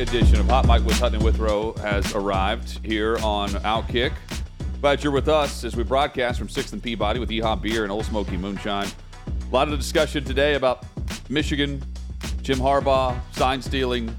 Edition 0.00 0.40
of 0.40 0.46
Hot 0.46 0.66
Mic 0.66 0.84
with 0.86 0.98
Hutton 0.98 1.16
and 1.16 1.24
Withrow 1.24 1.74
has 1.74 2.14
arrived 2.14 2.84
here 2.84 3.18
on 3.18 3.50
Outkick. 3.50 4.12
Glad 4.80 5.04
you're 5.04 5.12
with 5.12 5.28
us 5.28 5.64
as 5.64 5.76
we 5.76 5.84
broadcast 5.84 6.38
from 6.38 6.48
6th 6.48 6.72
and 6.72 6.82
Peabody 6.82 7.18
with 7.18 7.28
EHOP 7.28 7.62
Beer 7.62 7.82
and 7.82 7.92
Ole 7.92 8.02
Smoky 8.02 8.36
Moonshine. 8.36 8.86
A 9.26 9.52
lot 9.52 9.68
of 9.68 9.78
discussion 9.78 10.24
today 10.24 10.54
about 10.54 10.86
Michigan, 11.28 11.82
Jim 12.42 12.58
Harbaugh, 12.58 13.18
sign 13.32 13.60
stealing, 13.60 14.14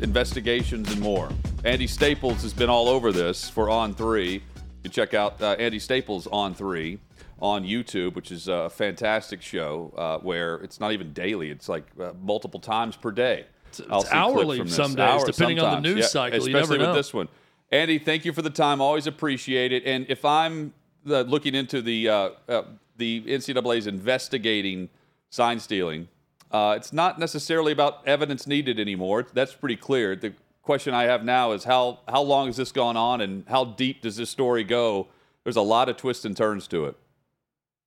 investigations, 0.00 0.92
and 0.92 1.00
more. 1.00 1.30
Andy 1.64 1.86
Staples 1.86 2.42
has 2.42 2.52
been 2.52 2.68
all 2.68 2.88
over 2.88 3.10
this 3.10 3.48
for 3.48 3.70
On 3.70 3.94
3. 3.94 4.32
You 4.32 4.40
can 4.82 4.92
check 4.92 5.14
out 5.14 5.40
uh, 5.40 5.56
Andy 5.58 5.78
Staples 5.78 6.26
On 6.28 6.54
3 6.54 6.98
on 7.40 7.64
YouTube, 7.64 8.14
which 8.14 8.30
is 8.30 8.48
a 8.48 8.68
fantastic 8.70 9.40
show 9.40 9.92
uh, 9.96 10.18
where 10.18 10.56
it's 10.56 10.78
not 10.78 10.92
even 10.92 11.12
daily, 11.12 11.50
it's 11.50 11.68
like 11.68 11.84
uh, 12.00 12.12
multiple 12.22 12.60
times 12.60 12.96
per 12.96 13.10
day. 13.10 13.46
It's, 13.80 13.88
it's 14.04 14.12
hourly 14.12 14.66
some 14.68 14.94
days, 14.94 14.98
Hour, 14.98 15.26
depending 15.26 15.58
sometimes. 15.58 15.76
on 15.76 15.82
the 15.82 15.88
news 15.88 15.98
yeah, 15.98 16.06
cycle. 16.06 16.38
Especially 16.38 16.78
with 16.78 16.94
this 16.94 17.12
one. 17.12 17.28
Andy, 17.70 17.98
thank 17.98 18.24
you 18.24 18.32
for 18.32 18.42
the 18.42 18.50
time. 18.50 18.80
Always 18.80 19.06
appreciate 19.06 19.72
it. 19.72 19.84
And 19.84 20.06
if 20.08 20.24
I'm 20.24 20.72
the, 21.04 21.24
looking 21.24 21.54
into 21.54 21.82
the 21.82 22.08
uh, 22.08 22.30
uh 22.48 22.62
the 22.96 23.20
NCAA's 23.22 23.86
investigating 23.86 24.88
sign 25.30 25.60
stealing, 25.60 26.08
uh, 26.50 26.74
it's 26.76 26.92
not 26.92 27.18
necessarily 27.18 27.72
about 27.72 28.06
evidence 28.06 28.46
needed 28.46 28.78
anymore. 28.80 29.26
That's 29.34 29.54
pretty 29.54 29.76
clear. 29.76 30.16
The 30.16 30.32
question 30.62 30.94
I 30.94 31.04
have 31.04 31.24
now 31.24 31.52
is 31.52 31.64
how 31.64 32.00
how 32.08 32.22
long 32.22 32.46
has 32.46 32.56
this 32.56 32.72
gone 32.72 32.96
on, 32.96 33.20
and 33.20 33.44
how 33.48 33.64
deep 33.64 34.02
does 34.02 34.16
this 34.16 34.30
story 34.30 34.64
go? 34.64 35.08
There's 35.44 35.56
a 35.56 35.62
lot 35.62 35.88
of 35.88 35.96
twists 35.96 36.24
and 36.24 36.36
turns 36.36 36.66
to 36.68 36.86
it. 36.86 36.96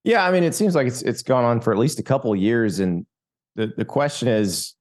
Yeah, 0.04 0.26
I 0.26 0.32
mean, 0.32 0.44
it 0.44 0.56
seems 0.56 0.76
like 0.76 0.88
it's 0.88 1.02
it's 1.02 1.24
gone 1.24 1.44
on 1.44 1.62
for 1.62 1.74
at 1.74 1.80
least 1.80 2.00
a 2.00 2.04
couple 2.04 2.36
years, 2.36 2.80
and 2.80 3.06
the 3.56 3.74
the 3.76 3.86
question 3.86 4.28
is, 4.28 4.76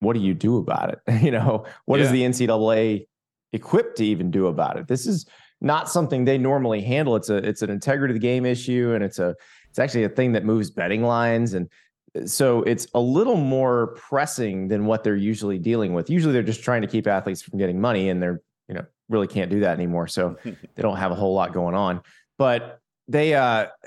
what 0.00 0.14
do 0.14 0.20
you 0.20 0.34
do 0.34 0.58
about 0.58 0.90
it? 0.90 1.22
you 1.22 1.30
know, 1.30 1.64
what 1.86 2.00
yeah. 2.00 2.06
is 2.06 2.12
the 2.12 2.22
NCAA 2.22 3.06
equipped 3.52 3.96
to 3.98 4.04
even 4.04 4.30
do 4.30 4.46
about 4.46 4.76
it? 4.76 4.88
This 4.88 5.06
is 5.06 5.26
not 5.60 5.88
something 5.88 6.24
they 6.24 6.38
normally 6.38 6.82
handle. 6.82 7.16
It's 7.16 7.30
a 7.30 7.36
it's 7.36 7.62
an 7.62 7.70
integrity 7.70 8.12
of 8.12 8.20
the 8.20 8.26
game 8.26 8.44
issue, 8.44 8.92
and 8.94 9.02
it's 9.02 9.18
a 9.18 9.34
it's 9.70 9.78
actually 9.78 10.04
a 10.04 10.08
thing 10.08 10.32
that 10.32 10.44
moves 10.44 10.70
betting 10.70 11.02
lines, 11.02 11.54
and 11.54 11.68
uh, 12.16 12.26
so 12.26 12.62
it's 12.62 12.86
a 12.94 13.00
little 13.00 13.36
more 13.36 13.88
pressing 13.96 14.68
than 14.68 14.86
what 14.86 15.02
they're 15.02 15.16
usually 15.16 15.58
dealing 15.58 15.94
with. 15.94 16.10
Usually, 16.10 16.32
they're 16.32 16.42
just 16.42 16.62
trying 16.62 16.82
to 16.82 16.88
keep 16.88 17.06
athletes 17.06 17.42
from 17.42 17.58
getting 17.58 17.80
money, 17.80 18.10
and 18.10 18.22
they're 18.22 18.42
you 18.68 18.74
know 18.74 18.84
really 19.08 19.26
can't 19.26 19.50
do 19.50 19.60
that 19.60 19.72
anymore. 19.72 20.06
So 20.06 20.36
they 20.44 20.82
don't 20.82 20.96
have 20.96 21.12
a 21.12 21.16
whole 21.16 21.34
lot 21.34 21.52
going 21.52 21.74
on, 21.74 22.02
but 22.38 22.80
they 23.08 23.34
uh 23.34 23.66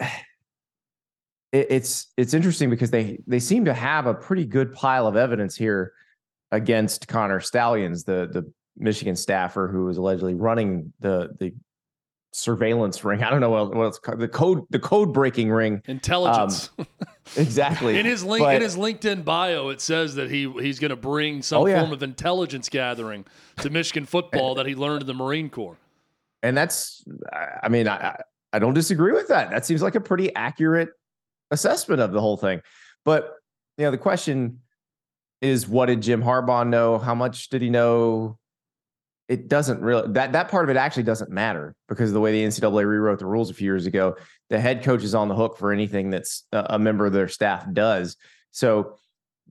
it, 1.51 1.67
it's 1.69 2.07
it's 2.17 2.33
interesting 2.33 2.69
because 2.69 2.89
they 2.89 3.19
they 3.27 3.39
seem 3.39 3.65
to 3.65 3.73
have 3.73 4.07
a 4.07 4.13
pretty 4.13 4.45
good 4.45 4.73
pile 4.73 5.05
of 5.05 5.15
evidence 5.15 5.55
here 5.55 5.93
against 6.51 7.07
Connor 7.07 7.39
Stalions, 7.39 8.03
the 8.03 8.29
the 8.31 8.51
Michigan 8.77 9.15
staffer 9.15 9.67
who 9.67 9.85
was 9.85 9.97
allegedly 9.97 10.35
running 10.35 10.93
the 10.99 11.29
the 11.39 11.53
surveillance 12.33 13.03
ring. 13.03 13.23
I 13.23 13.29
don't 13.29 13.41
know 13.41 13.49
what, 13.49 13.73
what 13.73 13.87
it's 13.87 13.99
called. 13.99 14.19
The 14.19 14.27
code 14.27 14.63
the 14.69 14.79
code 14.79 15.13
breaking 15.13 15.49
ring. 15.51 15.81
Intelligence. 15.87 16.69
Um, 16.77 16.87
exactly. 17.35 17.97
in 17.97 18.05
his 18.05 18.23
link 18.23 18.43
but, 18.43 18.55
in 18.55 18.61
his 18.61 18.75
LinkedIn 18.75 19.25
bio, 19.25 19.69
it 19.69 19.81
says 19.81 20.15
that 20.15 20.29
he 20.29 20.51
he's 20.61 20.79
going 20.79 20.89
to 20.89 20.95
bring 20.95 21.41
some 21.41 21.63
oh, 21.63 21.65
yeah. 21.65 21.79
form 21.79 21.91
of 21.91 22.03
intelligence 22.03 22.69
gathering 22.69 23.25
to 23.57 23.69
Michigan 23.69 24.05
football 24.05 24.55
that 24.55 24.65
he 24.65 24.75
learned 24.75 25.01
in 25.01 25.07
the 25.07 25.13
Marine 25.13 25.49
Corps. 25.49 25.77
And 26.43 26.55
that's, 26.55 27.03
I 27.63 27.67
mean, 27.67 27.87
I 27.87 28.15
I 28.53 28.59
don't 28.59 28.73
disagree 28.73 29.11
with 29.11 29.27
that. 29.29 29.49
That 29.49 29.65
seems 29.65 29.81
like 29.81 29.95
a 29.95 30.01
pretty 30.01 30.33
accurate 30.35 30.89
assessment 31.51 32.01
of 32.01 32.11
the 32.11 32.21
whole 32.21 32.37
thing. 32.37 32.61
But 33.03 33.33
you 33.77 33.85
know, 33.85 33.91
the 33.91 33.97
question 33.97 34.59
is, 35.41 35.67
what 35.67 35.87
did 35.87 36.01
Jim 36.01 36.23
Harbaugh 36.23 36.67
know? 36.67 36.97
How 36.97 37.15
much 37.15 37.49
did 37.49 37.61
he 37.61 37.69
know? 37.69 38.37
It 39.27 39.49
doesn't 39.49 39.81
really 39.81 40.09
that 40.13 40.31
that 40.31 40.47
part 40.47 40.63
of 40.63 40.69
it 40.69 40.79
actually 40.79 41.03
doesn't 41.03 41.29
matter 41.29 41.75
because 41.89 42.13
the 42.13 42.19
way 42.21 42.31
the 42.31 42.47
NCAA 42.47 42.87
rewrote 42.87 43.19
the 43.19 43.25
rules 43.25 43.49
a 43.49 43.53
few 43.53 43.65
years 43.65 43.85
ago, 43.85 44.15
the 44.49 44.57
head 44.57 44.83
coach 44.83 45.03
is 45.03 45.13
on 45.13 45.27
the 45.27 45.35
hook 45.35 45.57
for 45.57 45.73
anything 45.73 46.09
that's 46.09 46.45
a 46.53 46.79
member 46.79 47.05
of 47.05 47.11
their 47.11 47.27
staff 47.27 47.65
does. 47.73 48.15
So 48.51 48.95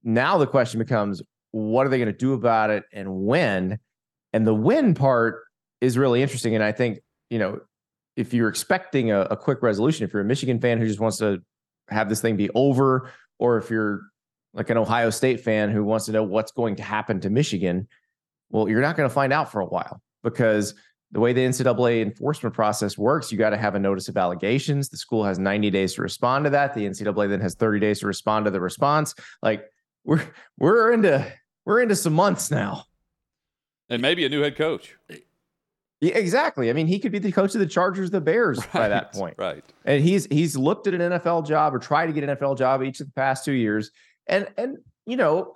now 0.03 0.39
the 0.39 0.47
question 0.47 0.79
becomes, 0.79 1.21
what 1.51 1.87
are 1.87 1.91
they 1.91 1.99
going 1.99 2.07
to 2.07 2.17
do 2.17 2.33
about 2.33 2.71
it 2.71 2.85
and 2.93 3.27
when? 3.27 3.79
And 4.33 4.47
the 4.47 4.55
when 4.55 4.95
part 4.95 5.43
is 5.81 5.99
really 5.99 6.23
interesting. 6.23 6.55
And 6.55 6.65
I 6.65 6.73
think, 6.73 7.01
you 7.29 7.39
know, 7.39 7.61
if 8.17 8.33
you're 8.33 8.49
expecting 8.49 9.11
a, 9.11 9.23
a, 9.23 9.37
quick 9.37 9.63
resolution, 9.63 10.05
if 10.05 10.13
you're 10.13 10.23
a 10.23 10.27
Michigan 10.27 10.61
fan 10.61 10.79
who 10.79 10.87
just 10.87 11.01
wants 11.01 11.19
to 11.19 11.43
have 11.89 12.09
this 12.09 12.21
thing 12.21 12.37
be 12.37 12.51
over, 12.55 13.11
or 13.39 13.59
if 13.59 13.71
you're 13.71 14.03
like 14.57 14.71
an 14.71 14.79
Ohio 14.79 15.11
State 15.11 15.41
fan 15.41 15.71
who 15.71 15.85
wants 15.85 16.07
to 16.07 16.13
know 16.13 16.23
what's 16.23 16.51
going 16.51 16.77
to 16.77 16.83
happen 16.83 17.21
to 17.21 17.31
Michigan, 17.31 17.87
well, 18.49 18.69
you're 18.69 18.81
not 18.81 18.97
going 18.97 19.09
to 19.09 19.15
find 19.15 19.33
out 19.33 19.53
for 19.53 19.61
a 19.61 19.67
while 19.67 20.01
because 20.25 20.75
the 21.13 21.21
way 21.21 21.33
the 21.33 21.43
NCAA 21.43 22.03
enforcement 22.03 22.55
process 22.55 22.97
works, 22.97 23.31
you 23.31 23.39
got 23.39 23.51
to 23.51 23.59
have 23.59 23.75
a 23.75 23.79
notice 23.79 24.09
of 24.09 24.17
allegations. 24.17 24.89
The 24.89 24.97
school 24.97 25.25
has 25.25 25.39
90 25.39 25.71
days 25.71 25.95
to 25.95 26.03
respond 26.03 26.45
to 26.45 26.51
that. 26.51 26.75
The 26.75 26.87
NCAA 26.87 27.29
then 27.29 27.41
has 27.41 27.55
30 27.55 27.81
days 27.81 28.01
to 28.01 28.07
respond 28.07 28.47
to 28.47 28.51
the 28.51 28.61
response. 28.61 29.15
Like 29.43 29.67
we're 30.05 30.23
we're 30.59 30.93
into 30.93 31.31
we're 31.67 31.81
into 31.81 31.95
some 31.95 32.15
months 32.15 32.51
now. 32.51 32.85
And 33.89 34.01
maybe 34.03 34.25
a 34.25 34.29
new 34.29 34.41
head 34.41 34.57
coach. 34.57 34.97
Yeah, 36.01 36.15
exactly. 36.15 36.71
I 36.71 36.73
mean, 36.73 36.87
he 36.87 36.99
could 36.99 37.13
be 37.13 37.19
the 37.19 37.33
coach 37.33 37.55
of 37.55 37.61
the 37.61 37.67
Chargers, 37.67 38.11
the 38.11 38.21
Bears 38.21 38.59
right, 38.59 38.73
by 38.73 38.89
that 38.89 39.13
point. 39.13 39.37
Right. 39.39 39.65
And 39.85 40.03
he's 40.03 40.27
he's 40.27 40.57
looked 40.57 40.87
at 40.87 40.95
an 40.95 41.01
NFL 41.01 41.47
job 41.47 41.75
or 41.75 41.79
tried 41.79 42.07
to 42.07 42.13
get 42.13 42.25
an 42.25 42.37
NFL 42.37 42.59
job 42.59 42.83
each 42.83 43.01
of 43.01 43.07
the 43.07 43.13
past 43.13 43.45
two 43.45 43.53
years. 43.53 43.91
And 44.27 44.49
and 44.57 44.79
you 45.07 45.17
know, 45.17 45.55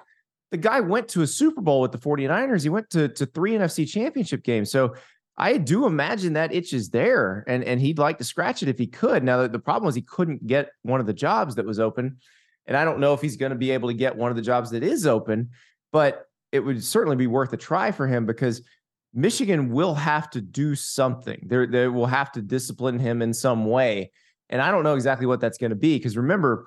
the 0.50 0.56
guy 0.56 0.80
went 0.80 1.08
to 1.08 1.22
a 1.22 1.26
Super 1.26 1.60
Bowl 1.60 1.80
with 1.80 1.92
the 1.92 1.98
49ers. 1.98 2.62
He 2.62 2.68
went 2.68 2.90
to 2.90 3.08
to 3.08 3.26
three 3.26 3.52
NFC 3.52 3.88
championship 3.88 4.42
games. 4.42 4.70
So 4.70 4.94
I 5.36 5.56
do 5.56 5.86
imagine 5.86 6.34
that 6.34 6.52
itch 6.52 6.72
is 6.72 6.90
there 6.90 7.44
and, 7.46 7.64
and 7.64 7.80
he'd 7.80 7.98
like 7.98 8.18
to 8.18 8.24
scratch 8.24 8.62
it 8.62 8.68
if 8.68 8.78
he 8.78 8.86
could. 8.86 9.24
Now, 9.24 9.46
the 9.46 9.58
problem 9.58 9.86
was 9.86 9.94
he 9.94 10.02
couldn't 10.02 10.46
get 10.46 10.70
one 10.82 11.00
of 11.00 11.06
the 11.06 11.14
jobs 11.14 11.54
that 11.54 11.64
was 11.64 11.80
open. 11.80 12.18
And 12.66 12.76
I 12.76 12.84
don't 12.84 13.00
know 13.00 13.14
if 13.14 13.22
he's 13.22 13.38
going 13.38 13.50
to 13.50 13.56
be 13.56 13.70
able 13.70 13.88
to 13.88 13.94
get 13.94 14.16
one 14.16 14.30
of 14.30 14.36
the 14.36 14.42
jobs 14.42 14.70
that 14.72 14.82
is 14.82 15.06
open, 15.06 15.50
but 15.92 16.26
it 16.52 16.60
would 16.60 16.84
certainly 16.84 17.16
be 17.16 17.26
worth 17.26 17.52
a 17.52 17.56
try 17.56 17.90
for 17.90 18.06
him 18.06 18.26
because– 18.26 18.62
Michigan 19.12 19.70
will 19.70 19.94
have 19.94 20.30
to 20.30 20.40
do 20.40 20.74
something. 20.74 21.44
They 21.46 21.66
they 21.66 21.88
will 21.88 22.06
have 22.06 22.30
to 22.32 22.42
discipline 22.42 22.98
him 22.98 23.22
in 23.22 23.34
some 23.34 23.66
way, 23.66 24.12
and 24.48 24.62
I 24.62 24.70
don't 24.70 24.84
know 24.84 24.94
exactly 24.94 25.26
what 25.26 25.40
that's 25.40 25.58
going 25.58 25.70
to 25.70 25.76
be. 25.76 25.96
Because 25.96 26.16
remember, 26.16 26.66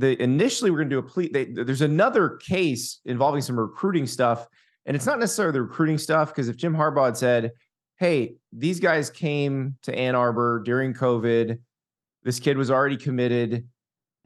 the 0.00 0.20
initially 0.22 0.70
we're 0.70 0.78
going 0.78 0.90
to 0.90 0.94
do 0.94 0.98
a 0.98 1.02
plea. 1.02 1.30
They, 1.32 1.44
there's 1.44 1.82
another 1.82 2.38
case 2.38 3.00
involving 3.04 3.42
some 3.42 3.58
recruiting 3.58 4.06
stuff, 4.06 4.46
and 4.86 4.96
it's 4.96 5.06
not 5.06 5.18
necessarily 5.18 5.52
the 5.52 5.62
recruiting 5.62 5.98
stuff. 5.98 6.28
Because 6.28 6.48
if 6.48 6.56
Jim 6.56 6.74
Harbaugh 6.74 7.06
had 7.06 7.16
said, 7.16 7.52
"Hey, 7.98 8.36
these 8.52 8.80
guys 8.80 9.10
came 9.10 9.76
to 9.82 9.94
Ann 9.94 10.14
Arbor 10.14 10.62
during 10.64 10.94
COVID, 10.94 11.58
this 12.22 12.40
kid 12.40 12.56
was 12.56 12.70
already 12.70 12.96
committed. 12.96 13.66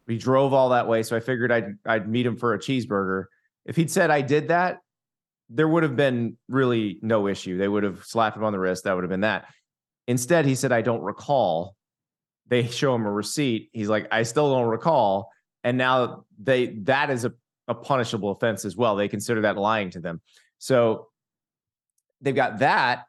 We 0.06 0.18
drove 0.18 0.52
all 0.52 0.68
that 0.70 0.86
way, 0.86 1.02
so 1.02 1.16
I 1.16 1.20
figured 1.20 1.50
I'd 1.50 1.74
I'd 1.84 2.08
meet 2.08 2.26
him 2.26 2.36
for 2.36 2.54
a 2.54 2.58
cheeseburger." 2.58 3.24
If 3.64 3.76
he'd 3.76 3.90
said 3.90 4.10
I 4.10 4.20
did 4.20 4.48
that, 4.48 4.80
there 5.48 5.68
would 5.68 5.82
have 5.82 5.96
been 5.96 6.36
really 6.48 6.98
no 7.02 7.28
issue. 7.28 7.58
They 7.58 7.68
would 7.68 7.82
have 7.82 8.04
slapped 8.04 8.36
him 8.36 8.44
on 8.44 8.52
the 8.52 8.58
wrist. 8.58 8.84
That 8.84 8.94
would 8.94 9.04
have 9.04 9.10
been 9.10 9.22
that. 9.22 9.46
Instead, 10.06 10.44
he 10.44 10.54
said, 10.54 10.72
I 10.72 10.82
don't 10.82 11.00
recall. 11.02 11.76
They 12.46 12.66
show 12.66 12.94
him 12.94 13.06
a 13.06 13.10
receipt. 13.10 13.70
He's 13.72 13.88
like, 13.88 14.06
I 14.12 14.22
still 14.24 14.54
don't 14.54 14.68
recall. 14.68 15.30
And 15.64 15.76
now 15.78 16.26
they 16.38 16.66
that 16.82 17.10
is 17.10 17.24
a, 17.24 17.32
a 17.66 17.74
punishable 17.74 18.30
offense 18.30 18.64
as 18.64 18.76
well. 18.76 18.94
They 18.94 19.08
consider 19.08 19.40
that 19.40 19.56
lying 19.56 19.90
to 19.90 20.00
them. 20.00 20.20
So 20.58 21.08
they've 22.20 22.34
got 22.34 22.58
that. 22.60 23.06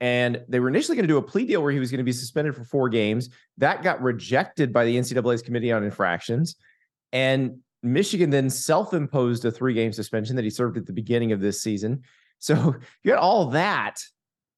And 0.00 0.42
they 0.48 0.60
were 0.60 0.68
initially 0.68 0.94
going 0.94 1.04
to 1.04 1.12
do 1.12 1.16
a 1.16 1.22
plea 1.22 1.46
deal 1.46 1.62
where 1.62 1.72
he 1.72 1.78
was 1.78 1.90
going 1.90 1.98
to 1.98 2.04
be 2.04 2.12
suspended 2.12 2.54
for 2.54 2.64
four 2.64 2.88
games. 2.88 3.30
That 3.58 3.82
got 3.82 4.02
rejected 4.02 4.72
by 4.72 4.84
the 4.84 4.96
NCAA's 4.96 5.42
Committee 5.42 5.72
on 5.72 5.84
Infractions. 5.84 6.56
And 7.12 7.60
Michigan 7.82 8.30
then 8.30 8.50
self-imposed 8.50 9.44
a 9.44 9.50
three-game 9.50 9.92
suspension 9.92 10.36
that 10.36 10.44
he 10.44 10.50
served 10.50 10.76
at 10.76 10.86
the 10.86 10.92
beginning 10.92 11.32
of 11.32 11.40
this 11.40 11.62
season. 11.62 12.02
So 12.38 12.74
you 13.04 13.12
got 13.12 13.20
all 13.20 13.46
that, 13.46 14.00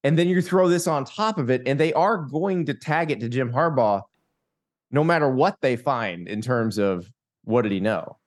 and 0.03 0.17
then 0.17 0.27
you 0.27 0.41
throw 0.41 0.67
this 0.67 0.87
on 0.87 1.05
top 1.05 1.37
of 1.37 1.49
it, 1.49 1.61
and 1.65 1.79
they 1.79 1.93
are 1.93 2.17
going 2.17 2.65
to 2.65 2.73
tag 2.73 3.11
it 3.11 3.19
to 3.21 3.29
Jim 3.29 3.51
Harbaugh, 3.51 4.01
no 4.91 5.03
matter 5.03 5.29
what 5.29 5.57
they 5.61 5.75
find 5.75 6.27
in 6.27 6.41
terms 6.41 6.77
of 6.77 7.09
what 7.49 7.63
did 7.63 7.71
he 7.71 7.79
know. 7.79 8.17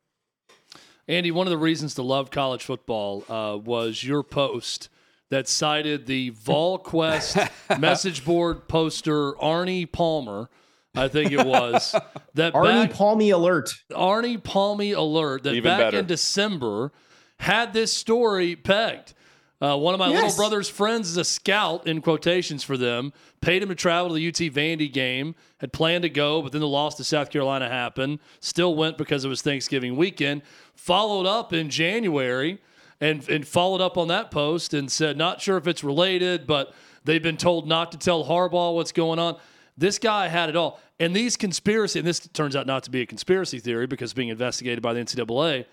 Andy, 1.08 1.30
one 1.30 1.46
of 1.46 1.50
the 1.50 1.58
reasons 1.58 1.94
to 1.94 2.02
love 2.02 2.30
college 2.30 2.64
football 2.64 3.24
uh, 3.28 3.56
was 3.56 4.04
your 4.04 4.22
post 4.22 4.88
that 5.30 5.48
cited 5.48 6.06
the 6.06 6.30
VolQuest 6.32 7.50
message 7.80 8.24
board 8.24 8.69
poster 8.69 9.32
Arnie 9.32 9.90
Palmer 9.90 10.48
I 10.94 11.08
think 11.08 11.32
it 11.32 11.46
was 11.46 11.94
that 12.34 12.52
Arnie 12.52 12.88
back, 12.88 12.92
Palmy 12.92 13.30
alert. 13.30 13.72
Arnie 13.90 14.42
Palmy 14.42 14.92
alert 14.92 15.44
that 15.44 15.54
Even 15.54 15.70
back 15.70 15.78
better. 15.78 15.98
in 16.00 16.06
December 16.06 16.92
had 17.38 17.72
this 17.72 17.92
story 17.92 18.56
pegged. 18.56 19.14
Uh, 19.62 19.76
one 19.76 19.94
of 19.94 20.00
my 20.00 20.08
yes. 20.08 20.20
little 20.20 20.36
brother's 20.36 20.68
friends 20.68 21.08
is 21.08 21.16
a 21.16 21.24
scout 21.24 21.86
in 21.86 22.02
quotations 22.02 22.64
for 22.64 22.76
them. 22.76 23.12
Paid 23.40 23.62
him 23.62 23.68
to 23.68 23.76
travel 23.76 24.08
to 24.08 24.14
the 24.16 24.26
UT 24.26 24.52
Vandy 24.52 24.92
game. 24.92 25.36
Had 25.58 25.72
planned 25.72 26.02
to 26.02 26.08
go, 26.08 26.42
but 26.42 26.50
then 26.50 26.60
the 26.60 26.66
loss 26.66 26.96
to 26.96 27.04
South 27.04 27.30
Carolina 27.30 27.68
happened. 27.68 28.18
Still 28.40 28.74
went 28.74 28.98
because 28.98 29.24
it 29.24 29.28
was 29.28 29.40
Thanksgiving 29.40 29.94
weekend. 29.94 30.42
Followed 30.74 31.26
up 31.26 31.52
in 31.52 31.70
January 31.70 32.60
and 33.00 33.28
and 33.28 33.46
followed 33.46 33.80
up 33.80 33.96
on 33.96 34.08
that 34.08 34.32
post 34.32 34.74
and 34.74 34.90
said, 34.90 35.16
not 35.16 35.40
sure 35.40 35.56
if 35.58 35.68
it's 35.68 35.84
related, 35.84 36.44
but 36.44 36.74
they've 37.04 37.22
been 37.22 37.36
told 37.36 37.68
not 37.68 37.92
to 37.92 37.98
tell 37.98 38.24
Harbaugh 38.24 38.74
what's 38.74 38.90
going 38.92 39.20
on. 39.20 39.38
This 39.78 40.00
guy 40.00 40.26
had 40.26 40.48
it 40.48 40.56
all. 40.56 40.80
And 40.98 41.14
these 41.14 41.36
conspiracy, 41.36 42.00
and 42.00 42.08
this 42.08 42.18
turns 42.18 42.56
out 42.56 42.66
not 42.66 42.82
to 42.82 42.90
be 42.90 43.02
a 43.02 43.06
conspiracy 43.06 43.60
theory 43.60 43.86
because 43.86 44.12
being 44.12 44.28
investigated 44.28 44.82
by 44.82 44.92
the 44.92 45.00
NCAA, 45.00 45.66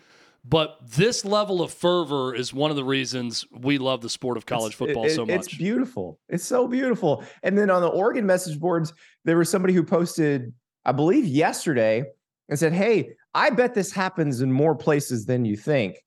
but 0.46 0.78
this 0.82 1.26
level 1.26 1.62
of 1.62 1.72
fervor 1.72 2.34
is 2.34 2.54
one 2.54 2.72
of 2.72 2.78
the 2.78 2.84
reasons 2.84 3.46
we 3.52 3.78
love 3.78 4.02
the 4.02 4.10
sport 4.10 4.38
of 4.38 4.46
college 4.46 4.76
football 4.76 5.06
it, 5.06 5.12
so 5.12 5.26
much. 5.26 5.36
It's 5.36 5.56
beautiful. 5.56 6.20
It's 6.30 6.46
so 6.46 6.68
beautiful. 6.68 7.24
And 7.44 7.58
then 7.58 7.70
on 7.70 7.82
the 7.82 7.88
Oregon 7.88 8.26
message 8.26 8.60
boards, 8.60 8.94
there 9.26 9.38
was 9.38 9.50
somebody 9.50 9.74
who 9.74 9.84
posted, 9.84 10.54
I 10.86 10.92
believe, 10.92 11.26
yesterday 11.26 12.04
and 12.48 12.58
said, 12.58 12.74
Hey, 12.74 13.12
I 13.34 13.50
bet 13.50 13.74
this 13.74 13.92
happens 13.92 14.42
in 14.42 14.52
more 14.52 14.76
places 14.76 15.26
than 15.26 15.46
you 15.46 15.58
think. 15.58 15.98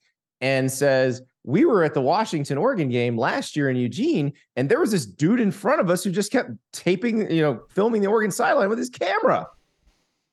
And 0.40 0.70
says, 0.70 1.23
We 1.44 1.64
were 1.64 1.84
at 1.84 1.94
the 1.94 2.00
Washington 2.00 2.58
Oregon 2.58 2.88
game 2.88 3.19
last 3.19 3.55
year 3.55 3.69
in 3.69 3.76
Eugene, 3.76 4.32
and 4.56 4.69
there 4.69 4.81
was 4.81 4.90
this 4.90 5.06
dude 5.06 5.40
in 5.40 5.52
front 5.52 5.81
of 5.81 5.90
us 5.90 6.02
who 6.02 6.11
just 6.11 6.32
kept 6.32 6.50
taping, 6.73 7.31
you 7.31 7.43
know, 7.43 7.62
filming 7.70 8.02
the 8.02 8.08
Oregon 8.08 8.31
sideline 8.31 8.70
with 8.70 8.79
his 8.79 8.90
camera. 8.90 9.46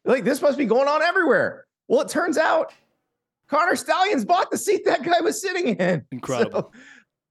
Like, 0.06 0.24
this 0.24 0.42
must 0.42 0.58
be 0.58 0.66
going 0.66 0.88
on 0.88 1.02
everywhere. 1.02 1.66
Well, 1.88 2.02
it 2.02 2.10
turns 2.10 2.38
out 2.38 2.74
Connor 3.50 3.76
Stalions 3.76 4.26
bought 4.26 4.52
the 4.52 4.58
seat 4.58 4.86
that 4.86 5.04
guy 5.04 5.22
was 5.22 5.42
sitting 5.42 5.76
in. 5.76 6.06
Incredible. 6.12 6.72
So, 6.74 6.80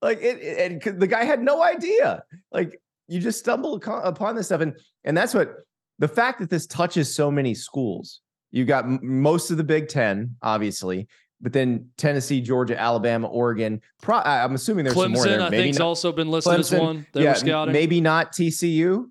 like 0.03 0.19
it, 0.21 0.83
and 0.87 1.01
the 1.01 1.07
guy 1.07 1.25
had 1.25 1.43
no 1.43 1.63
idea. 1.63 2.23
Like 2.53 2.81
you 3.07 3.21
just 3.21 3.39
stumble 3.39 3.81
upon 3.87 4.37
this 4.37 4.47
stuff, 4.47 4.61
and 4.61 4.75
and 5.05 5.17
that's 5.17 5.35
what 5.35 5.55
the 5.99 6.09
fact 6.09 6.41
that 6.41 6.51
this 6.51 6.67
touches 6.67 7.13
so 7.15 7.31
many 7.31 7.55
schools. 7.55 8.21
You 8.51 8.65
got 8.65 8.85
m- 8.85 9.01
most 9.03 9.51
of 9.51 9.57
the 9.57 9.65
Big 9.65 9.89
Ten, 9.89 10.37
obviously, 10.43 11.09
but 11.41 11.53
then 11.53 11.91
Tennessee, 11.97 12.41
Georgia, 12.41 12.79
Alabama, 12.81 13.29
Oregon. 13.29 13.81
Pro- 14.01 14.19
I'm 14.19 14.55
assuming 14.55 14.85
there's 14.85 14.97
Clemson, 14.97 15.03
some 15.03 15.13
more 15.13 15.25
there. 15.25 15.41
I 15.41 15.51
maybe 15.51 15.65
think's 15.65 15.79
not, 15.79 15.87
also 15.87 16.13
been 16.13 16.31
listed 16.31 16.53
Clemson, 16.53 16.59
as 16.59 16.73
one. 16.81 17.07
They 17.13 17.25
yeah, 17.25 17.31
were 17.31 17.35
scouting. 17.37 17.73
Maybe 17.73 18.01
not 18.01 18.33
TCU. 18.33 19.07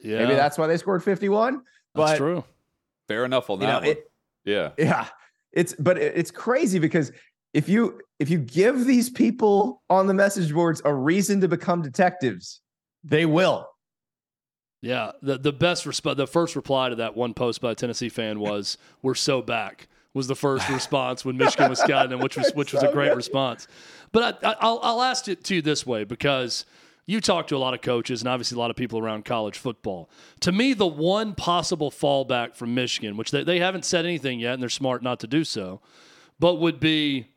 Yeah, 0.00 0.18
maybe 0.18 0.34
that's 0.34 0.58
why 0.58 0.66
they 0.66 0.76
scored 0.76 1.02
51. 1.02 1.62
But 1.94 2.06
that's 2.06 2.18
true. 2.18 2.44
Fair 3.08 3.24
enough 3.24 3.50
on 3.50 3.60
that 3.60 3.82
know, 3.82 3.88
it, 3.88 4.10
yeah, 4.44 4.70
yeah. 4.78 5.08
It's 5.56 5.74
but 5.78 5.96
it's 5.96 6.30
crazy 6.30 6.78
because 6.78 7.10
if 7.54 7.66
you 7.66 7.98
if 8.20 8.28
you 8.28 8.38
give 8.38 8.84
these 8.84 9.08
people 9.08 9.82
on 9.88 10.06
the 10.06 10.12
message 10.12 10.52
boards 10.52 10.82
a 10.84 10.94
reason 10.94 11.40
to 11.40 11.48
become 11.48 11.80
detectives, 11.80 12.60
they 13.02 13.24
will. 13.24 13.66
Yeah, 14.82 15.12
the 15.22 15.38
the 15.38 15.54
best 15.54 15.86
response, 15.86 16.18
the 16.18 16.26
first 16.26 16.54
reply 16.54 16.90
to 16.90 16.96
that 16.96 17.16
one 17.16 17.32
post 17.32 17.62
by 17.62 17.72
a 17.72 17.74
Tennessee 17.74 18.10
fan 18.10 18.38
was, 18.38 18.76
"We're 19.02 19.14
so 19.14 19.42
back." 19.42 19.88
Was 20.12 20.28
the 20.28 20.36
first 20.36 20.66
response 20.70 21.26
when 21.26 21.36
Michigan 21.36 21.68
was 21.68 21.82
them, 21.86 22.20
which 22.20 22.36
was 22.36 22.50
which 22.54 22.72
was 22.72 22.82
a 22.82 22.92
great 22.92 23.14
response. 23.14 23.66
But 24.12 24.42
I, 24.44 24.66
will 24.66 24.80
I'll 24.82 25.02
ask 25.02 25.28
it 25.28 25.44
to 25.44 25.56
you 25.56 25.62
this 25.62 25.86
way 25.86 26.04
because 26.04 26.64
you 27.06 27.20
talk 27.20 27.46
to 27.46 27.56
a 27.56 27.58
lot 27.58 27.72
of 27.72 27.80
coaches 27.80 28.20
and 28.20 28.28
obviously 28.28 28.56
a 28.56 28.58
lot 28.58 28.70
of 28.70 28.76
people 28.76 28.98
around 28.98 29.24
college 29.24 29.58
football. 29.58 30.10
To 30.40 30.52
me, 30.52 30.74
the 30.74 30.86
one 30.86 31.34
possible 31.34 31.90
fallback 31.90 32.56
from 32.56 32.74
Michigan, 32.74 33.16
which 33.16 33.30
they, 33.30 33.44
they 33.44 33.60
haven't 33.60 33.84
said 33.84 34.04
anything 34.04 34.40
yet 34.40 34.54
and 34.54 34.62
they're 34.62 34.68
smart 34.68 35.02
not 35.02 35.20
to 35.20 35.26
do 35.26 35.44
so, 35.44 35.80
but 36.38 36.56
would 36.56 36.80
be 36.80 37.28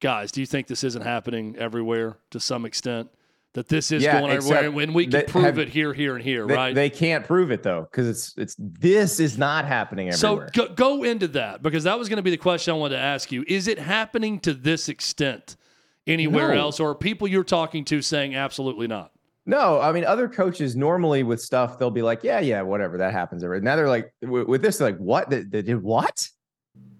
guys, 0.00 0.30
do 0.30 0.40
you 0.40 0.46
think 0.46 0.66
this 0.66 0.84
isn't 0.84 1.02
happening 1.02 1.56
everywhere 1.56 2.18
to 2.30 2.38
some 2.38 2.66
extent? 2.66 3.08
That 3.54 3.68
this 3.68 3.92
is 3.92 4.02
yeah, 4.02 4.20
going 4.20 4.32
everywhere, 4.32 4.64
and 4.64 4.74
when 4.74 4.92
we 4.92 5.06
can 5.06 5.26
prove 5.26 5.44
have, 5.44 5.58
it 5.60 5.68
here, 5.68 5.94
here, 5.94 6.16
and 6.16 6.24
here, 6.24 6.44
they, 6.44 6.54
right? 6.54 6.74
They 6.74 6.90
can't 6.90 7.24
prove 7.24 7.52
it 7.52 7.62
though, 7.62 7.86
because 7.88 8.08
it's 8.08 8.34
it's 8.36 8.56
this 8.58 9.20
is 9.20 9.38
not 9.38 9.64
happening 9.64 10.08
everywhere. 10.08 10.50
So 10.52 10.66
go, 10.66 10.74
go 10.74 11.04
into 11.04 11.28
that 11.28 11.62
because 11.62 11.84
that 11.84 11.96
was 11.96 12.08
going 12.08 12.16
to 12.16 12.22
be 12.24 12.32
the 12.32 12.36
question 12.36 12.74
I 12.74 12.76
wanted 12.76 12.96
to 12.96 13.02
ask 13.02 13.30
you. 13.30 13.44
Is 13.46 13.68
it 13.68 13.78
happening 13.78 14.40
to 14.40 14.54
this 14.54 14.88
extent 14.88 15.56
anywhere 16.04 16.52
no. 16.52 16.62
else, 16.62 16.80
or 16.80 16.90
are 16.90 16.94
people 16.96 17.28
you're 17.28 17.44
talking 17.44 17.84
to 17.84 18.02
saying 18.02 18.34
absolutely 18.34 18.88
not? 18.88 19.12
No, 19.46 19.80
I 19.80 19.92
mean 19.92 20.04
other 20.04 20.28
coaches 20.28 20.74
normally 20.74 21.22
with 21.22 21.40
stuff 21.40 21.78
they'll 21.78 21.90
be 21.90 22.02
like, 22.02 22.24
yeah, 22.24 22.40
yeah, 22.40 22.62
whatever, 22.62 22.96
that 22.98 23.12
happens. 23.12 23.42
Now 23.42 23.76
they're 23.76 23.88
like, 23.88 24.12
with 24.22 24.62
this, 24.62 24.78
they're 24.78 24.90
like, 24.90 24.98
what? 24.98 25.28
They, 25.28 25.42
they 25.42 25.62
did 25.62 25.82
what? 25.82 26.26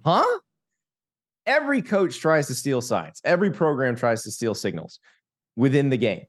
Huh? 0.05 0.39
Every 1.47 1.81
coach 1.81 2.21
tries 2.21 2.47
to 2.49 2.55
steal 2.55 2.81
signs. 2.81 3.21
Every 3.25 3.51
program 3.51 3.97
tries 3.97 4.23
to 4.25 4.31
steal 4.31 4.55
signals 4.55 5.01
within 5.57 5.89
the 5.89 5.97
game, 5.97 6.25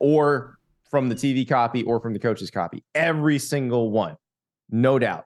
or 0.00 0.58
from 0.90 1.08
the 1.08 1.14
TV 1.14 1.48
copy, 1.48 1.82
or 1.82 2.00
from 2.00 2.12
the 2.12 2.18
coach's 2.18 2.50
copy. 2.50 2.84
Every 2.94 3.38
single 3.38 3.90
one, 3.90 4.16
no 4.70 4.98
doubt. 4.98 5.24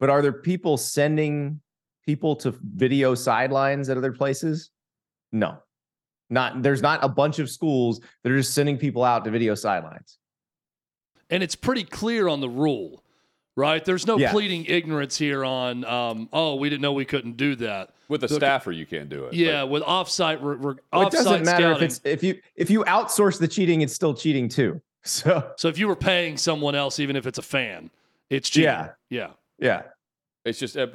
But 0.00 0.10
are 0.10 0.22
there 0.22 0.32
people 0.32 0.76
sending 0.78 1.60
people 2.06 2.34
to 2.36 2.54
video 2.74 3.14
sidelines 3.14 3.88
at 3.88 3.96
other 3.96 4.12
places? 4.12 4.70
No, 5.30 5.58
not 6.30 6.62
there's 6.62 6.82
not 6.82 7.04
a 7.04 7.08
bunch 7.08 7.38
of 7.38 7.50
schools 7.50 8.00
that 8.22 8.32
are 8.32 8.38
just 8.38 8.54
sending 8.54 8.78
people 8.78 9.04
out 9.04 9.24
to 9.24 9.30
video 9.30 9.54
sidelines. 9.54 10.18
And 11.28 11.42
it's 11.42 11.54
pretty 11.54 11.84
clear 11.84 12.28
on 12.28 12.40
the 12.40 12.48
rule, 12.48 13.04
right? 13.56 13.84
There's 13.84 14.06
no 14.06 14.18
yeah. 14.18 14.32
pleading 14.32 14.64
ignorance 14.64 15.16
here 15.16 15.44
on, 15.44 15.84
um, 15.84 16.28
oh, 16.32 16.56
we 16.56 16.68
didn't 16.68 16.82
know 16.82 16.92
we 16.92 17.04
couldn't 17.04 17.36
do 17.36 17.54
that. 17.56 17.90
With 18.08 18.24
a 18.24 18.28
so, 18.28 18.36
staffer, 18.36 18.72
you 18.72 18.84
can't 18.84 19.08
do 19.08 19.26
it. 19.26 19.34
Yeah, 19.34 19.62
but. 19.62 19.70
with 19.70 19.82
offsite, 19.84 20.42
re, 20.42 20.56
re, 20.56 20.74
well, 20.92 21.06
it 21.06 21.12
doesn't 21.12 21.44
matter 21.44 21.62
scouting, 21.62 21.76
if 21.76 21.82
it's 21.82 22.00
if 22.04 22.22
you 22.24 22.40
if 22.56 22.70
you 22.70 22.82
outsource 22.84 23.38
the 23.38 23.46
cheating, 23.46 23.82
it's 23.82 23.94
still 23.94 24.14
cheating 24.14 24.48
too. 24.48 24.80
So 25.02 25.52
so 25.56 25.68
if 25.68 25.78
you 25.78 25.88
were 25.88 25.96
paying 25.96 26.36
someone 26.36 26.74
else, 26.74 27.00
even 27.00 27.16
if 27.16 27.26
it's 27.26 27.38
a 27.38 27.42
fan, 27.42 27.88
it's 28.28 28.50
cheating. 28.50 28.68
Yeah, 28.68 28.90
yeah, 29.08 29.28
yeah. 29.58 29.82
It's 30.44 30.58
just 30.58 30.76
uh, 30.76 30.88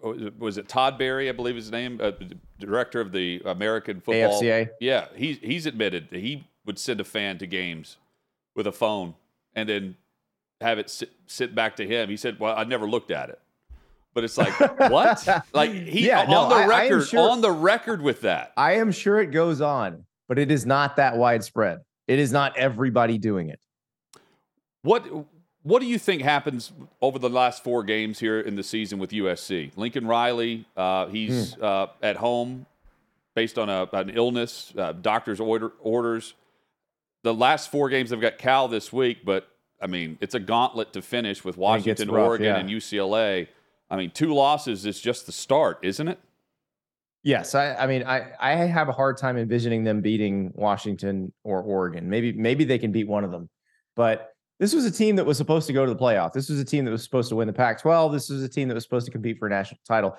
was 0.00 0.58
it 0.58 0.68
Todd 0.68 0.98
Berry, 0.98 1.28
I 1.28 1.32
believe 1.32 1.56
his 1.56 1.70
name, 1.70 2.00
uh, 2.02 2.12
director 2.58 3.00
of 3.00 3.12
the 3.12 3.42
American 3.44 4.00
Football 4.00 4.40
AFCA. 4.40 4.70
Yeah, 4.80 5.06
he's 5.14 5.38
he's 5.38 5.66
admitted 5.66 6.08
that 6.10 6.20
he 6.20 6.46
would 6.64 6.78
send 6.78 7.00
a 7.00 7.04
fan 7.04 7.38
to 7.38 7.46
games 7.46 7.96
with 8.54 8.66
a 8.66 8.72
phone 8.72 9.14
and 9.54 9.68
then 9.68 9.96
have 10.60 10.78
it 10.78 10.90
sit, 10.90 11.10
sit 11.26 11.54
back 11.54 11.76
to 11.76 11.86
him. 11.86 12.08
He 12.08 12.16
said, 12.16 12.38
"Well, 12.38 12.56
I 12.56 12.64
never 12.64 12.88
looked 12.88 13.10
at 13.10 13.30
it." 13.30 13.40
But 14.14 14.24
it's 14.24 14.38
like 14.38 14.58
what? 14.90 15.26
like 15.52 15.72
he 15.72 16.06
yeah, 16.06 16.22
on 16.22 16.30
no, 16.30 16.48
the 16.48 16.68
record 16.68 17.02
I, 17.02 17.04
sure, 17.04 17.30
on 17.30 17.40
the 17.40 17.52
record 17.52 18.00
with 18.00 18.22
that. 18.22 18.52
I 18.56 18.74
am 18.74 18.92
sure 18.92 19.20
it 19.20 19.30
goes 19.30 19.60
on, 19.60 20.04
but 20.28 20.38
it 20.38 20.50
is 20.50 20.64
not 20.66 20.96
that 20.96 21.16
widespread. 21.16 21.80
It 22.08 22.18
is 22.18 22.32
not 22.32 22.56
everybody 22.56 23.18
doing 23.18 23.48
it. 23.48 23.60
What 24.82 25.04
what 25.66 25.80
do 25.80 25.86
you 25.86 25.98
think 25.98 26.22
happens 26.22 26.72
over 27.02 27.18
the 27.18 27.28
last 27.28 27.64
four 27.64 27.82
games 27.82 28.20
here 28.20 28.38
in 28.38 28.54
the 28.54 28.62
season 28.62 29.00
with 29.00 29.10
USC? 29.10 29.72
Lincoln 29.76 30.06
Riley, 30.06 30.64
uh, 30.76 31.06
he's 31.06 31.54
hmm. 31.54 31.64
uh, 31.64 31.86
at 32.00 32.16
home 32.16 32.66
based 33.34 33.58
on 33.58 33.68
a, 33.68 33.88
an 33.92 34.10
illness, 34.10 34.72
uh, 34.78 34.92
doctor's 34.92 35.40
order, 35.40 35.72
orders. 35.80 36.34
The 37.24 37.34
last 37.34 37.72
four 37.72 37.88
games 37.88 38.10
they've 38.10 38.20
got 38.20 38.38
Cal 38.38 38.68
this 38.68 38.92
week, 38.92 39.24
but 39.24 39.48
I 39.82 39.88
mean 39.88 40.18
it's 40.20 40.36
a 40.36 40.40
gauntlet 40.40 40.92
to 40.92 41.02
finish 41.02 41.44
with 41.44 41.56
Washington, 41.56 42.12
rough, 42.12 42.28
Oregon, 42.28 42.46
yeah. 42.46 42.58
and 42.58 42.70
UCLA. 42.70 43.48
I 43.90 43.96
mean, 43.96 44.12
two 44.12 44.32
losses 44.32 44.86
is 44.86 45.00
just 45.00 45.26
the 45.26 45.32
start, 45.32 45.80
isn't 45.82 46.06
it? 46.06 46.20
Yes, 47.24 47.56
I, 47.56 47.74
I 47.74 47.86
mean, 47.88 48.04
I, 48.04 48.30
I 48.38 48.52
have 48.52 48.88
a 48.88 48.92
hard 48.92 49.16
time 49.16 49.36
envisioning 49.36 49.82
them 49.82 50.00
beating 50.00 50.52
Washington 50.54 51.32
or 51.42 51.60
Oregon. 51.60 52.08
Maybe 52.08 52.32
maybe 52.32 52.62
they 52.62 52.78
can 52.78 52.92
beat 52.92 53.08
one 53.08 53.24
of 53.24 53.32
them, 53.32 53.48
but 53.96 54.35
this 54.58 54.74
was 54.74 54.84
a 54.84 54.90
team 54.90 55.16
that 55.16 55.26
was 55.26 55.36
supposed 55.36 55.66
to 55.66 55.72
go 55.72 55.84
to 55.84 55.92
the 55.92 55.98
playoff. 55.98 56.32
This 56.32 56.48
was 56.48 56.58
a 56.58 56.64
team 56.64 56.84
that 56.86 56.90
was 56.90 57.02
supposed 57.02 57.28
to 57.28 57.36
win 57.36 57.46
the 57.46 57.52
Pac 57.52 57.80
12. 57.80 58.12
This 58.12 58.30
was 58.30 58.42
a 58.42 58.48
team 58.48 58.68
that 58.68 58.74
was 58.74 58.84
supposed 58.84 59.06
to 59.06 59.12
compete 59.12 59.38
for 59.38 59.46
a 59.46 59.50
national 59.50 59.80
title. 59.86 60.16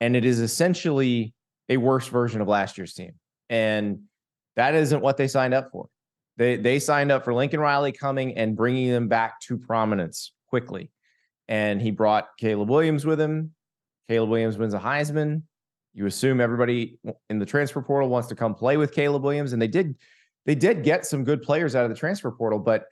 And 0.00 0.16
it 0.16 0.24
is 0.24 0.40
essentially 0.40 1.34
a 1.68 1.76
worse 1.76 2.08
version 2.08 2.40
of 2.40 2.48
last 2.48 2.76
year's 2.78 2.94
team. 2.94 3.12
And 3.48 4.00
that 4.56 4.74
isn't 4.74 5.00
what 5.00 5.16
they 5.16 5.28
signed 5.28 5.54
up 5.54 5.70
for. 5.70 5.88
They, 6.36 6.56
they 6.56 6.78
signed 6.78 7.12
up 7.12 7.24
for 7.24 7.32
Lincoln 7.32 7.60
Riley 7.60 7.92
coming 7.92 8.36
and 8.36 8.56
bringing 8.56 8.90
them 8.90 9.08
back 9.08 9.40
to 9.42 9.56
prominence 9.56 10.32
quickly. 10.48 10.90
And 11.48 11.80
he 11.80 11.92
brought 11.92 12.28
Caleb 12.38 12.68
Williams 12.68 13.06
with 13.06 13.20
him. 13.20 13.54
Caleb 14.08 14.30
Williams 14.30 14.58
wins 14.58 14.74
a 14.74 14.78
Heisman. 14.78 15.42
You 15.94 16.06
assume 16.06 16.40
everybody 16.40 16.98
in 17.30 17.38
the 17.38 17.46
transfer 17.46 17.80
portal 17.80 18.08
wants 18.08 18.28
to 18.28 18.34
come 18.34 18.54
play 18.54 18.76
with 18.76 18.92
Caleb 18.92 19.22
Williams. 19.22 19.52
And 19.52 19.62
they 19.62 19.68
did, 19.68 19.96
they 20.44 20.54
did 20.54 20.82
get 20.82 21.06
some 21.06 21.24
good 21.24 21.42
players 21.42 21.74
out 21.74 21.84
of 21.84 21.90
the 21.90 21.96
transfer 21.96 22.30
portal, 22.30 22.58
but 22.58 22.86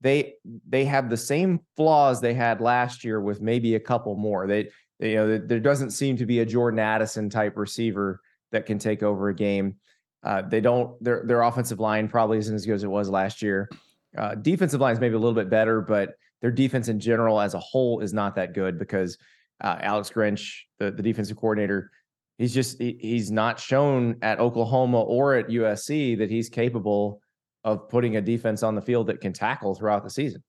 they 0.00 0.34
they 0.68 0.84
have 0.84 1.08
the 1.08 1.16
same 1.16 1.60
flaws 1.76 2.20
they 2.20 2.34
had 2.34 2.60
last 2.60 3.04
year 3.04 3.20
with 3.20 3.40
maybe 3.40 3.74
a 3.74 3.80
couple 3.80 4.16
more. 4.16 4.46
They, 4.46 4.70
they 5.00 5.12
you 5.12 5.16
know 5.16 5.38
there 5.38 5.60
doesn't 5.60 5.90
seem 5.90 6.16
to 6.18 6.26
be 6.26 6.40
a 6.40 6.46
Jordan 6.46 6.80
Addison 6.80 7.30
type 7.30 7.56
receiver 7.56 8.20
that 8.52 8.66
can 8.66 8.78
take 8.78 9.02
over 9.02 9.28
a 9.28 9.34
game. 9.34 9.76
Uh, 10.22 10.42
they 10.42 10.60
don't 10.60 11.02
their 11.02 11.22
their 11.24 11.42
offensive 11.42 11.80
line 11.80 12.08
probably 12.08 12.38
isn't 12.38 12.54
as 12.54 12.66
good 12.66 12.74
as 12.74 12.84
it 12.84 12.90
was 12.90 13.08
last 13.08 13.42
year. 13.42 13.70
Uh, 14.16 14.34
defensive 14.34 14.80
line 14.80 14.92
is 14.92 15.00
maybe 15.00 15.14
a 15.14 15.18
little 15.18 15.34
bit 15.34 15.50
better, 15.50 15.80
but 15.80 16.14
their 16.40 16.50
defense 16.50 16.88
in 16.88 17.00
general 17.00 17.40
as 17.40 17.54
a 17.54 17.60
whole 17.60 18.00
is 18.00 18.12
not 18.12 18.34
that 18.36 18.54
good 18.54 18.78
because 18.78 19.18
uh, 19.62 19.76
Alex 19.80 20.10
Grinch, 20.10 20.62
the, 20.78 20.90
the 20.90 21.02
defensive 21.02 21.36
coordinator, 21.36 21.90
he's 22.38 22.54
just 22.54 22.80
he, 22.80 22.98
he's 23.00 23.30
not 23.30 23.58
shown 23.58 24.16
at 24.22 24.38
Oklahoma 24.38 25.02
or 25.02 25.34
at 25.34 25.48
USC 25.48 26.18
that 26.18 26.30
he's 26.30 26.48
capable 26.48 27.20
of 27.66 27.88
putting 27.88 28.16
a 28.16 28.20
defense 28.22 28.62
on 28.62 28.76
the 28.76 28.80
field 28.80 29.08
that 29.08 29.20
can 29.20 29.32
tackle 29.32 29.74
throughout 29.74 30.04
the 30.04 30.10
season. 30.10 30.42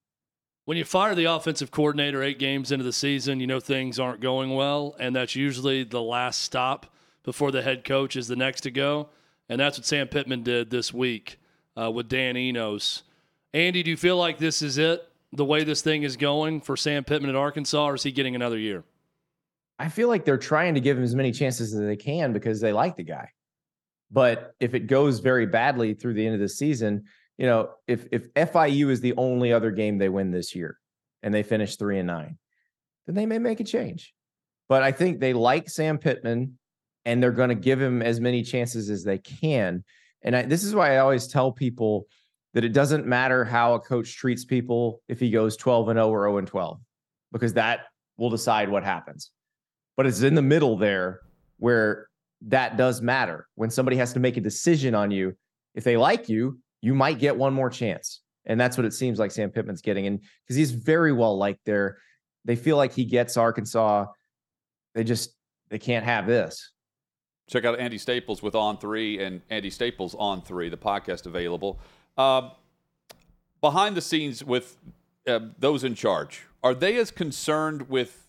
When 0.66 0.78
you 0.78 0.86
fire 0.86 1.16
the 1.16 1.26
offensive 1.26 1.72
coordinator 1.72 2.22
eight 2.22 2.40
games 2.40 2.72
into 2.72 2.86
the 2.86 2.94
season, 2.94 3.40
you 3.40 3.48
know 3.48 3.60
things 3.60 4.00
aren't 4.00 4.22
going 4.22 4.54
well, 4.54 4.96
and 5.00 5.16
that's 5.16 5.36
usually 5.36 5.84
the 5.84 6.02
last 6.02 6.42
stop 6.42 6.94
before 7.24 7.52
the 7.52 7.64
head 7.64 7.84
coach 7.84 8.16
is 8.16 8.28
the 8.28 8.36
next 8.36 8.62
to 8.62 8.72
go. 8.72 9.10
And 9.50 9.60
that's 9.60 9.78
what 9.78 9.86
Sam 9.86 10.08
Pittman 10.08 10.44
did 10.44 10.70
this 10.70 10.94
week 10.94 11.40
uh, 11.76 11.90
with 11.90 12.08
Dan 12.08 12.38
Enos. 12.38 13.04
Andy, 13.54 13.82
do 13.82 13.90
you 13.90 13.98
feel 13.98 14.18
like 14.18 14.38
this 14.38 14.62
is 14.62 14.78
it, 14.78 15.08
the 15.32 15.46
way 15.46 15.64
this 15.64 15.82
thing 15.82 16.04
is 16.04 16.18
going 16.18 16.62
for 16.62 16.78
Sam 16.78 17.04
Pittman 17.04 17.32
at 17.32 17.36
Arkansas, 17.36 17.84
or 17.84 17.96
is 17.96 18.04
he 18.04 18.12
getting 18.12 18.36
another 18.36 18.60
year? 18.60 18.84
I 19.80 19.90
feel 19.90 20.08
like 20.08 20.26
they're 20.26 20.38
trying 20.38 20.76
to 20.76 20.82
give 20.82 20.98
him 20.98 21.04
as 21.04 21.16
many 21.16 21.32
chances 21.32 21.74
as 21.74 21.80
they 21.80 21.96
can 21.96 22.34
because 22.34 22.62
they 22.62 22.74
like 22.74 22.96
the 22.96 23.04
guy. 23.04 23.30
But 24.12 24.54
if 24.60 24.74
it 24.74 24.88
goes 24.88 25.20
very 25.20 25.46
badly 25.46 25.94
through 25.94 26.14
the 26.14 26.26
end 26.26 26.36
of 26.36 26.42
the 26.42 26.50
season, 26.50 27.06
you 27.38 27.46
know, 27.46 27.70
if 27.88 28.08
if 28.12 28.34
FIU 28.34 28.90
is 28.90 29.02
the 29.02 29.14
only 29.18 29.54
other 29.54 29.72
game 29.72 29.98
they 29.98 30.10
win 30.10 30.32
this 30.32 30.56
year 30.56 30.80
and 31.22 31.34
they 31.34 31.44
finish 31.44 31.76
three 31.76 32.00
and 32.00 32.08
nine, 32.08 32.38
then 33.06 33.16
they 33.16 33.26
may 33.26 33.40
make 33.40 33.60
a 33.60 33.64
change. 33.64 34.14
But 34.70 34.84
I 34.84 34.92
think 34.92 35.20
they 35.20 35.34
like 35.34 35.70
Sam 35.70 35.98
Pittman 35.98 36.58
and 37.06 37.22
they're 37.22 37.32
going 37.32 37.50
to 37.50 37.56
give 37.56 37.82
him 37.82 38.02
as 38.02 38.20
many 38.20 38.44
chances 38.44 38.90
as 38.90 39.04
they 39.04 39.18
can. 39.18 39.84
And 40.24 40.36
I, 40.36 40.42
this 40.44 40.64
is 40.64 40.76
why 40.76 40.96
I 40.96 40.98
always 40.98 41.28
tell 41.28 41.52
people 41.52 42.08
that 42.54 42.66
it 42.66 42.74
doesn't 42.74 43.06
matter 43.06 43.46
how 43.46 43.76
a 43.76 43.80
coach 43.80 44.18
treats 44.18 44.44
people 44.44 45.02
if 45.08 45.20
he 45.20 45.30
goes 45.32 45.56
12 45.58 45.90
and 45.90 45.98
0 45.98 46.10
or 46.10 46.24
0 46.26 46.38
and 46.38 46.48
12, 46.48 46.80
because 47.32 47.54
that 47.54 47.82
will 48.18 48.30
decide 48.30 48.68
what 48.70 48.84
happens. 48.84 49.32
But 49.96 50.06
it's 50.06 50.22
in 50.22 50.36
the 50.36 50.42
middle 50.42 50.78
there 50.78 51.22
where 51.60 52.08
that 52.42 52.78
does 52.78 53.02
matter. 53.02 53.48
When 53.56 53.70
somebody 53.70 53.98
has 53.98 54.14
to 54.14 54.20
make 54.20 54.38
a 54.38 54.42
decision 54.42 54.96
on 54.96 55.12
you, 55.12 55.36
if 55.76 55.84
they 55.84 55.98
like 55.98 56.30
you, 56.30 56.60
you 56.82 56.94
might 56.94 57.20
get 57.20 57.36
one 57.36 57.54
more 57.54 57.70
chance. 57.70 58.22
And 58.46 58.60
that's 58.60 58.78
what 58.78 58.86
it 58.86 58.94
seems 58.94 59.20
like 59.20 59.32
Sam 59.32 59.50
Pittman's 59.50 59.82
getting. 59.82 60.08
And 60.08 60.22
because 60.44 60.56
he's 60.56 60.72
very 60.72 61.12
well 61.12 61.38
liked 61.38 61.66
there, 61.66 61.98
they 62.46 62.56
feel 62.56 62.78
like 62.78 62.94
he 62.94 63.04
gets 63.06 63.36
Arkansas. 63.36 64.06
They 64.96 65.04
just 65.04 65.36
they 65.70 65.80
can't 65.80 66.06
have 66.06 66.28
this. 66.28 66.72
Check 67.50 67.66
out 67.66 67.80
Andy 67.80 67.98
Staples 67.98 68.42
with 68.42 68.56
On 68.56 68.78
Three 68.78 69.24
and 69.24 69.42
Andy 69.50 69.70
Staples 69.70 70.16
On 70.16 70.42
Three, 70.42 70.70
the 70.70 70.78
podcast 70.78 71.26
available. 71.26 71.80
Uh, 72.18 72.50
behind 73.62 73.96
the 73.96 74.02
scenes 74.02 74.44
with 74.44 74.78
uh, 75.28 75.40
those 75.60 75.84
in 75.84 75.96
charge, 75.96 76.46
are 76.64 76.74
they 76.74 76.98
as 76.98 77.12
concerned 77.12 77.90
with 77.90 78.28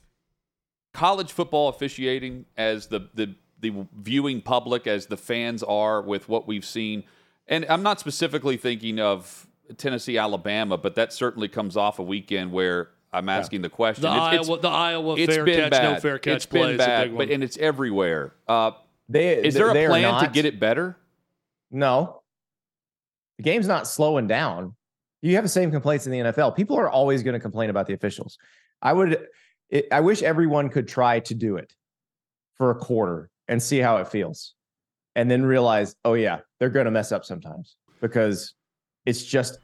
college 0.93 1.33
football 1.33 1.69
officiating 1.69 2.45
as 2.57 2.88
the, 2.88 3.09
the 3.15 3.35
the 3.61 3.87
viewing 3.97 4.41
public 4.41 4.87
as 4.87 5.07
the 5.07 5.17
fans 5.17 5.62
are 5.62 6.00
with 6.00 6.29
what 6.29 6.47
we've 6.47 6.65
seen? 6.65 7.05
And 7.47 7.67
I'm 7.69 7.83
not 7.83 7.99
specifically 7.99 8.57
thinking 8.57 9.00
of 9.00 9.47
Tennessee, 9.77 10.19
Alabama, 10.19 10.77
but 10.77 10.95
that 10.95 11.12
certainly 11.12 11.49
comes 11.49 11.77
off 11.77 11.99
a 11.99 12.03
weekend 12.03 12.53
where 12.53 12.91
I'm 13.12 13.29
asking 13.29 13.61
yeah. 13.61 13.62
the 13.62 13.71
question. 13.71 14.03
The 14.03 14.09
it's, 14.09 14.49
Iowa, 14.49 14.61
the 14.61 14.69
Iowa 14.69 15.17
fair 15.17 15.45
catch, 15.45 15.71
bad. 15.71 15.95
no 15.95 16.00
fair 16.00 16.19
catch 16.19 16.37
it's 16.37 16.47
play 16.47 16.69
been 16.69 16.77
bad, 16.77 17.17
but 17.17 17.31
and 17.31 17.43
it's 17.43 17.57
everywhere. 17.57 18.35
Uh, 18.47 18.73
they, 19.09 19.43
is 19.43 19.55
there 19.55 19.71
a 19.71 19.87
plan 19.87 20.23
to 20.23 20.31
get 20.31 20.45
it 20.45 20.61
better? 20.61 20.97
No. 21.71 22.23
The 23.38 23.45
game's 23.45 23.67
not 23.67 23.87
slowing 23.87 24.27
down. 24.27 24.75
You 25.23 25.35
have 25.37 25.45
the 25.45 25.49
same 25.49 25.71
complaints 25.71 26.07
in 26.07 26.12
the 26.12 26.19
NFL. 26.19 26.55
People 26.55 26.77
are 26.79 26.91
always 26.91 27.23
going 27.23 27.35
to 27.35 27.41
complain 27.41 27.71
about 27.71 27.87
the 27.87 27.95
officials. 27.95 28.38
I 28.83 28.93
would, 28.93 29.27
it, 29.71 29.88
I 29.91 30.00
wish 30.00 30.23
everyone 30.23 30.69
could 30.69 30.87
try 30.87 31.21
to 31.21 31.35
do 31.35 31.57
it 31.57 31.75
for 32.55 32.71
a 32.71 32.75
quarter 32.75 33.31
and 33.49 33.62
see 33.62 33.78
how 33.78 33.97
it 33.99 34.09
feels, 34.09 34.55
and 35.14 35.31
then 35.31 35.45
realize, 35.45 35.95
oh 36.05 36.14
yeah, 36.14 36.38
they're 36.59 36.71
going 36.71 36.85
to 36.85 36.90
mess 36.90 37.12
up 37.12 37.25
sometimes 37.25 37.76
because 38.00 38.55
it's 39.07 39.25
just 39.25 39.59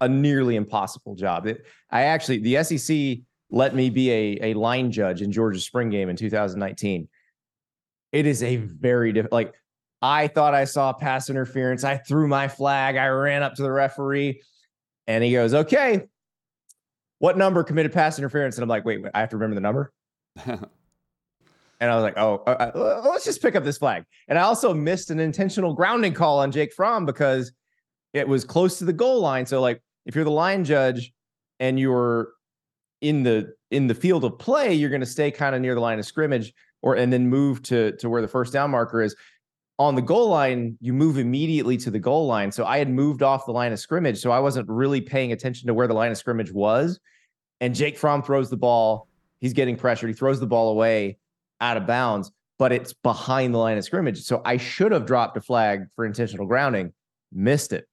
a 0.00 0.08
nearly 0.08 0.56
impossible 0.56 1.14
job. 1.14 1.46
It, 1.46 1.66
I 1.90 2.02
actually, 2.02 2.38
the 2.38 2.62
SEC 2.64 3.18
let 3.50 3.74
me 3.74 3.90
be 3.90 4.10
a, 4.10 4.50
a 4.50 4.54
line 4.54 4.92
judge 4.92 5.22
in 5.22 5.32
Georgia 5.32 5.60
spring 5.60 5.90
game 5.90 6.08
in 6.08 6.16
2019 6.16 7.08
it 8.12 8.26
is 8.26 8.42
a 8.42 8.56
very 8.56 9.12
different. 9.12 9.32
Like 9.32 9.54
I 10.02 10.28
thought 10.28 10.54
I 10.54 10.64
saw 10.64 10.92
pass 10.92 11.30
interference. 11.30 11.84
I 11.84 11.98
threw 11.98 12.26
my 12.26 12.48
flag. 12.48 12.96
I 12.96 13.08
ran 13.08 13.42
up 13.42 13.54
to 13.54 13.62
the 13.62 13.70
referee, 13.70 14.42
and 15.06 15.22
he 15.22 15.32
goes, 15.32 15.54
"Okay, 15.54 16.06
what 17.18 17.36
number 17.38 17.62
committed 17.62 17.92
pass 17.92 18.18
interference?" 18.18 18.56
And 18.56 18.62
I'm 18.62 18.68
like, 18.68 18.84
"Wait, 18.84 19.02
wait 19.02 19.12
I 19.14 19.20
have 19.20 19.30
to 19.30 19.36
remember 19.36 19.54
the 19.54 19.60
number." 19.60 19.92
and 21.80 21.90
I 21.90 21.94
was 21.94 22.02
like, 22.02 22.18
"Oh, 22.18 22.42
uh, 22.46 22.70
uh, 22.74 23.02
let's 23.08 23.24
just 23.24 23.42
pick 23.42 23.56
up 23.56 23.64
this 23.64 23.78
flag." 23.78 24.04
And 24.28 24.38
I 24.38 24.42
also 24.42 24.74
missed 24.74 25.10
an 25.10 25.18
intentional 25.18 25.74
grounding 25.74 26.12
call 26.12 26.38
on 26.38 26.52
Jake 26.52 26.72
Fromm 26.74 27.06
because 27.06 27.52
it 28.12 28.28
was 28.28 28.44
close 28.44 28.78
to 28.78 28.84
the 28.84 28.92
goal 28.92 29.20
line. 29.20 29.46
So, 29.46 29.60
like, 29.60 29.82
if 30.06 30.14
you're 30.14 30.24
the 30.24 30.30
line 30.30 30.64
judge 30.64 31.12
and 31.58 31.80
you're 31.80 32.32
in 33.00 33.22
the 33.22 33.54
in 33.70 33.86
the 33.86 33.94
field 33.94 34.24
of 34.24 34.38
play, 34.38 34.74
you're 34.74 34.90
going 34.90 35.00
to 35.00 35.06
stay 35.06 35.30
kind 35.30 35.54
of 35.54 35.62
near 35.62 35.74
the 35.74 35.80
line 35.80 35.98
of 35.98 36.04
scrimmage 36.04 36.52
or 36.82 36.96
and 36.96 37.12
then 37.12 37.28
move 37.28 37.62
to 37.64 37.92
to 37.96 38.10
where 38.10 38.22
the 38.22 38.28
first 38.28 38.52
down 38.52 38.70
marker 38.70 39.02
is. 39.02 39.16
On 39.78 39.94
the 39.94 40.02
goal 40.02 40.28
line 40.28 40.76
you 40.82 40.92
move 40.92 41.16
immediately 41.16 41.78
to 41.78 41.90
the 41.90 41.98
goal 41.98 42.26
line. 42.26 42.52
So 42.52 42.66
i 42.66 42.76
had 42.76 42.90
moved 42.90 43.22
off 43.22 43.46
the 43.46 43.52
line 43.52 43.72
of 43.72 43.78
scrimmage 43.78 44.18
so 44.18 44.30
i 44.30 44.38
wasn't 44.38 44.68
really 44.68 45.00
paying 45.00 45.32
attention 45.32 45.66
to 45.68 45.74
where 45.74 45.86
the 45.86 45.94
line 45.94 46.10
of 46.10 46.18
scrimmage 46.18 46.52
was. 46.52 47.00
And 47.62 47.74
jake 47.74 47.96
fromm 47.96 48.22
throws 48.22 48.50
the 48.50 48.58
ball. 48.58 49.08
He's 49.40 49.54
getting 49.54 49.76
pressured. 49.76 50.10
He 50.10 50.14
throws 50.14 50.38
the 50.38 50.46
ball 50.46 50.68
away 50.68 51.16
out 51.60 51.76
of 51.76 51.86
bounds 51.86 52.30
but 52.60 52.72
it's 52.72 52.92
behind 52.92 53.54
the 53.54 53.58
line 53.58 53.78
of 53.78 53.84
scrimmage. 53.84 54.22
So 54.22 54.42
i 54.44 54.58
should 54.58 54.92
have 54.92 55.06
dropped 55.06 55.36
a 55.38 55.40
flag 55.40 55.86
for 55.96 56.04
intentional 56.04 56.46
grounding 56.46 56.92
missed 57.32 57.72
it. 57.72 57.86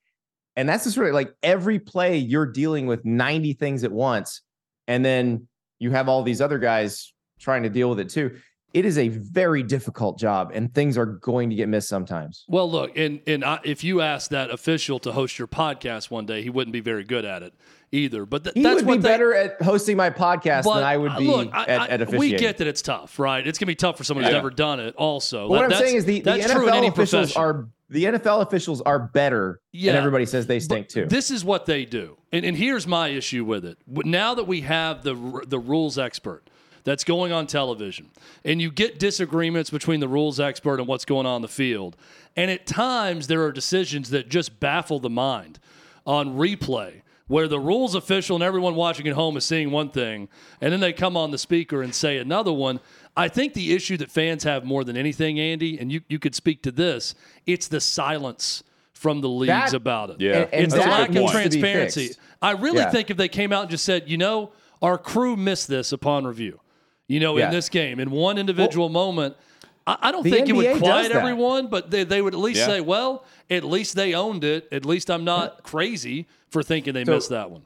And 0.57 0.67
that's 0.67 0.83
just 0.83 0.97
really 0.97 1.11
like 1.11 1.33
every 1.41 1.79
play 1.79 2.17
you're 2.17 2.45
dealing 2.45 2.85
with 2.85 3.05
90 3.05 3.53
things 3.53 3.83
at 3.83 3.91
once 3.91 4.41
and 4.87 5.05
then 5.05 5.47
you 5.79 5.91
have 5.91 6.09
all 6.09 6.23
these 6.23 6.41
other 6.41 6.57
guys 6.59 7.13
trying 7.39 7.63
to 7.63 7.69
deal 7.69 7.89
with 7.89 7.99
it 7.99 8.09
too 8.09 8.37
it 8.73 8.85
is 8.85 8.97
a 8.97 9.07
very 9.07 9.63
difficult 9.63 10.19
job 10.19 10.51
and 10.53 10.73
things 10.73 10.97
are 10.97 11.05
going 11.05 11.49
to 11.49 11.55
get 11.55 11.69
missed 11.69 11.87
sometimes. 11.87 12.45
Well, 12.47 12.69
look, 12.69 12.97
and 12.97 13.21
and 13.25 13.43
I, 13.43 13.59
if 13.63 13.83
you 13.83 14.01
asked 14.01 14.31
that 14.31 14.49
official 14.49 14.99
to 14.99 15.11
host 15.11 15.39
your 15.39 15.47
podcast 15.47 16.11
one 16.11 16.25
day, 16.25 16.43
he 16.43 16.49
wouldn't 16.49 16.73
be 16.73 16.81
very 16.81 17.03
good 17.03 17.25
at 17.25 17.43
it 17.43 17.53
either. 17.91 18.25
But 18.25 18.43
th- 18.43 18.53
he 18.53 18.63
that's 18.63 18.83
would 18.83 18.87
be 18.87 19.01
they, 19.01 19.09
better 19.09 19.33
at 19.33 19.61
hosting 19.61 19.97
my 19.97 20.09
podcast 20.09 20.63
than 20.63 20.83
I 20.83 20.97
would 20.97 21.11
uh, 21.11 21.19
be 21.19 21.27
look, 21.27 21.53
at, 21.53 21.69
I, 21.69 21.87
at 21.87 22.01
officiating. 22.01 22.19
We 22.19 22.37
get 22.37 22.57
that 22.57 22.67
it's 22.67 22.81
tough, 22.81 23.19
right? 23.19 23.45
It's 23.45 23.57
gonna 23.57 23.67
be 23.67 23.75
tough 23.75 23.97
for 23.97 24.03
someone 24.03 24.25
who's 24.25 24.31
yeah. 24.31 24.37
never 24.37 24.49
done 24.49 24.79
it. 24.79 24.95
Also, 24.95 25.47
what 25.47 25.63
I'm 25.63 25.73
saying 25.73 25.95
is 25.95 26.05
the, 26.05 26.21
the 26.21 26.31
NFL 26.31 26.87
officials 26.89 27.33
profession. 27.33 27.41
are 27.41 27.67
the 27.89 28.03
NFL 28.03 28.41
officials 28.41 28.81
are 28.81 28.99
better, 28.99 29.61
yeah. 29.71 29.91
and 29.91 29.97
everybody 29.97 30.25
says 30.25 30.45
they 30.45 30.59
stink 30.59 30.89
too. 30.89 31.05
This 31.05 31.31
is 31.31 31.45
what 31.45 31.65
they 31.65 31.85
do, 31.85 32.17
and 32.33 32.45
and 32.45 32.57
here's 32.57 32.85
my 32.85 33.07
issue 33.07 33.45
with 33.45 33.63
it. 33.65 33.77
Now 33.87 34.35
that 34.35 34.43
we 34.43 34.61
have 34.61 35.03
the 35.03 35.43
the 35.47 35.57
rules 35.57 35.97
expert 35.97 36.49
that's 36.87 37.03
going 37.03 37.33
on 37.33 37.45
television, 37.47 38.09
and 38.45 38.61
you 38.61 38.71
get 38.71 38.97
disagreements 38.97 39.69
between 39.69 39.99
the 39.99 40.07
rules 40.07 40.39
expert 40.39 40.79
and 40.79 40.87
what's 40.87 41.03
going 41.03 41.25
on 41.25 41.35
in 41.35 41.41
the 41.41 41.47
field. 41.49 41.97
And 42.37 42.49
at 42.49 42.65
times, 42.65 43.27
there 43.27 43.43
are 43.43 43.51
decisions 43.51 44.09
that 44.11 44.29
just 44.29 44.61
baffle 44.61 45.01
the 45.01 45.09
mind 45.09 45.59
on 46.05 46.37
replay 46.37 47.01
where 47.27 47.49
the 47.49 47.59
rules 47.59 47.93
official 47.93 48.37
and 48.37 48.43
everyone 48.43 48.73
watching 48.73 49.05
at 49.05 49.15
home 49.15 49.35
is 49.35 49.43
seeing 49.43 49.69
one 49.69 49.89
thing, 49.89 50.29
and 50.61 50.71
then 50.71 50.79
they 50.79 50.93
come 50.93 51.17
on 51.17 51.31
the 51.31 51.37
speaker 51.37 51.81
and 51.81 51.93
say 51.93 52.19
another 52.19 52.53
one. 52.53 52.79
I 53.17 53.27
think 53.27 53.53
the 53.53 53.73
issue 53.73 53.97
that 53.97 54.09
fans 54.09 54.45
have 54.45 54.63
more 54.63 54.85
than 54.85 54.95
anything, 54.95 55.41
Andy, 55.41 55.77
and 55.77 55.91
you, 55.91 55.99
you 56.07 56.19
could 56.19 56.35
speak 56.35 56.63
to 56.63 56.71
this, 56.71 57.15
it's 57.45 57.67
the 57.67 57.81
silence 57.81 58.63
from 58.93 59.19
the 59.19 59.27
leagues 59.27 59.71
that, 59.71 59.73
about 59.73 60.11
it. 60.11 60.21
Yeah. 60.21 60.47
And, 60.53 60.63
it's 60.63 60.73
the 60.73 60.79
lack 60.79 61.13
of 61.13 61.31
transparency. 61.31 62.11
I 62.41 62.51
really 62.51 62.77
yeah. 62.77 62.91
think 62.91 63.09
if 63.09 63.17
they 63.17 63.27
came 63.27 63.51
out 63.51 63.63
and 63.63 63.71
just 63.71 63.83
said, 63.83 64.07
you 64.07 64.17
know, 64.17 64.53
our 64.81 64.97
crew 64.97 65.35
missed 65.35 65.67
this 65.67 65.91
upon 65.91 66.25
review 66.25 66.61
you 67.07 67.19
know, 67.19 67.37
yeah. 67.37 67.45
in 67.45 67.51
this 67.51 67.69
game. 67.69 67.99
In 67.99 68.11
one 68.11 68.37
individual 68.37 68.87
well, 68.87 68.93
moment, 68.93 69.37
I, 69.85 69.97
I 70.01 70.11
don't 70.11 70.23
think 70.23 70.47
NBA 70.47 70.49
it 70.49 70.53
would 70.53 70.77
quiet 70.79 71.11
everyone, 71.11 71.67
but 71.67 71.89
they, 71.89 72.03
they 72.03 72.21
would 72.21 72.33
at 72.33 72.39
least 72.39 72.59
yeah. 72.59 72.65
say, 72.65 72.81
well, 72.81 73.25
at 73.49 73.63
least 73.63 73.95
they 73.95 74.13
owned 74.13 74.43
it. 74.43 74.67
At 74.71 74.85
least 74.85 75.09
I'm 75.09 75.23
not 75.23 75.63
crazy 75.63 76.27
for 76.49 76.61
thinking 76.61 76.93
they 76.93 77.05
so, 77.05 77.13
missed 77.13 77.29
that 77.29 77.49
one. 77.49 77.63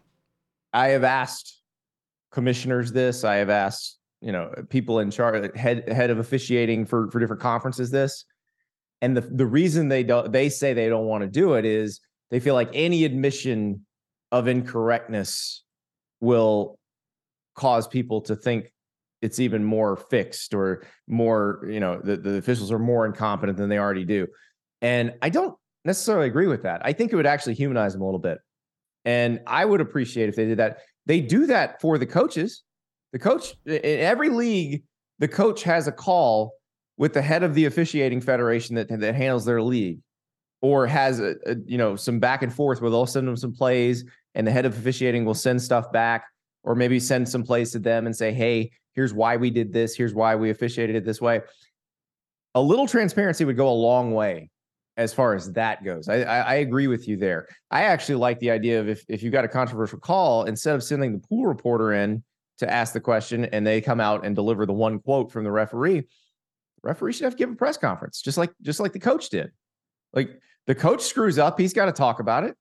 I 0.73 0.89
have 0.89 1.03
asked 1.03 1.61
commissioners 2.31 2.91
this. 2.91 3.23
I 3.23 3.35
have 3.35 3.49
asked, 3.49 3.97
you 4.21 4.31
know, 4.31 4.53
people 4.69 4.99
in 4.99 5.11
charge, 5.11 5.53
head 5.55 5.89
head 5.89 6.09
of 6.09 6.19
officiating 6.19 6.85
for 6.85 7.09
for 7.11 7.19
different 7.19 7.41
conferences 7.41 7.91
this. 7.91 8.25
And 9.01 9.17
the 9.17 9.21
the 9.21 9.45
reason 9.45 9.89
they 9.89 10.03
don't 10.03 10.31
they 10.31 10.49
say 10.49 10.73
they 10.73 10.89
don't 10.89 11.07
want 11.07 11.23
to 11.23 11.27
do 11.27 11.55
it 11.55 11.65
is 11.65 11.99
they 12.29 12.39
feel 12.39 12.53
like 12.53 12.69
any 12.73 13.03
admission 13.03 13.85
of 14.31 14.47
incorrectness 14.47 15.63
will 16.21 16.77
cause 17.55 17.87
people 17.87 18.21
to 18.21 18.35
think 18.35 18.71
it's 19.21 19.39
even 19.39 19.63
more 19.63 19.95
fixed 19.95 20.53
or 20.53 20.83
more, 21.07 21.65
you 21.69 21.79
know, 21.79 21.99
the, 22.03 22.17
the 22.17 22.37
officials 22.37 22.71
are 22.71 22.79
more 22.79 23.05
incompetent 23.05 23.57
than 23.57 23.69
they 23.69 23.77
already 23.77 24.05
do. 24.05 24.27
And 24.81 25.13
I 25.21 25.29
don't 25.29 25.55
necessarily 25.85 26.27
agree 26.27 26.47
with 26.47 26.63
that. 26.63 26.81
I 26.83 26.93
think 26.93 27.13
it 27.13 27.15
would 27.15 27.25
actually 27.25 27.53
humanize 27.53 27.93
them 27.93 28.01
a 28.01 28.05
little 28.05 28.19
bit. 28.19 28.39
And 29.05 29.41
I 29.47 29.65
would 29.65 29.81
appreciate 29.81 30.29
if 30.29 30.35
they 30.35 30.45
did 30.45 30.59
that. 30.59 30.79
They 31.05 31.21
do 31.21 31.47
that 31.47 31.81
for 31.81 31.97
the 31.97 32.05
coaches. 32.05 32.63
The 33.13 33.19
coach 33.19 33.55
in 33.65 33.79
every 33.83 34.29
league, 34.29 34.83
the 35.19 35.27
coach 35.27 35.63
has 35.63 35.87
a 35.87 35.91
call 35.91 36.53
with 36.97 37.13
the 37.13 37.21
head 37.21 37.43
of 37.43 37.53
the 37.55 37.65
officiating 37.65 38.21
federation 38.21 38.75
that, 38.75 38.87
that 38.89 39.15
handles 39.15 39.45
their 39.45 39.61
league 39.61 39.99
or 40.61 40.85
has 40.87 41.19
a, 41.19 41.35
a, 41.45 41.55
you 41.65 41.77
know 41.77 41.95
some 41.95 42.19
back 42.19 42.43
and 42.43 42.53
forth 42.53 42.81
where 42.81 42.91
they'll 42.91 43.05
send 43.05 43.27
them 43.27 43.35
some 43.35 43.53
plays 43.53 44.05
and 44.35 44.45
the 44.45 44.51
head 44.51 44.65
of 44.65 44.77
officiating 44.77 45.25
will 45.25 45.33
send 45.33 45.61
stuff 45.61 45.91
back 45.91 46.25
or 46.63 46.75
maybe 46.75 46.99
send 46.99 47.27
some 47.27 47.43
plays 47.43 47.71
to 47.71 47.79
them 47.79 48.05
and 48.05 48.15
say 48.15 48.31
hey 48.31 48.71
Here's 48.93 49.13
why 49.13 49.37
we 49.37 49.49
did 49.49 49.71
this. 49.71 49.95
Here's 49.95 50.13
why 50.13 50.35
we 50.35 50.49
officiated 50.49 50.95
it 50.95 51.05
this 51.05 51.21
way. 51.21 51.41
A 52.55 52.61
little 52.61 52.87
transparency 52.87 53.45
would 53.45 53.55
go 53.55 53.69
a 53.69 53.73
long 53.73 54.13
way 54.13 54.49
as 54.97 55.13
far 55.13 55.33
as 55.33 55.53
that 55.53 55.83
goes. 55.83 56.09
I, 56.09 56.21
I, 56.23 56.39
I 56.39 56.53
agree 56.55 56.87
with 56.87 57.07
you 57.07 57.15
there. 57.15 57.47
I 57.69 57.83
actually 57.83 58.15
like 58.15 58.39
the 58.39 58.51
idea 58.51 58.79
of 58.79 58.89
if 58.89 59.05
if 59.07 59.23
you 59.23 59.29
got 59.29 59.45
a 59.45 59.47
controversial 59.47 59.99
call, 59.99 60.43
instead 60.43 60.75
of 60.75 60.83
sending 60.83 61.13
the 61.13 61.27
pool 61.27 61.45
reporter 61.45 61.93
in 61.93 62.23
to 62.57 62.71
ask 62.71 62.93
the 62.93 62.99
question 62.99 63.45
and 63.45 63.65
they 63.65 63.79
come 63.79 64.01
out 64.01 64.25
and 64.25 64.35
deliver 64.35 64.65
the 64.65 64.73
one 64.73 64.99
quote 64.99 65.31
from 65.31 65.45
the 65.45 65.51
referee, 65.51 66.03
referee 66.83 67.13
should 67.13 67.23
have 67.23 67.33
to 67.33 67.37
give 67.37 67.51
a 67.51 67.55
press 67.55 67.77
conference, 67.77 68.21
just 68.21 68.37
like 68.37 68.51
just 68.61 68.81
like 68.81 68.91
the 68.91 68.99
coach 68.99 69.29
did. 69.29 69.51
Like 70.11 70.37
the 70.67 70.75
coach 70.75 71.01
screws 71.01 71.39
up, 71.39 71.57
he's 71.57 71.73
got 71.73 71.85
to 71.85 71.93
talk 71.93 72.19
about 72.19 72.43
it. 72.43 72.57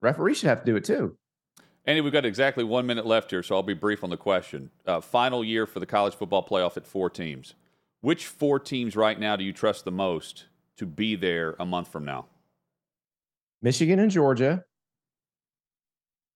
Referee 0.00 0.34
should 0.34 0.48
have 0.48 0.60
to 0.60 0.66
do 0.66 0.76
it 0.76 0.84
too. 0.84 1.18
Andy, 1.86 2.02
we've 2.02 2.12
got 2.12 2.24
exactly 2.24 2.62
one 2.62 2.86
minute 2.86 3.06
left 3.06 3.30
here, 3.30 3.42
so 3.42 3.54
I'll 3.56 3.62
be 3.62 3.74
brief 3.74 4.04
on 4.04 4.10
the 4.10 4.16
question. 4.16 4.70
Uh, 4.86 5.00
final 5.00 5.42
year 5.42 5.66
for 5.66 5.80
the 5.80 5.86
college 5.86 6.14
football 6.14 6.46
playoff 6.46 6.76
at 6.76 6.86
four 6.86 7.08
teams. 7.08 7.54
Which 8.02 8.26
four 8.26 8.58
teams 8.58 8.96
right 8.96 9.18
now 9.18 9.36
do 9.36 9.44
you 9.44 9.52
trust 9.52 9.84
the 9.84 9.90
most 9.90 10.46
to 10.76 10.86
be 10.86 11.16
there 11.16 11.56
a 11.58 11.66
month 11.66 11.88
from 11.88 12.04
now? 12.04 12.26
Michigan 13.62 13.98
and 13.98 14.10
Georgia. 14.10 14.64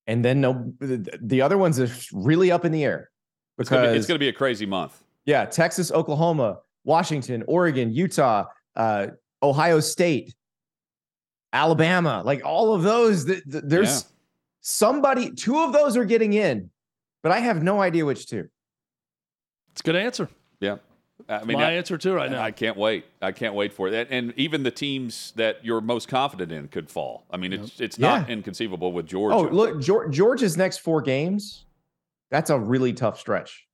And 0.06 0.24
then 0.24 0.40
no, 0.40 0.72
the 0.80 1.40
other 1.40 1.56
ones 1.56 1.80
are 1.80 1.88
really 2.12 2.50
up 2.50 2.66
in 2.66 2.72
the 2.72 2.84
air 2.84 3.10
because 3.56 3.96
it's 3.96 4.06
going 4.06 4.16
to 4.16 4.22
be 4.22 4.28
a 4.28 4.34
crazy 4.34 4.66
month. 4.66 5.02
Yeah, 5.24 5.46
Texas, 5.46 5.90
Oklahoma, 5.90 6.58
Washington, 6.84 7.42
Oregon, 7.48 7.90
Utah, 7.92 8.44
uh, 8.76 9.06
Ohio 9.42 9.80
State, 9.80 10.34
Alabama, 11.54 12.22
like 12.24 12.44
all 12.44 12.74
of 12.74 12.82
those. 12.82 13.24
there's 13.46 14.02
yeah. 14.02 14.13
Somebody. 14.64 15.30
Two 15.30 15.58
of 15.58 15.72
those 15.72 15.96
are 15.96 16.04
getting 16.04 16.32
in, 16.32 16.70
but 17.22 17.30
I 17.30 17.38
have 17.38 17.62
no 17.62 17.80
idea 17.80 18.04
which 18.04 18.26
two. 18.26 18.48
It's 19.72 19.80
a 19.80 19.84
good 19.84 19.96
answer. 19.96 20.28
Yeah. 20.60 20.76
I 21.28 21.44
mean, 21.44 21.58
my 21.58 21.70
I, 21.70 21.72
answer 21.72 21.96
too 21.96 22.12
right 22.12 22.30
now. 22.30 22.42
I 22.42 22.50
can't 22.50 22.76
wait. 22.76 23.04
I 23.22 23.30
can't 23.30 23.54
wait 23.54 23.72
for 23.72 23.88
it. 23.88 24.08
And 24.10 24.34
even 24.36 24.64
the 24.64 24.70
teams 24.70 25.32
that 25.36 25.64
you're 25.64 25.80
most 25.80 26.08
confident 26.08 26.50
in 26.50 26.68
could 26.68 26.90
fall. 26.90 27.24
I 27.30 27.36
mean, 27.36 27.52
it's 27.52 27.80
it's 27.80 27.98
not 27.98 28.28
yeah. 28.28 28.34
inconceivable 28.34 28.92
with 28.92 29.06
Georgia. 29.06 29.36
Oh, 29.36 29.42
look, 29.42 29.80
Georgia's 29.80 30.56
next 30.56 30.78
four 30.78 31.00
games. 31.02 31.66
That's 32.30 32.50
a 32.50 32.58
really 32.58 32.92
tough 32.92 33.20
stretch. 33.20 33.66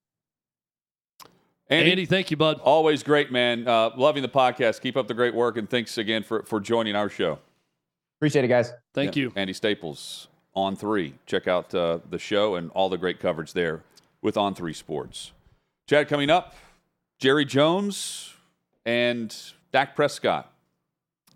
Andy, 1.70 1.92
Andy 1.92 2.04
thank 2.06 2.30
you, 2.30 2.36
bud. 2.36 2.60
Always 2.60 3.02
great, 3.02 3.32
man. 3.32 3.66
Uh, 3.66 3.90
loving 3.96 4.22
the 4.22 4.28
podcast. 4.28 4.82
Keep 4.82 4.96
up 4.96 5.08
the 5.08 5.14
great 5.14 5.34
work, 5.34 5.56
and 5.56 5.68
thanks 5.68 5.96
again 5.96 6.22
for 6.22 6.42
for 6.42 6.60
joining 6.60 6.94
our 6.94 7.08
show. 7.08 7.38
Appreciate 8.18 8.44
it, 8.44 8.48
guys. 8.48 8.72
Thank 8.92 9.16
yeah. 9.16 9.22
you, 9.22 9.32
Andy 9.34 9.54
Staples. 9.54 10.28
On 10.54 10.74
three. 10.74 11.14
Check 11.26 11.46
out 11.46 11.74
uh, 11.74 11.98
the 12.08 12.18
show 12.18 12.56
and 12.56 12.70
all 12.72 12.88
the 12.88 12.98
great 12.98 13.20
coverage 13.20 13.52
there 13.52 13.82
with 14.20 14.36
On 14.36 14.54
Three 14.54 14.72
Sports. 14.74 15.32
Chad, 15.86 16.08
coming 16.08 16.30
up. 16.30 16.54
Jerry 17.18 17.44
Jones 17.44 18.34
and 18.84 19.34
Dak 19.72 19.94
Prescott. 19.94 20.52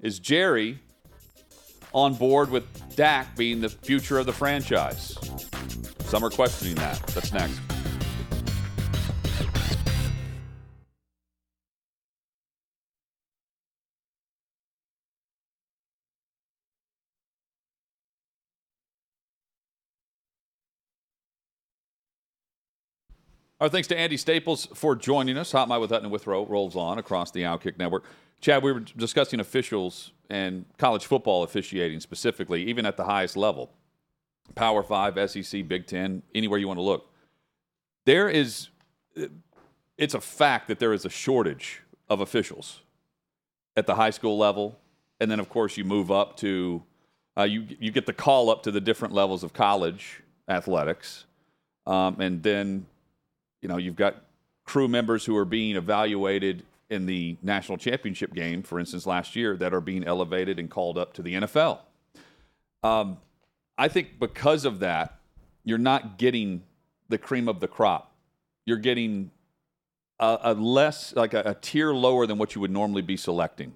Is 0.00 0.18
Jerry 0.18 0.80
on 1.92 2.14
board 2.14 2.50
with 2.50 2.64
Dak 2.96 3.36
being 3.36 3.60
the 3.60 3.68
future 3.68 4.18
of 4.18 4.26
the 4.26 4.32
franchise? 4.32 5.16
Some 6.06 6.24
are 6.24 6.30
questioning 6.30 6.74
that. 6.76 6.98
That's 7.08 7.32
next. 7.32 7.73
Our 23.64 23.70
thanks 23.70 23.88
to 23.88 23.98
Andy 23.98 24.18
Staples 24.18 24.66
for 24.74 24.94
joining 24.94 25.38
us. 25.38 25.52
Hot 25.52 25.70
Mic 25.70 25.80
with 25.80 25.88
Hutton 25.88 26.04
and 26.04 26.12
Withrow 26.12 26.44
rolls 26.44 26.76
on 26.76 26.98
across 26.98 27.30
the 27.30 27.44
Outkick 27.44 27.78
Network. 27.78 28.04
Chad, 28.42 28.62
we 28.62 28.70
were 28.70 28.80
discussing 28.80 29.40
officials 29.40 30.12
and 30.28 30.66
college 30.76 31.06
football 31.06 31.44
officiating 31.44 32.00
specifically, 32.00 32.62
even 32.64 32.84
at 32.84 32.98
the 32.98 33.04
highest 33.04 33.38
level 33.38 33.70
Power 34.54 34.82
Five, 34.82 35.18
SEC, 35.30 35.66
Big 35.66 35.86
Ten, 35.86 36.22
anywhere 36.34 36.58
you 36.58 36.68
want 36.68 36.76
to 36.76 36.82
look. 36.82 37.10
There 38.04 38.28
is, 38.28 38.68
it's 39.96 40.12
a 40.12 40.20
fact 40.20 40.68
that 40.68 40.78
there 40.78 40.92
is 40.92 41.06
a 41.06 41.10
shortage 41.10 41.80
of 42.10 42.20
officials 42.20 42.82
at 43.78 43.86
the 43.86 43.94
high 43.94 44.10
school 44.10 44.36
level. 44.36 44.78
And 45.20 45.30
then, 45.30 45.40
of 45.40 45.48
course, 45.48 45.78
you 45.78 45.84
move 45.84 46.10
up 46.10 46.36
to, 46.40 46.82
uh, 47.38 47.44
you, 47.44 47.66
you 47.80 47.90
get 47.90 48.04
the 48.04 48.12
call 48.12 48.50
up 48.50 48.62
to 48.64 48.70
the 48.70 48.82
different 48.82 49.14
levels 49.14 49.42
of 49.42 49.54
college 49.54 50.20
athletics. 50.50 51.24
Um, 51.86 52.20
and 52.20 52.42
then 52.42 52.84
you 53.64 53.68
know, 53.68 53.78
you've 53.78 53.96
got 53.96 54.16
crew 54.66 54.86
members 54.86 55.24
who 55.24 55.34
are 55.38 55.46
being 55.46 55.74
evaluated 55.74 56.64
in 56.90 57.06
the 57.06 57.38
national 57.42 57.78
championship 57.78 58.34
game, 58.34 58.62
for 58.62 58.78
instance, 58.78 59.06
last 59.06 59.34
year, 59.34 59.56
that 59.56 59.72
are 59.72 59.80
being 59.80 60.04
elevated 60.04 60.58
and 60.58 60.70
called 60.70 60.98
up 60.98 61.14
to 61.14 61.22
the 61.22 61.32
NFL. 61.32 61.78
Um, 62.82 63.16
I 63.78 63.88
think 63.88 64.20
because 64.20 64.66
of 64.66 64.80
that, 64.80 65.18
you're 65.64 65.78
not 65.78 66.18
getting 66.18 66.62
the 67.08 67.16
cream 67.16 67.48
of 67.48 67.60
the 67.60 67.66
crop. 67.66 68.12
You're 68.66 68.76
getting 68.76 69.30
a, 70.20 70.38
a 70.42 70.54
less, 70.54 71.16
like 71.16 71.32
a, 71.32 71.42
a, 71.46 71.54
tier 71.54 71.94
lower 71.94 72.26
than 72.26 72.36
what 72.36 72.54
you 72.54 72.60
would 72.60 72.70
normally 72.70 73.00
be 73.00 73.16
selecting, 73.16 73.72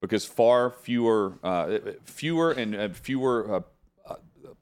because 0.00 0.24
far 0.24 0.70
fewer, 0.70 1.34
uh, 1.42 1.78
fewer 2.04 2.52
and 2.52 2.96
fewer 2.96 3.56
uh, 3.56 3.60
uh 4.10 4.16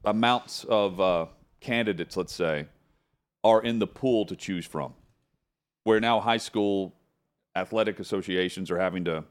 amounts 0.05 0.65
of 0.65 1.01
uh, 1.01 1.27
candidates, 1.61 2.17
let's 2.17 2.35
say, 2.35 2.67
are 3.47 3.63
in 3.63 3.79
the 3.79 3.87
pool 3.87 4.27
to 4.27 4.35
choose 4.35 4.67
from. 4.67 4.93
Where 5.85 6.01
now 6.01 6.19
high 6.19 6.39
school 6.39 6.97
athletic 7.55 8.01
associations 8.01 8.73
are 8.73 8.79
having 8.79 9.05
to 9.05 9.25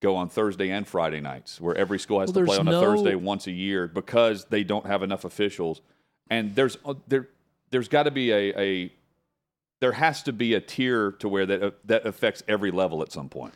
go 0.00 0.14
on 0.14 0.28
Thursday 0.28 0.70
and 0.70 0.86
Friday 0.86 1.20
nights, 1.20 1.60
where 1.60 1.76
every 1.76 1.98
school 1.98 2.20
has 2.20 2.32
well, 2.32 2.44
to 2.44 2.46
play 2.46 2.58
on 2.58 2.66
no... 2.66 2.78
a 2.78 2.80
Thursday 2.80 3.14
once 3.16 3.48
a 3.48 3.52
year 3.52 3.88
because 3.88 4.44
they 4.46 4.62
don't 4.62 4.86
have 4.86 5.02
enough 5.02 5.24
officials. 5.24 5.80
And 6.30 6.54
there's 6.54 6.78
uh, 6.84 6.94
there 7.08 7.28
there's 7.70 7.88
got 7.88 8.04
to 8.04 8.12
be 8.12 8.30
a, 8.30 8.58
a 8.58 8.92
there 9.80 9.92
has 9.92 10.22
to 10.22 10.32
be 10.32 10.54
a 10.54 10.60
tier 10.60 11.12
to 11.18 11.28
where 11.28 11.44
that 11.46 11.62
uh, 11.62 11.70
that 11.86 12.06
affects 12.06 12.44
every 12.46 12.70
level 12.70 13.02
at 13.02 13.10
some 13.10 13.28
point. 13.28 13.54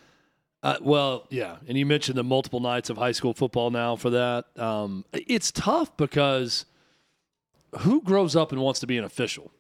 Uh, 0.65 0.79
well, 0.81 1.29
yeah, 1.31 1.59
and 1.69 1.79
you 1.79 1.87
mentioned 1.87 2.19
the 2.19 2.25
multiple 2.25 2.59
nights 2.59 2.91
of 2.91 2.97
high 2.97 3.13
school 3.13 3.35
football 3.35 3.71
now 3.71 3.95
for 3.95 4.11
that. 4.11 4.47
Um, 4.59 5.05
it's 5.13 5.53
tough 5.53 5.97
because 5.97 6.65
who 7.81 8.03
grows 8.03 8.35
up 8.35 8.51
and 8.51 8.61
wants 8.61 8.81
to 8.81 8.87
be 8.89 8.99
an 8.99 9.05
official? 9.05 9.53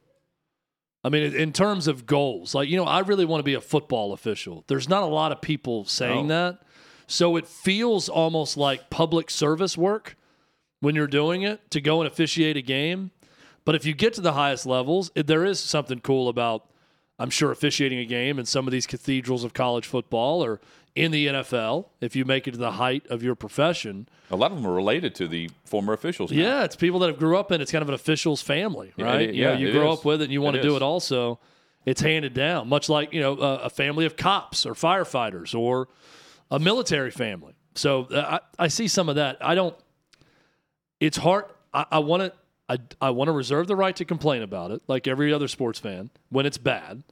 I 1.06 1.08
mean, 1.08 1.36
in 1.36 1.52
terms 1.52 1.86
of 1.86 2.04
goals, 2.04 2.52
like, 2.52 2.68
you 2.68 2.76
know, 2.76 2.82
I 2.82 2.98
really 2.98 3.24
want 3.24 3.38
to 3.38 3.44
be 3.44 3.54
a 3.54 3.60
football 3.60 4.12
official. 4.12 4.64
There's 4.66 4.88
not 4.88 5.04
a 5.04 5.06
lot 5.06 5.30
of 5.30 5.40
people 5.40 5.84
saying 5.84 6.26
no. 6.26 6.50
that. 6.50 6.62
So 7.06 7.36
it 7.36 7.46
feels 7.46 8.08
almost 8.08 8.56
like 8.56 8.90
public 8.90 9.30
service 9.30 9.78
work 9.78 10.16
when 10.80 10.96
you're 10.96 11.06
doing 11.06 11.42
it 11.42 11.70
to 11.70 11.80
go 11.80 12.00
and 12.00 12.10
officiate 12.10 12.56
a 12.56 12.60
game. 12.60 13.12
But 13.64 13.76
if 13.76 13.86
you 13.86 13.94
get 13.94 14.14
to 14.14 14.20
the 14.20 14.32
highest 14.32 14.66
levels, 14.66 15.12
there 15.14 15.44
is 15.44 15.60
something 15.60 16.00
cool 16.00 16.28
about, 16.28 16.72
I'm 17.20 17.30
sure, 17.30 17.52
officiating 17.52 18.00
a 18.00 18.04
game 18.04 18.40
in 18.40 18.44
some 18.44 18.66
of 18.66 18.72
these 18.72 18.88
cathedrals 18.88 19.44
of 19.44 19.54
college 19.54 19.86
football 19.86 20.44
or 20.44 20.60
in 20.96 21.10
the 21.10 21.26
NFL 21.26 21.86
if 22.00 22.16
you 22.16 22.24
make 22.24 22.48
it 22.48 22.52
to 22.52 22.56
the 22.56 22.72
height 22.72 23.06
of 23.08 23.22
your 23.22 23.34
profession. 23.34 24.08
A 24.30 24.36
lot 24.36 24.50
of 24.50 24.56
them 24.56 24.66
are 24.66 24.74
related 24.74 25.14
to 25.16 25.28
the 25.28 25.50
former 25.64 25.92
officials. 25.92 26.32
Now. 26.32 26.38
Yeah, 26.38 26.64
it's 26.64 26.74
people 26.74 26.98
that 27.00 27.08
have 27.08 27.18
grew 27.18 27.36
up 27.36 27.52
in. 27.52 27.60
It's 27.60 27.70
kind 27.70 27.82
of 27.82 27.88
an 27.88 27.94
officials 27.94 28.40
family, 28.42 28.92
right? 28.98 29.20
Yeah, 29.20 29.28
it, 29.28 29.34
you 29.34 29.44
know, 29.44 29.52
you 29.52 29.72
grow 29.72 29.92
is. 29.92 29.98
up 29.98 30.04
with 30.04 30.22
it, 30.22 30.24
and 30.24 30.32
you 30.32 30.40
want 30.40 30.56
it 30.56 30.62
to 30.62 30.68
do 30.68 30.74
it. 30.74 30.82
Also, 30.82 31.38
it's 31.84 32.00
handed 32.00 32.34
down, 32.34 32.68
much 32.68 32.88
like 32.88 33.12
you 33.12 33.20
know 33.20 33.34
a, 33.34 33.56
a, 33.56 33.70
family 33.70 34.06
of 34.06 34.16
cops 34.16 34.64
or 34.66 34.72
firefighters 34.72 35.56
or 35.56 35.88
a 36.50 36.58
military 36.58 37.10
family. 37.10 37.54
So 37.74 38.04
uh, 38.04 38.38
I, 38.58 38.64
I 38.64 38.68
see 38.68 38.88
some 38.88 39.08
of 39.08 39.16
that. 39.16 39.36
I 39.40 39.54
don't. 39.54 39.76
It's 40.98 41.18
hard. 41.18 41.44
I 41.74 41.98
want 41.98 42.22
to. 42.22 42.32
I, 42.68 42.78
I 43.00 43.10
want 43.10 43.28
to 43.28 43.32
reserve 43.32 43.68
the 43.68 43.76
right 43.76 43.94
to 43.96 44.04
complain 44.06 44.42
about 44.42 44.70
it, 44.70 44.80
like 44.88 45.06
every 45.06 45.32
other 45.32 45.46
sports 45.46 45.78
fan, 45.78 46.10
when 46.30 46.46
it's 46.46 46.58
bad. 46.58 47.04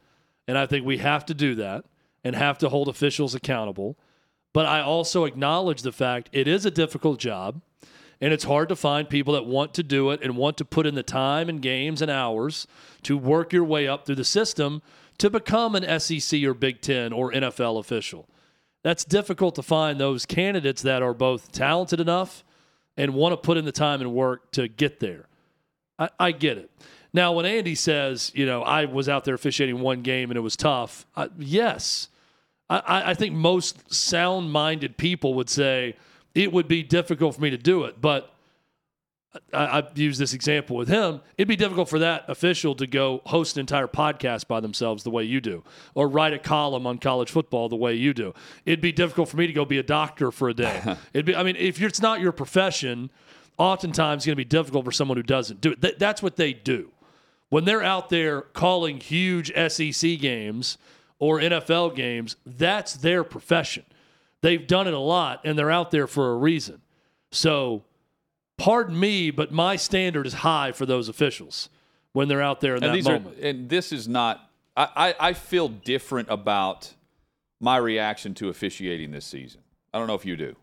And 0.49 0.59
I 0.59 0.66
think 0.66 0.85
we 0.85 0.99
have 0.99 1.27
to 1.27 1.35
do 1.35 1.55
that 1.57 1.85
and 2.25 2.35
have 2.35 2.59
to 2.59 2.71
hold 2.71 2.89
officials 2.89 3.35
accountable. 3.35 3.97
But 4.53 4.67
I 4.67 4.81
also 4.81 5.25
acknowledge 5.25 5.83
the 5.83 5.93
fact 5.93 6.31
it 6.33 6.49
is 6.49 6.65
a 6.65 6.71
difficult 6.71 7.21
job 7.21 7.61
and 8.21 8.33
it's 8.33 8.45
hard 8.45 8.69
to 8.71 8.77
find 8.77 9.09
people 9.09 9.35
that 9.35 9.45
want 9.45 9.75
to 9.75 9.83
do 9.83 10.11
it 10.11 10.23
and 10.23 10.37
want 10.37 10.57
to 10.57 10.65
put 10.65 10.87
in 10.87 10.95
the 10.95 11.03
time 11.03 11.49
and 11.49 11.61
games 11.61 12.01
and 12.01 12.11
hours 12.11 12.67
to 13.03 13.19
work 13.19 13.53
your 13.53 13.65
way 13.65 13.87
up 13.87 14.07
through 14.07 14.15
the 14.15 14.25
system 14.25 14.81
to 15.19 15.29
become 15.29 15.75
an 15.75 16.01
SEC 16.01 16.43
or 16.43 16.55
Big 16.55 16.81
Ten 16.81 17.13
or 17.13 17.33
NFL 17.33 17.79
official. 17.79 18.27
That's 18.83 19.05
difficult 19.05 19.55
to 19.57 19.63
find 19.63 19.99
those 19.99 20.27
candidates 20.27 20.83
that 20.83 21.03
are 21.03 21.15
both 21.15 21.53
talented 21.53 22.01
enough 22.01 22.45
and 22.97 23.15
want 23.15 23.33
to 23.33 23.37
put 23.37 23.57
in 23.57 23.65
the 23.65 23.73
time 23.73 24.01
and 24.01 24.13
work 24.13 24.51
to 24.53 24.69
get 24.69 25.01
there. 25.01 25.27
I, 25.99 26.09
I 26.19 26.33
get 26.33 26.59
it. 26.59 26.71
Now, 27.13 27.33
when 27.33 27.47
Andy 27.47 27.75
says, 27.75 28.33
you 28.35 28.45
know, 28.45 28.63
I 28.63 28.87
was 28.87 29.09
out 29.09 29.25
there 29.25 29.35
officiating 29.35 29.81
one 29.81 30.03
game 30.03 30.31
and 30.31 30.37
it 30.37 30.41
was 30.41 30.57
tough, 30.57 31.07
I, 31.17 31.29
yes, 31.39 32.09
I, 32.70 33.11
I 33.11 33.14
think 33.14 33.35
most 33.35 33.92
sound 33.92 34.50
minded 34.50 34.96
people 34.96 35.35
would 35.35 35.50
say 35.50 35.96
it 36.35 36.53
would 36.53 36.66
be 36.66 36.83
difficult 36.83 37.35
for 37.35 37.40
me 37.40 37.50
to 37.50 37.59
do 37.59 37.85
it. 37.85 38.00
But 38.00 38.35
I, 39.53 39.77
have 39.77 39.98
used 39.98 40.20
this 40.20 40.33
example 40.33 40.77
with 40.77 40.88
him. 40.88 41.20
It'd 41.37 41.48
be 41.48 41.57
difficult 41.57 41.88
for 41.88 41.98
that 41.98 42.24
official 42.29 42.74
to 42.77 42.87
go 42.87 43.20
host 43.27 43.57
an 43.57 43.61
entire 43.61 43.88
podcast 43.88 44.46
by 44.46 44.61
themselves 44.61 45.03
the 45.03 45.11
way 45.11 45.24
you 45.24 45.40
do, 45.40 45.64
or 45.94 46.09
write 46.09 46.33
a 46.33 46.38
column 46.38 46.87
on 46.87 46.98
college 46.98 47.31
football 47.31 47.68
the 47.68 47.77
way 47.77 47.94
you 47.94 48.14
do. 48.14 48.33
It'd 48.64 48.81
be 48.81 48.92
difficult 48.92 49.29
for 49.29 49.37
me 49.37 49.46
to 49.46 49.53
go 49.53 49.64
be 49.64 49.79
a 49.79 49.83
doctor 49.83 50.31
for 50.31 50.48
a 50.48 50.55
day. 50.55 50.96
It'd 51.12 51.27
be, 51.27 51.35
I 51.35 51.42
mean, 51.42 51.57
if 51.57 51.81
it's 51.83 52.00
not 52.00 52.20
your 52.20 52.33
profession, 52.33 53.11
oftentimes 53.59 54.20
it's 54.20 54.27
going 54.27 54.35
to 54.35 54.37
be 54.37 54.44
difficult 54.44 54.85
for 54.85 54.92
someone 54.92 55.16
who 55.16 55.22
doesn't 55.22 55.61
do 55.61 55.72
it. 55.72 55.98
that's 55.98 56.22
what 56.22 56.37
they 56.37 56.53
do. 56.53 56.90
When 57.48 57.64
they're 57.64 57.83
out 57.83 58.09
there 58.09 58.42
calling 58.42 58.98
huge 58.98 59.53
SEC 59.70 60.18
games 60.18 60.79
or 61.25 61.41
NFL 61.41 61.97
games, 61.97 62.37
that's 62.45 62.93
their 62.93 63.25
profession. 63.25 63.83
They've 64.43 64.67
done 64.67 64.87
it 64.87 64.93
a 64.93 64.99
lot, 64.99 65.41
and 65.43 65.59
they're 65.59 65.71
out 65.71 65.91
there 65.91 66.07
for 66.07 66.33
a 66.33 66.37
reason. 66.37 66.83
So 67.33 67.83
pardon 68.59 69.01
me, 69.01 69.31
but 69.31 69.51
my 69.51 69.77
standard 69.77 70.27
is 70.27 70.35
high 70.35 70.73
for 70.73 70.85
those 70.85 71.09
officials 71.09 71.71
when 72.13 72.29
they're 72.29 72.43
out 72.43 72.61
there 72.61 72.77
in 72.77 72.85
and 72.85 72.95
that 72.95 73.11
moment. 73.11 73.43
Are, 73.43 73.47
and 73.47 73.71
this 73.71 73.91
is 73.91 74.07
not. 74.07 74.51
I, 74.77 74.89
I, 74.95 75.29
I 75.29 75.33
feel 75.33 75.69
different 75.69 76.29
about 76.29 76.93
my 77.59 77.79
reaction 77.79 78.35
to 78.35 78.51
officiating 78.51 79.11
this 79.11 79.25
season. 79.25 79.63
I 79.95 79.99
don't 79.99 80.09
know 80.09 80.17
if 80.17 80.27
you 80.27 80.37
do, 80.37 80.57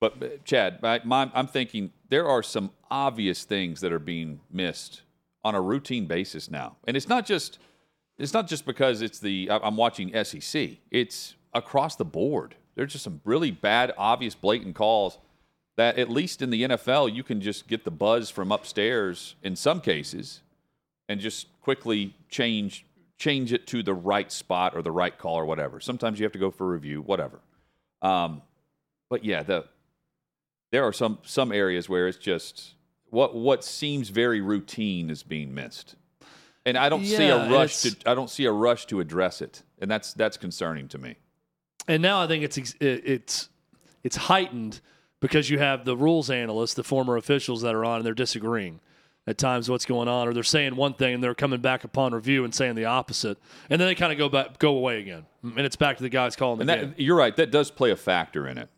but 0.00 0.20
uh, 0.20 0.26
Chad, 0.44 0.80
I, 0.82 1.02
my, 1.04 1.30
I'm 1.34 1.46
thinking 1.46 1.92
there 2.08 2.26
are 2.26 2.42
some 2.42 2.72
obvious 2.90 3.44
things 3.44 3.80
that 3.82 3.92
are 3.92 4.00
being 4.00 4.40
missed 4.50 5.02
on 5.44 5.54
a 5.54 5.60
routine 5.60 6.06
basis 6.06 6.50
now, 6.50 6.78
and 6.84 6.96
it's 6.96 7.08
not 7.08 7.26
just 7.26 7.60
it's 8.18 8.32
not 8.32 8.46
just 8.46 8.66
because 8.66 9.02
it's 9.02 9.18
the 9.18 9.50
I'm 9.50 9.76
watching 9.76 10.12
SEC. 10.24 10.70
It's 10.90 11.34
across 11.52 11.96
the 11.96 12.04
board. 12.04 12.56
There's 12.74 12.92
just 12.92 13.04
some 13.04 13.20
really 13.24 13.50
bad, 13.50 13.92
obvious, 13.96 14.34
blatant 14.34 14.74
calls 14.74 15.18
that 15.76 15.98
at 15.98 16.08
least 16.08 16.40
in 16.42 16.50
the 16.50 16.62
NFL, 16.62 17.12
you 17.12 17.22
can 17.22 17.40
just 17.40 17.66
get 17.66 17.84
the 17.84 17.90
buzz 17.90 18.30
from 18.30 18.52
upstairs 18.52 19.34
in 19.42 19.56
some 19.56 19.80
cases 19.80 20.40
and 21.08 21.20
just 21.20 21.48
quickly 21.60 22.14
change 22.28 22.86
change 23.16 23.52
it 23.52 23.66
to 23.68 23.82
the 23.82 23.94
right 23.94 24.30
spot 24.30 24.74
or 24.74 24.82
the 24.82 24.90
right 24.90 25.16
call 25.16 25.36
or 25.36 25.46
whatever. 25.46 25.80
Sometimes 25.80 26.18
you 26.18 26.24
have 26.24 26.32
to 26.32 26.38
go 26.38 26.50
for 26.50 26.66
review, 26.66 27.00
whatever. 27.00 27.40
Um, 28.02 28.42
but 29.08 29.24
yeah, 29.24 29.42
the 29.42 29.66
there 30.72 30.84
are 30.84 30.92
some 30.92 31.18
some 31.22 31.52
areas 31.52 31.88
where 31.88 32.08
it's 32.08 32.18
just 32.18 32.74
what 33.10 33.34
what 33.34 33.64
seems 33.64 34.08
very 34.08 34.40
routine 34.40 35.10
is 35.10 35.22
being 35.22 35.54
missed, 35.54 35.96
and 36.66 36.76
I 36.78 36.88
don't 36.88 37.02
yeah, 37.02 37.16
see 37.18 37.28
a 37.28 37.50
rush 37.50 37.82
to 37.82 37.96
I 38.06 38.14
don't 38.14 38.30
see 38.30 38.44
a 38.44 38.52
rush 38.52 38.86
to 38.86 39.00
address 39.00 39.42
it, 39.42 39.62
and 39.80 39.90
that's 39.90 40.12
that's 40.14 40.36
concerning 40.36 40.88
to 40.88 40.98
me. 40.98 41.16
And 41.86 42.02
now 42.02 42.20
I 42.20 42.26
think 42.26 42.44
it's 42.44 42.74
it's 42.80 43.48
it's 44.02 44.16
heightened 44.16 44.80
because 45.20 45.48
you 45.50 45.58
have 45.58 45.84
the 45.84 45.96
rules 45.96 46.30
analysts, 46.30 46.74
the 46.74 46.84
former 46.84 47.16
officials 47.16 47.62
that 47.62 47.74
are 47.74 47.84
on, 47.84 47.96
and 47.96 48.06
they're 48.06 48.14
disagreeing 48.14 48.80
at 49.26 49.38
times 49.38 49.70
what's 49.70 49.86
going 49.86 50.08
on, 50.08 50.28
or 50.28 50.34
they're 50.34 50.42
saying 50.42 50.76
one 50.76 50.94
thing 50.94 51.14
and 51.14 51.24
they're 51.24 51.34
coming 51.34 51.60
back 51.60 51.84
upon 51.84 52.12
review 52.12 52.44
and 52.44 52.54
saying 52.54 52.74
the 52.74 52.84
opposite, 52.84 53.38
and 53.70 53.80
then 53.80 53.88
they 53.88 53.94
kind 53.94 54.12
of 54.12 54.18
go 54.18 54.28
back, 54.28 54.58
go 54.58 54.76
away 54.76 55.00
again, 55.00 55.24
mm, 55.42 55.56
and 55.56 55.60
it's 55.60 55.76
back 55.76 55.96
to 55.96 56.02
the 56.02 56.10
guys 56.10 56.36
calling 56.36 56.58
the. 56.58 56.64
That, 56.66 57.00
you're 57.00 57.16
right, 57.16 57.34
that 57.36 57.50
does 57.50 57.70
play 57.70 57.90
a 57.90 57.96
factor 57.96 58.46
in 58.46 58.58
it, 58.58 58.68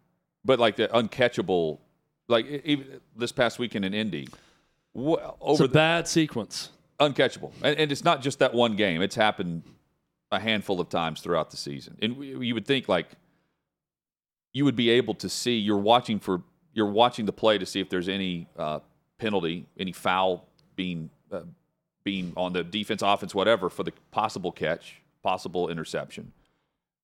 but 0.45 0.61
like 0.61 0.77
the 0.77 0.89
uncatchable, 0.89 1.79
like 2.29 2.47
even 2.65 3.01
this 3.17 3.33
past 3.33 3.59
weekend 3.59 3.85
in 3.85 3.93
Indy, 3.93 4.29
Well, 4.93 5.37
over 5.41 5.53
it's 5.53 5.61
a 5.61 5.67
the, 5.67 5.75
bad 5.75 6.07
sequence, 6.07 6.71
uncatchable, 7.01 7.53
and, 7.63 7.79
and, 7.79 7.93
it's 7.93 8.05
not 8.05 8.23
just 8.23 8.39
that 8.39 8.55
one 8.55 8.77
game; 8.77 9.03
it's 9.03 9.15
happened 9.15 9.63
a 10.31 10.41
handful 10.41 10.81
of 10.81 10.89
times 10.89 11.21
throughout 11.21 11.51
the 11.51 11.57
season, 11.57 11.97
and 12.03 12.17
you 12.17 12.55
would 12.55 12.67
think 12.67 12.89
like 12.89 13.09
you 14.53 14.65
would 14.65 14.77
be 14.77 14.91
able 14.91 15.15
to 15.15 15.29
see 15.29 15.57
you're 15.57 15.77
watching 15.77 16.19
for 16.19 16.43
you're 16.73 16.91
watching 16.91 17.27
the 17.27 17.33
play 17.33 17.59
to 17.59 17.67
see 17.67 17.81
if 17.81 17.89
there's 17.89 18.09
any 18.09 18.47
uh, 18.59 18.81
penalty, 19.19 19.67
any 19.79 19.93
foul 19.93 20.47
being 20.75 21.11
uh, 21.33 21.41
being 22.05 22.33
on 22.37 22.53
the 22.53 22.63
defense, 22.63 23.03
offense, 23.03 23.35
whatever 23.35 23.69
for 23.69 23.83
the 23.83 23.93
possible 24.11 24.53
catch, 24.53 25.03
possible 25.23 25.69
interception, 25.69 26.33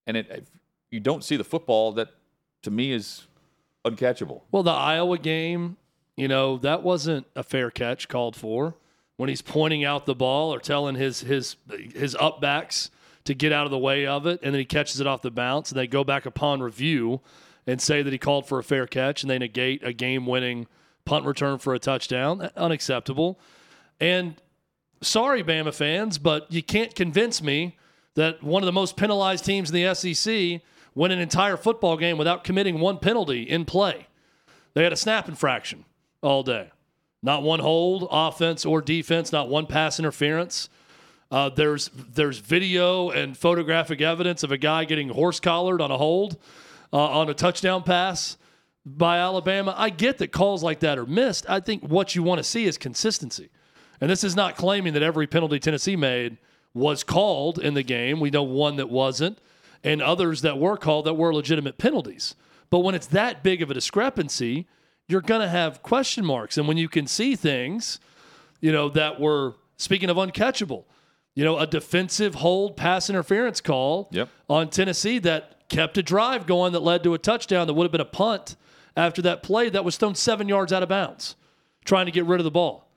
and 0.06 0.16
it, 0.16 0.26
if 0.30 0.44
you 0.90 1.00
don't 1.00 1.24
see 1.24 1.36
the 1.36 1.44
football, 1.44 1.92
that 1.92 2.08
to 2.62 2.70
me 2.70 2.92
is 2.92 3.26
uncatchable. 3.84 4.42
Well, 4.50 4.62
the 4.62 4.70
Iowa 4.70 5.18
game, 5.18 5.76
you 6.16 6.28
know, 6.28 6.58
that 6.58 6.82
wasn't 6.82 7.26
a 7.34 7.42
fair 7.42 7.70
catch 7.70 8.08
called 8.08 8.36
for 8.36 8.74
when 9.22 9.28
he's 9.28 9.40
pointing 9.40 9.84
out 9.84 10.04
the 10.04 10.16
ball 10.16 10.52
or 10.52 10.58
telling 10.58 10.96
his 10.96 11.20
his 11.20 11.54
his 11.94 12.16
upbacks 12.16 12.90
to 13.22 13.34
get 13.34 13.52
out 13.52 13.66
of 13.66 13.70
the 13.70 13.78
way 13.78 14.04
of 14.04 14.26
it, 14.26 14.40
and 14.42 14.52
then 14.52 14.58
he 14.58 14.64
catches 14.64 14.98
it 14.98 15.06
off 15.06 15.22
the 15.22 15.30
bounce, 15.30 15.70
and 15.70 15.78
they 15.78 15.86
go 15.86 16.02
back 16.02 16.26
upon 16.26 16.60
review 16.60 17.20
and 17.64 17.80
say 17.80 18.02
that 18.02 18.12
he 18.12 18.18
called 18.18 18.48
for 18.48 18.58
a 18.58 18.64
fair 18.64 18.84
catch, 18.84 19.22
and 19.22 19.30
they 19.30 19.38
negate 19.38 19.80
a 19.84 19.92
game-winning 19.92 20.66
punt 21.04 21.24
return 21.24 21.56
for 21.58 21.72
a 21.72 21.78
touchdown. 21.78 22.50
Unacceptable. 22.56 23.38
And 24.00 24.34
sorry, 25.02 25.44
Bama 25.44 25.72
fans, 25.72 26.18
but 26.18 26.50
you 26.50 26.60
can't 26.60 26.92
convince 26.92 27.40
me 27.40 27.76
that 28.16 28.42
one 28.42 28.60
of 28.60 28.66
the 28.66 28.72
most 28.72 28.96
penalized 28.96 29.44
teams 29.44 29.70
in 29.70 29.80
the 29.80 29.94
SEC 29.94 30.60
win 30.96 31.12
an 31.12 31.20
entire 31.20 31.56
football 31.56 31.96
game 31.96 32.18
without 32.18 32.42
committing 32.42 32.80
one 32.80 32.98
penalty 32.98 33.44
in 33.44 33.66
play. 33.66 34.08
They 34.74 34.82
had 34.82 34.92
a 34.92 34.96
snap 34.96 35.28
infraction 35.28 35.84
all 36.22 36.42
day. 36.42 36.72
Not 37.22 37.42
one 37.42 37.60
hold, 37.60 38.08
offense 38.10 38.66
or 38.66 38.80
defense, 38.82 39.32
not 39.32 39.48
one 39.48 39.66
pass 39.66 39.98
interference. 39.98 40.68
Uh, 41.30 41.48
there's 41.48 41.88
there's 41.88 42.38
video 42.38 43.10
and 43.10 43.36
photographic 43.36 44.00
evidence 44.00 44.42
of 44.42 44.52
a 44.52 44.58
guy 44.58 44.84
getting 44.84 45.08
horse 45.08 45.40
collared 45.40 45.80
on 45.80 45.90
a 45.90 45.96
hold 45.96 46.36
uh, 46.92 46.98
on 46.98 47.30
a 47.30 47.34
touchdown 47.34 47.82
pass 47.82 48.36
by 48.84 49.18
Alabama. 49.18 49.74
I 49.76 49.90
get 49.90 50.18
that 50.18 50.32
calls 50.32 50.62
like 50.62 50.80
that 50.80 50.98
are 50.98 51.06
missed. 51.06 51.46
I 51.48 51.60
think 51.60 51.84
what 51.84 52.14
you 52.14 52.22
want 52.22 52.38
to 52.38 52.44
see 52.44 52.64
is 52.66 52.76
consistency. 52.76 53.48
And 54.00 54.10
this 54.10 54.24
is 54.24 54.34
not 54.34 54.56
claiming 54.56 54.94
that 54.94 55.02
every 55.02 55.26
penalty 55.26 55.60
Tennessee 55.60 55.96
made 55.96 56.38
was 56.74 57.04
called 57.04 57.58
in 57.58 57.74
the 57.74 57.82
game. 57.82 58.18
We 58.18 58.30
know 58.30 58.42
one 58.42 58.76
that 58.76 58.90
wasn't, 58.90 59.38
and 59.84 60.02
others 60.02 60.42
that 60.42 60.58
were 60.58 60.76
called 60.76 61.06
that 61.06 61.14
were 61.14 61.32
legitimate 61.32 61.78
penalties. 61.78 62.34
But 62.68 62.80
when 62.80 62.94
it's 62.94 63.06
that 63.08 63.42
big 63.42 63.62
of 63.62 63.70
a 63.70 63.74
discrepancy, 63.74 64.66
you're 65.08 65.20
going 65.20 65.40
to 65.40 65.48
have 65.48 65.82
question 65.82 66.24
marks. 66.24 66.56
And 66.56 66.66
when 66.66 66.76
you 66.76 66.88
can 66.88 67.06
see 67.06 67.36
things, 67.36 67.98
you 68.60 68.72
know, 68.72 68.88
that 68.90 69.20
were, 69.20 69.54
speaking 69.76 70.10
of 70.10 70.16
uncatchable, 70.16 70.84
you 71.34 71.44
know, 71.44 71.58
a 71.58 71.66
defensive 71.66 72.36
hold 72.36 72.76
pass 72.76 73.08
interference 73.08 73.60
call 73.60 74.08
yep. 74.12 74.28
on 74.48 74.68
Tennessee 74.68 75.18
that 75.20 75.68
kept 75.68 75.96
a 75.96 76.02
drive 76.02 76.46
going 76.46 76.72
that 76.72 76.80
led 76.80 77.02
to 77.02 77.14
a 77.14 77.18
touchdown 77.18 77.66
that 77.66 77.74
would 77.74 77.84
have 77.84 77.92
been 77.92 78.00
a 78.00 78.04
punt 78.04 78.56
after 78.96 79.22
that 79.22 79.42
play 79.42 79.70
that 79.70 79.84
was 79.84 79.96
thrown 79.96 80.14
seven 80.14 80.48
yards 80.48 80.72
out 80.72 80.82
of 80.82 80.88
bounds, 80.88 81.36
trying 81.84 82.06
to 82.06 82.12
get 82.12 82.26
rid 82.26 82.40
of 82.40 82.44
the 82.44 82.50
ball. 82.50 82.88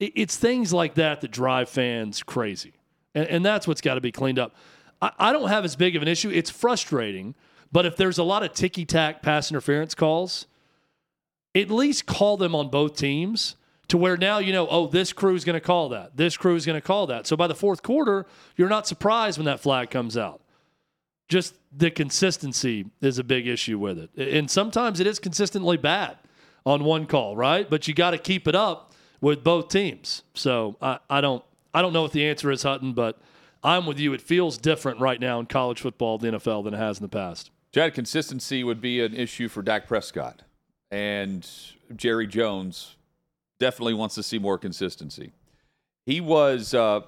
It's 0.00 0.36
things 0.36 0.72
like 0.72 0.94
that 0.94 1.20
that 1.20 1.30
drive 1.30 1.68
fans 1.68 2.22
crazy. 2.22 2.72
And, 3.14 3.26
and 3.28 3.44
that's 3.44 3.68
what's 3.68 3.80
got 3.80 3.94
to 3.94 4.00
be 4.00 4.10
cleaned 4.10 4.38
up. 4.38 4.54
I, 5.00 5.12
I 5.18 5.32
don't 5.32 5.48
have 5.48 5.64
as 5.64 5.76
big 5.76 5.94
of 5.94 6.02
an 6.02 6.08
issue. 6.08 6.30
It's 6.30 6.50
frustrating, 6.50 7.34
but 7.70 7.86
if 7.86 7.96
there's 7.96 8.18
a 8.18 8.24
lot 8.24 8.42
of 8.42 8.54
ticky 8.54 8.84
tack 8.84 9.22
pass 9.22 9.50
interference 9.50 9.94
calls, 9.94 10.46
at 11.54 11.70
least 11.70 12.06
call 12.06 12.36
them 12.36 12.54
on 12.54 12.68
both 12.68 12.96
teams 12.96 13.56
to 13.88 13.98
where 13.98 14.16
now 14.16 14.38
you 14.38 14.52
know, 14.52 14.66
oh, 14.68 14.86
this 14.86 15.12
crew 15.12 15.34
is 15.34 15.44
going 15.44 15.54
to 15.54 15.60
call 15.60 15.90
that. 15.90 16.16
This 16.16 16.36
crew 16.36 16.54
is 16.54 16.66
going 16.66 16.80
to 16.80 16.86
call 16.86 17.06
that. 17.08 17.26
So 17.26 17.36
by 17.36 17.46
the 17.46 17.54
fourth 17.54 17.82
quarter, 17.82 18.26
you're 18.56 18.68
not 18.68 18.86
surprised 18.86 19.38
when 19.38 19.44
that 19.44 19.60
flag 19.60 19.90
comes 19.90 20.16
out. 20.16 20.40
Just 21.28 21.54
the 21.76 21.90
consistency 21.90 22.86
is 23.00 23.18
a 23.18 23.24
big 23.24 23.46
issue 23.46 23.78
with 23.78 23.98
it. 23.98 24.10
And 24.16 24.50
sometimes 24.50 25.00
it 25.00 25.06
is 25.06 25.18
consistently 25.18 25.76
bad 25.76 26.16
on 26.66 26.84
one 26.84 27.06
call, 27.06 27.36
right? 27.36 27.68
But 27.68 27.88
you 27.88 27.94
got 27.94 28.10
to 28.10 28.18
keep 28.18 28.48
it 28.48 28.54
up 28.54 28.92
with 29.20 29.42
both 29.42 29.68
teams. 29.68 30.22
So 30.34 30.76
I, 30.82 30.98
I 31.08 31.20
don't 31.20 31.44
I 31.72 31.82
don't 31.82 31.92
know 31.92 32.02
what 32.02 32.12
the 32.12 32.24
answer 32.26 32.50
is, 32.52 32.62
Hutton, 32.62 32.92
but 32.92 33.18
I'm 33.62 33.86
with 33.86 33.98
you. 33.98 34.12
It 34.12 34.20
feels 34.20 34.58
different 34.58 35.00
right 35.00 35.18
now 35.18 35.40
in 35.40 35.46
college 35.46 35.80
football, 35.80 36.18
the 36.18 36.28
NFL, 36.28 36.64
than 36.64 36.74
it 36.74 36.76
has 36.76 36.98
in 36.98 37.02
the 37.02 37.08
past. 37.08 37.50
Chad, 37.72 37.94
consistency 37.94 38.62
would 38.62 38.80
be 38.80 39.00
an 39.00 39.14
issue 39.14 39.48
for 39.48 39.62
Dak 39.62 39.88
Prescott 39.88 40.42
and 40.94 41.50
Jerry 41.96 42.28
Jones 42.28 42.94
definitely 43.58 43.94
wants 43.94 44.14
to 44.14 44.22
see 44.22 44.38
more 44.38 44.56
consistency. 44.56 45.32
He 46.06 46.20
was 46.20 46.72
uh, 46.72 47.00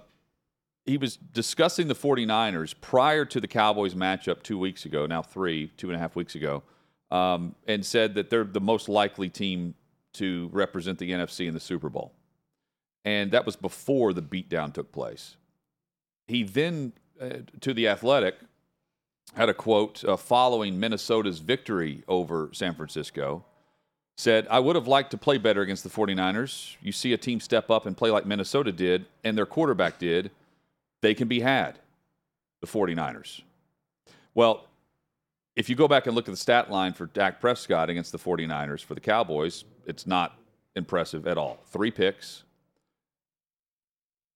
he 0.86 0.98
was 0.98 1.16
discussing 1.16 1.86
the 1.86 1.94
49ers 1.94 2.74
prior 2.80 3.24
to 3.24 3.40
the 3.40 3.46
Cowboys 3.46 3.94
matchup 3.94 4.42
two 4.42 4.58
weeks 4.58 4.86
ago, 4.86 5.06
now 5.06 5.22
three, 5.22 5.68
two 5.76 5.88
and 5.88 5.96
a 5.96 6.00
half 6.00 6.16
weeks 6.16 6.34
ago, 6.34 6.64
um, 7.12 7.54
and 7.68 7.86
said 7.86 8.16
that 8.16 8.28
they're 8.28 8.42
the 8.42 8.60
most 8.60 8.88
likely 8.88 9.28
team 9.28 9.74
to 10.14 10.50
represent 10.52 10.98
the 10.98 11.12
NFC 11.12 11.46
in 11.46 11.54
the 11.54 11.60
Super 11.60 11.88
Bowl. 11.88 12.12
And 13.04 13.30
that 13.30 13.46
was 13.46 13.54
before 13.54 14.12
the 14.12 14.22
beatdown 14.22 14.74
took 14.74 14.90
place. 14.90 15.36
He 16.26 16.42
then, 16.42 16.92
uh, 17.20 17.38
to 17.60 17.72
The 17.72 17.86
Athletic, 17.86 18.36
had 19.34 19.48
a 19.48 19.54
quote 19.54 20.04
uh, 20.04 20.16
following 20.16 20.80
Minnesota's 20.80 21.38
victory 21.38 22.02
over 22.08 22.50
San 22.52 22.74
Francisco 22.74 23.44
said, 24.16 24.46
I 24.50 24.60
would 24.60 24.76
have 24.76 24.88
liked 24.88 25.10
to 25.10 25.18
play 25.18 25.38
better 25.38 25.60
against 25.60 25.84
the 25.84 25.90
49ers. 25.90 26.76
You 26.80 26.92
see 26.92 27.12
a 27.12 27.18
team 27.18 27.38
step 27.38 27.70
up 27.70 27.86
and 27.86 27.96
play 27.96 28.10
like 28.10 28.24
Minnesota 28.24 28.72
did, 28.72 29.04
and 29.22 29.36
their 29.36 29.46
quarterback 29.46 29.98
did, 29.98 30.30
they 31.02 31.14
can 31.14 31.28
be 31.28 31.40
had, 31.40 31.78
the 32.60 32.66
49ers. 32.66 33.42
Well, 34.34 34.64
if 35.54 35.68
you 35.68 35.76
go 35.76 35.88
back 35.88 36.06
and 36.06 36.14
look 36.14 36.28
at 36.28 36.32
the 36.32 36.36
stat 36.36 36.70
line 36.70 36.92
for 36.92 37.06
Dak 37.06 37.40
Prescott 37.40 37.90
against 37.90 38.12
the 38.12 38.18
49ers 38.18 38.82
for 38.82 38.94
the 38.94 39.00
Cowboys, 39.00 39.64
it's 39.86 40.06
not 40.06 40.38
impressive 40.74 41.26
at 41.26 41.38
all. 41.38 41.58
Three 41.66 41.90
picks, 41.90 42.44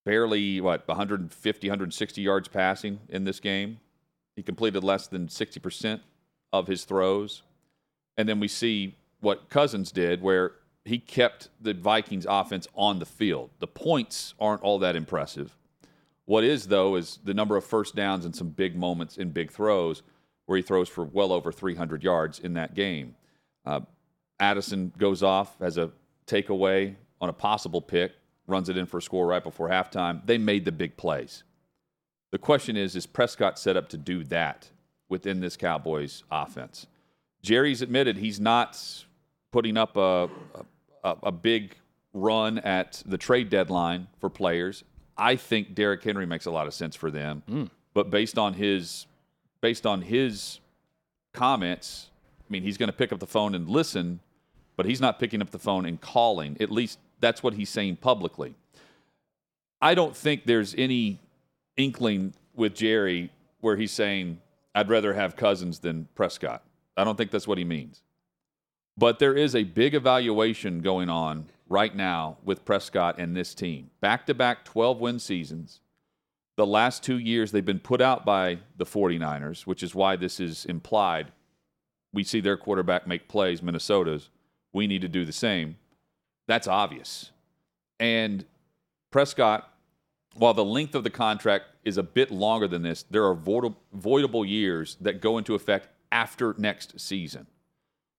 barely, 0.04 0.60
what, 0.60 0.86
150, 0.86 1.68
160 1.68 2.22
yards 2.22 2.48
passing 2.48 3.00
in 3.08 3.24
this 3.24 3.40
game. 3.40 3.80
He 4.36 4.42
completed 4.42 4.84
less 4.84 5.06
than 5.06 5.28
60% 5.28 6.00
of 6.52 6.66
his 6.66 6.84
throws. 6.84 7.42
And 8.16 8.28
then 8.28 8.40
we 8.40 8.48
see 8.48 8.94
what 9.20 9.48
Cousins 9.48 9.92
did, 9.92 10.22
where 10.22 10.52
he 10.84 10.98
kept 10.98 11.48
the 11.60 11.74
Vikings 11.74 12.26
offense 12.28 12.66
on 12.74 12.98
the 12.98 13.06
field. 13.06 13.50
The 13.58 13.66
points 13.66 14.34
aren't 14.40 14.62
all 14.62 14.78
that 14.78 14.96
impressive. 14.96 15.56
What 16.24 16.44
is, 16.44 16.68
though, 16.68 16.96
is 16.96 17.18
the 17.24 17.34
number 17.34 17.56
of 17.56 17.64
first 17.64 17.94
downs 17.94 18.24
and 18.24 18.34
some 18.34 18.50
big 18.50 18.76
moments 18.76 19.16
in 19.16 19.30
big 19.30 19.50
throws 19.50 20.02
where 20.46 20.56
he 20.56 20.62
throws 20.62 20.88
for 20.88 21.04
well 21.04 21.32
over 21.32 21.52
300 21.52 22.02
yards 22.02 22.38
in 22.38 22.54
that 22.54 22.74
game. 22.74 23.14
Uh, 23.64 23.80
Addison 24.38 24.92
goes 24.96 25.22
off 25.22 25.60
as 25.60 25.76
a 25.76 25.90
takeaway 26.26 26.94
on 27.20 27.28
a 27.28 27.32
possible 27.32 27.80
pick, 27.80 28.12
runs 28.46 28.68
it 28.68 28.76
in 28.76 28.86
for 28.86 28.98
a 28.98 29.02
score 29.02 29.26
right 29.26 29.44
before 29.44 29.68
halftime. 29.68 30.24
They 30.26 30.38
made 30.38 30.64
the 30.64 30.72
big 30.72 30.96
plays. 30.96 31.44
The 32.32 32.38
question 32.38 32.76
is 32.76 32.96
is 32.96 33.06
Prescott 33.06 33.58
set 33.58 33.76
up 33.76 33.88
to 33.90 33.96
do 33.98 34.24
that 34.24 34.70
within 35.08 35.40
this 35.40 35.56
Cowboys 35.56 36.24
offense? 36.30 36.86
Jerry's 37.42 37.82
admitted 37.82 38.16
he's 38.16 38.40
not 38.40 39.04
putting 39.52 39.76
up 39.76 39.96
a, 39.96 40.28
a, 41.04 41.16
a 41.24 41.32
big 41.32 41.76
run 42.12 42.58
at 42.58 43.02
the 43.06 43.18
trade 43.18 43.50
deadline 43.50 44.08
for 44.20 44.28
players. 44.28 44.84
I 45.16 45.36
think 45.36 45.74
Derrick 45.74 46.02
Henry 46.02 46.26
makes 46.26 46.46
a 46.46 46.50
lot 46.50 46.66
of 46.66 46.74
sense 46.74 46.96
for 46.96 47.10
them. 47.10 47.42
Mm. 47.48 47.70
But 47.94 48.10
based 48.10 48.38
on 48.38 48.54
his 48.54 49.06
based 49.60 49.86
on 49.86 50.00
his 50.00 50.60
comments, 51.32 52.08
I 52.40 52.46
mean, 52.48 52.62
he's 52.62 52.78
going 52.78 52.88
to 52.88 52.96
pick 52.96 53.12
up 53.12 53.18
the 53.20 53.26
phone 53.26 53.54
and 53.54 53.68
listen, 53.68 54.20
but 54.76 54.86
he's 54.86 55.00
not 55.00 55.18
picking 55.18 55.42
up 55.42 55.50
the 55.50 55.58
phone 55.58 55.84
and 55.84 56.00
calling. 56.00 56.56
At 56.60 56.70
least 56.70 56.98
that's 57.20 57.42
what 57.42 57.54
he's 57.54 57.68
saying 57.68 57.96
publicly. 57.96 58.54
I 59.82 59.94
don't 59.94 60.16
think 60.16 60.46
there's 60.46 60.74
any 60.76 61.18
inkling 61.76 62.34
with 62.54 62.74
Jerry 62.74 63.30
where 63.60 63.76
he's 63.76 63.92
saying, 63.92 64.40
I'd 64.74 64.88
rather 64.88 65.12
have 65.12 65.36
Cousins 65.36 65.80
than 65.80 66.08
Prescott. 66.14 66.62
I 66.96 67.04
don't 67.04 67.16
think 67.16 67.30
that's 67.30 67.46
what 67.46 67.58
he 67.58 67.64
means. 67.64 68.02
But 69.00 69.18
there 69.18 69.34
is 69.34 69.54
a 69.54 69.64
big 69.64 69.94
evaluation 69.94 70.82
going 70.82 71.08
on 71.08 71.46
right 71.70 71.96
now 71.96 72.36
with 72.44 72.66
Prescott 72.66 73.18
and 73.18 73.34
this 73.34 73.54
team. 73.54 73.88
Back 74.02 74.26
to 74.26 74.34
back 74.34 74.62
12 74.66 75.00
win 75.00 75.18
seasons. 75.18 75.80
The 76.58 76.66
last 76.66 77.02
two 77.02 77.18
years, 77.18 77.50
they've 77.50 77.64
been 77.64 77.78
put 77.78 78.02
out 78.02 78.26
by 78.26 78.58
the 78.76 78.84
49ers, 78.84 79.62
which 79.62 79.82
is 79.82 79.94
why 79.94 80.16
this 80.16 80.38
is 80.38 80.66
implied. 80.66 81.32
We 82.12 82.24
see 82.24 82.40
their 82.40 82.58
quarterback 82.58 83.06
make 83.06 83.26
plays, 83.26 83.62
Minnesota's. 83.62 84.28
We 84.74 84.86
need 84.86 85.00
to 85.00 85.08
do 85.08 85.24
the 85.24 85.32
same. 85.32 85.76
That's 86.46 86.68
obvious. 86.68 87.30
And 87.98 88.44
Prescott, 89.10 89.72
while 90.34 90.52
the 90.52 90.62
length 90.62 90.94
of 90.94 91.04
the 91.04 91.10
contract 91.10 91.64
is 91.86 91.96
a 91.96 92.02
bit 92.02 92.30
longer 92.30 92.68
than 92.68 92.82
this, 92.82 93.04
there 93.04 93.24
are 93.24 93.34
voidable 93.34 94.46
years 94.46 94.98
that 95.00 95.22
go 95.22 95.38
into 95.38 95.54
effect 95.54 95.88
after 96.12 96.54
next 96.58 97.00
season. 97.00 97.46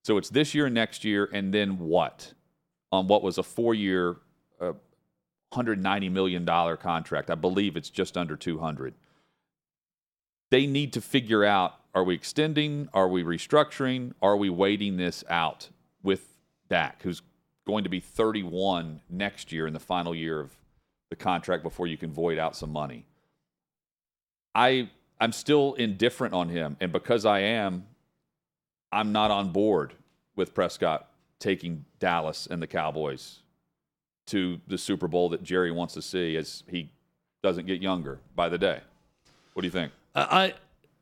So 0.04 0.18
it's 0.18 0.30
this 0.30 0.56
year 0.56 0.66
and 0.66 0.76
next 0.76 1.04
year, 1.04 1.30
and 1.32 1.54
then 1.54 1.78
what? 1.78 2.34
On 2.92 3.08
what 3.08 3.24
was 3.24 3.38
a 3.38 3.44
four 3.44 3.74
year, 3.74 4.18
uh, 4.60 4.74
$190 5.54 6.12
million 6.12 6.46
contract. 6.46 7.30
I 7.30 7.36
believe 7.36 7.76
it's 7.76 7.90
just 7.90 8.18
under 8.18 8.36
200. 8.36 8.94
They 10.50 10.66
need 10.66 10.94
to 10.94 11.02
figure 11.02 11.44
out 11.44 11.76
are 11.94 12.04
we 12.06 12.16
extending? 12.16 12.88
Are 12.94 13.10
we 13.10 13.24
restructuring? 13.24 14.14
Are 14.22 14.38
we 14.38 14.50
waiting 14.50 14.96
this 14.96 15.26
out 15.30 15.70
with 16.04 16.26
Dak, 16.70 17.02
who's 17.04 17.22
going 17.68 17.84
to 17.84 17.90
be 17.90 18.00
31 18.00 19.02
next 19.10 19.52
year 19.52 19.68
in 19.68 19.74
the 19.74 19.80
final 19.80 20.16
year 20.16 20.40
of 20.40 20.56
the 21.10 21.18
contract 21.18 21.64
before 21.64 21.88
you 21.88 21.98
can 21.98 22.12
void 22.14 22.40
out 22.40 22.56
some 22.56 22.72
money? 22.72 23.06
I 24.56 24.90
I'm 25.20 25.34
still 25.34 25.76
indifferent 25.76 26.34
on 26.34 26.50
him, 26.50 26.78
and 26.80 26.92
because 26.92 27.26
I 27.26 27.40
am, 27.40 27.86
I'm 28.92 29.12
not 29.12 29.32
on 29.32 29.52
board 29.52 29.94
with 30.36 30.54
Prescott 30.54 31.10
taking 31.40 31.86
Dallas 32.00 32.48
and 32.50 32.62
the 32.62 32.68
Cowboys 32.68 33.40
to 34.28 34.60
the 34.68 34.78
Super 34.78 35.08
Bowl 35.08 35.30
that 35.30 35.44
Jerry 35.44 35.72
wants 35.72 35.94
to 35.96 36.02
see 36.02 36.36
as 36.38 36.64
he 36.70 36.92
doesn't 37.42 37.66
get 37.66 37.82
younger 37.82 38.20
by 38.36 38.50
the 38.50 38.58
day. 38.58 38.82
What 39.54 39.62
do 39.62 39.68
you 39.68 39.72
think? 39.72 39.92
Uh, 40.16 40.28
I 40.30 40.54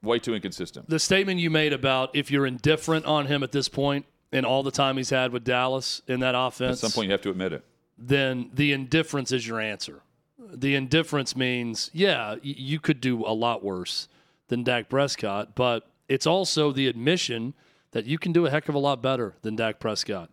way 0.02 0.20
too 0.20 0.34
inconsistent. 0.34 0.90
The 0.90 1.00
statement 1.00 1.40
you 1.40 1.50
made 1.50 1.74
about 1.74 2.16
if 2.16 2.32
you're 2.32 2.46
indifferent 2.46 3.06
on 3.06 3.28
him 3.28 3.44
at 3.44 3.52
this 3.52 3.68
point 3.68 4.06
and 4.32 4.46
all 4.46 4.64
the 4.64 4.72
time 4.72 4.98
he's 4.98 5.10
had 5.10 5.32
with 5.32 5.44
Dallas 5.44 6.02
in 6.08 6.22
that 6.22 6.36
offense, 6.36 6.84
at 6.84 6.90
some 6.90 6.92
point 6.92 7.08
you 7.08 7.12
have 7.12 7.22
to 7.22 7.30
admit 7.30 7.54
it. 7.54 7.64
Then 7.98 8.50
the 8.54 8.72
indifference 8.72 9.32
is 9.32 9.46
your 9.46 9.60
answer. 9.60 10.02
The 10.40 10.76
indifference 10.76 11.36
means, 11.36 11.92
yeah, 11.94 12.36
you 12.42 12.80
could 12.80 13.02
do 13.02 13.26
a 13.26 13.34
lot 13.34 13.64
worse 13.64 14.08
than 14.48 14.64
Dak 14.64 14.90
Prescott, 14.90 15.54
but 15.54 15.88
it's 16.08 16.26
also 16.26 16.72
the 16.72 16.88
admission 16.88 17.54
that 17.92 18.06
you 18.06 18.18
can 18.18 18.32
do 18.32 18.46
a 18.46 18.50
heck 18.50 18.70
of 18.70 18.76
a 18.76 18.80
lot 18.80 19.02
better 19.02 19.36
than 19.42 19.56
Dak 19.56 19.80
Prescott. 19.80 20.30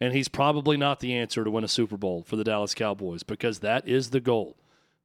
And 0.00 0.12
he's 0.12 0.28
probably 0.28 0.76
not 0.76 1.00
the 1.00 1.14
answer 1.14 1.42
to 1.44 1.50
win 1.50 1.64
a 1.64 1.68
Super 1.68 1.96
Bowl 1.96 2.22
for 2.22 2.36
the 2.36 2.44
Dallas 2.44 2.74
Cowboys 2.74 3.22
because 3.22 3.60
that 3.60 3.88
is 3.88 4.10
the 4.10 4.20
goal. 4.20 4.56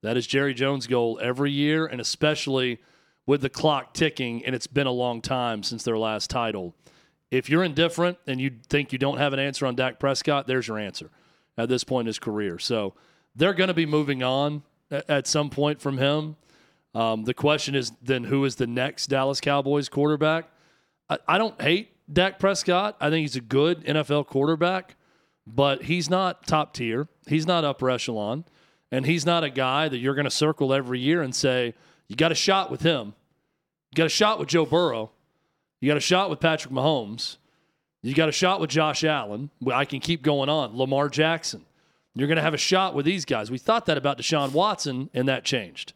That 0.01 0.17
is 0.17 0.27
Jerry 0.27 0.53
Jones' 0.53 0.87
goal 0.87 1.19
every 1.21 1.51
year, 1.51 1.85
and 1.85 2.01
especially 2.01 2.79
with 3.25 3.41
the 3.41 3.49
clock 3.49 3.93
ticking, 3.93 4.43
and 4.45 4.55
it's 4.55 4.67
been 4.67 4.87
a 4.87 4.91
long 4.91 5.21
time 5.21 5.63
since 5.63 5.83
their 5.83 5.97
last 5.97 6.29
title. 6.29 6.73
If 7.29 7.49
you're 7.49 7.63
indifferent 7.63 8.17
and 8.27 8.41
you 8.41 8.51
think 8.67 8.91
you 8.91 8.97
don't 8.97 9.17
have 9.17 9.31
an 9.31 9.39
answer 9.39 9.65
on 9.65 9.75
Dak 9.75 9.99
Prescott, 9.99 10.47
there's 10.47 10.67
your 10.67 10.79
answer 10.79 11.09
at 11.57 11.69
this 11.69 11.83
point 11.83 12.05
in 12.05 12.07
his 12.07 12.19
career. 12.19 12.59
So 12.59 12.93
they're 13.35 13.53
going 13.53 13.69
to 13.69 13.73
be 13.73 13.85
moving 13.85 14.23
on 14.23 14.63
at 14.89 15.27
some 15.27 15.49
point 15.49 15.79
from 15.79 15.97
him. 15.97 16.35
Um, 16.93 17.23
the 17.23 17.33
question 17.33 17.75
is 17.75 17.93
then 18.01 18.25
who 18.25 18.43
is 18.43 18.55
the 18.55 18.67
next 18.67 19.07
Dallas 19.07 19.39
Cowboys 19.39 19.87
quarterback? 19.87 20.50
I, 21.27 21.37
don't 21.37 21.59
hate 21.61 21.91
Dak 22.11 22.39
Prescott. 22.39 22.95
I 22.99 23.09
think 23.09 23.23
he's 23.23 23.35
a 23.35 23.41
good 23.41 23.83
NFL 23.83 24.27
quarterback, 24.27 24.95
but 25.45 25.83
he's 25.83 26.09
not 26.09 26.47
top 26.47 26.73
tier. 26.73 27.07
He's 27.27 27.45
not 27.45 27.65
upper 27.65 27.89
echelon. 27.89 28.45
And 28.91 29.05
he's 29.05 29.25
not 29.25 29.43
a 29.43 29.49
guy 29.49 29.87
that 29.87 29.97
you're 29.97 30.15
going 30.15 30.25
to 30.25 30.31
circle 30.31 30.73
every 30.73 30.99
year 30.99 31.21
and 31.21 31.33
say, 31.33 31.73
you 32.07 32.15
got 32.15 32.31
a 32.31 32.35
shot 32.35 32.69
with 32.69 32.81
him. 32.81 33.13
You 33.91 33.95
got 33.95 34.05
a 34.05 34.09
shot 34.09 34.39
with 34.39 34.49
Joe 34.49 34.65
Burrow. 34.65 35.11
You 35.79 35.87
got 35.87 35.97
a 35.97 36.01
shot 36.01 36.29
with 36.29 36.39
Patrick 36.39 36.73
Mahomes. 36.73 37.37
You 38.01 38.13
got 38.13 38.29
a 38.29 38.33
shot 38.33 38.59
with 38.59 38.69
Josh 38.69 39.03
Allen. 39.03 39.49
I 39.71 39.85
can 39.85 39.99
keep 39.99 40.21
going 40.21 40.49
on. 40.49 40.75
Lamar 40.77 41.07
Jackson. 41.07 41.65
You're 42.15 42.27
going 42.27 42.37
to 42.37 42.41
have 42.41 42.53
a 42.53 42.57
shot 42.57 42.93
with 42.93 43.05
these 43.05 43.23
guys. 43.23 43.49
We 43.49 43.57
thought 43.57 43.85
that 43.85 43.97
about 43.97 44.17
Deshaun 44.17 44.51
Watson, 44.51 45.09
and 45.13 45.27
that 45.29 45.45
changed. 45.45 45.93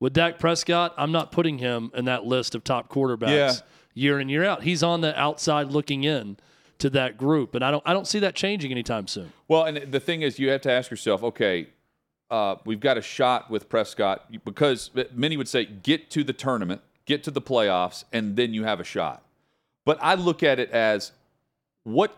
With 0.00 0.12
Dak 0.12 0.38
Prescott, 0.40 0.92
I'm 0.96 1.12
not 1.12 1.30
putting 1.30 1.58
him 1.58 1.92
in 1.94 2.06
that 2.06 2.24
list 2.24 2.56
of 2.56 2.64
top 2.64 2.88
quarterbacks. 2.88 3.28
Yeah 3.28 3.52
year 3.94 4.20
in 4.20 4.28
year 4.28 4.44
out. 4.44 4.62
He's 4.62 4.82
on 4.82 5.00
the 5.00 5.18
outside 5.18 5.68
looking 5.68 6.04
in 6.04 6.36
to 6.78 6.90
that 6.90 7.16
group, 7.16 7.54
and 7.54 7.64
I 7.64 7.70
don't 7.70 7.82
I 7.86 7.92
don't 7.92 8.06
see 8.06 8.18
that 8.18 8.34
changing 8.34 8.70
anytime 8.70 9.06
soon. 9.06 9.32
Well, 9.48 9.64
and 9.64 9.90
the 9.92 10.00
thing 10.00 10.22
is, 10.22 10.38
you 10.38 10.50
have 10.50 10.60
to 10.62 10.72
ask 10.72 10.90
yourself, 10.90 11.22
okay, 11.22 11.68
uh, 12.30 12.56
we've 12.64 12.80
got 12.80 12.98
a 12.98 13.02
shot 13.02 13.50
with 13.50 13.68
Prescott 13.68 14.30
because 14.44 14.90
many 15.14 15.36
would 15.36 15.48
say 15.48 15.64
get 15.64 16.10
to 16.10 16.24
the 16.24 16.32
tournament, 16.32 16.82
get 17.06 17.22
to 17.24 17.30
the 17.30 17.42
playoffs, 17.42 18.04
and 18.12 18.36
then 18.36 18.52
you 18.52 18.64
have 18.64 18.80
a 18.80 18.84
shot. 18.84 19.22
But 19.84 19.98
I 20.02 20.14
look 20.14 20.42
at 20.42 20.58
it 20.58 20.70
as 20.70 21.12
what 21.84 22.16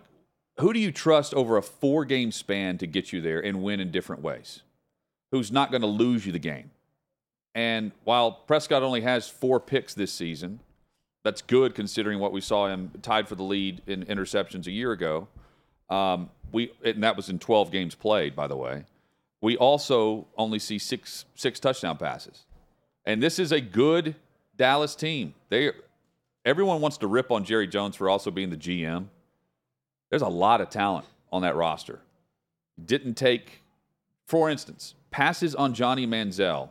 who 0.59 0.73
do 0.73 0.79
you 0.79 0.91
trust 0.91 1.35
over 1.35 1.57
a 1.57 1.63
four 1.63 2.05
game 2.05 2.33
span 2.33 2.79
to 2.79 2.87
get 2.87 3.13
you 3.13 3.21
there 3.21 3.41
and 3.41 3.63
win 3.63 3.81
in 3.81 3.91
different 3.91 4.23
ways? 4.23 4.63
Who's 5.33 5.53
not 5.53 5.71
going 5.71 5.83
to 5.83 5.89
lose 5.89 6.25
you 6.25 6.33
the 6.33 6.39
game? 6.39 6.71
And 7.55 7.93
while 8.05 8.33
Prescott 8.33 8.83
only 8.83 9.01
has 9.01 9.29
four 9.29 9.61
picks 9.61 9.95
this 9.95 10.13
season, 10.13 10.61
that's 11.27 11.43
good 11.43 11.75
considering 11.75 12.21
what 12.21 12.31
we 12.31 12.41
saw 12.41 12.69
him 12.69 12.93
tied 13.03 13.27
for 13.27 13.35
the 13.35 13.43
lead 13.43 13.83
in 13.89 14.05
interceptions 14.05 14.69
a 14.69 14.71
year 14.71 14.93
ago. 14.93 15.27
Um, 15.91 16.31
we 16.53 16.71
and 16.85 17.03
that 17.03 17.17
was 17.17 17.29
in 17.29 17.41
12 17.41 17.73
games 17.73 17.97
played, 17.97 18.37
by 18.37 18.47
the 18.47 18.57
way. 18.57 18.85
We 19.41 19.57
also 19.57 20.29
only 20.39 20.61
see 20.61 20.79
six 20.79 21.25
six 21.35 21.59
touchdown 21.59 21.97
passes, 21.97 22.45
and 23.05 23.21
this 23.21 23.41
is 23.41 23.51
a 23.51 23.61
good 23.61 24.15
Dallas 24.57 24.95
team. 24.95 25.35
They 25.49 25.73
everyone 26.45 26.81
wants 26.81 26.99
to 26.99 27.09
rip 27.09 27.33
on 27.33 27.43
Jerry 27.45 27.67
Jones 27.67 27.97
for 27.97 28.09
also 28.09 28.31
being 28.31 28.51
the 28.51 28.57
GM. 28.57 29.07
There's 30.11 30.23
a 30.23 30.29
lot 30.29 30.61
of 30.61 30.71
talent 30.71 31.07
on 31.33 31.43
that 31.43 31.57
roster. 31.57 31.99
Didn't 32.83 33.15
take, 33.15 33.63
for 34.27 34.49
instance, 34.49 34.95
passes 35.11 35.57
on 35.57 35.75
Johnny 35.75 36.07
Manziel 36.07 36.69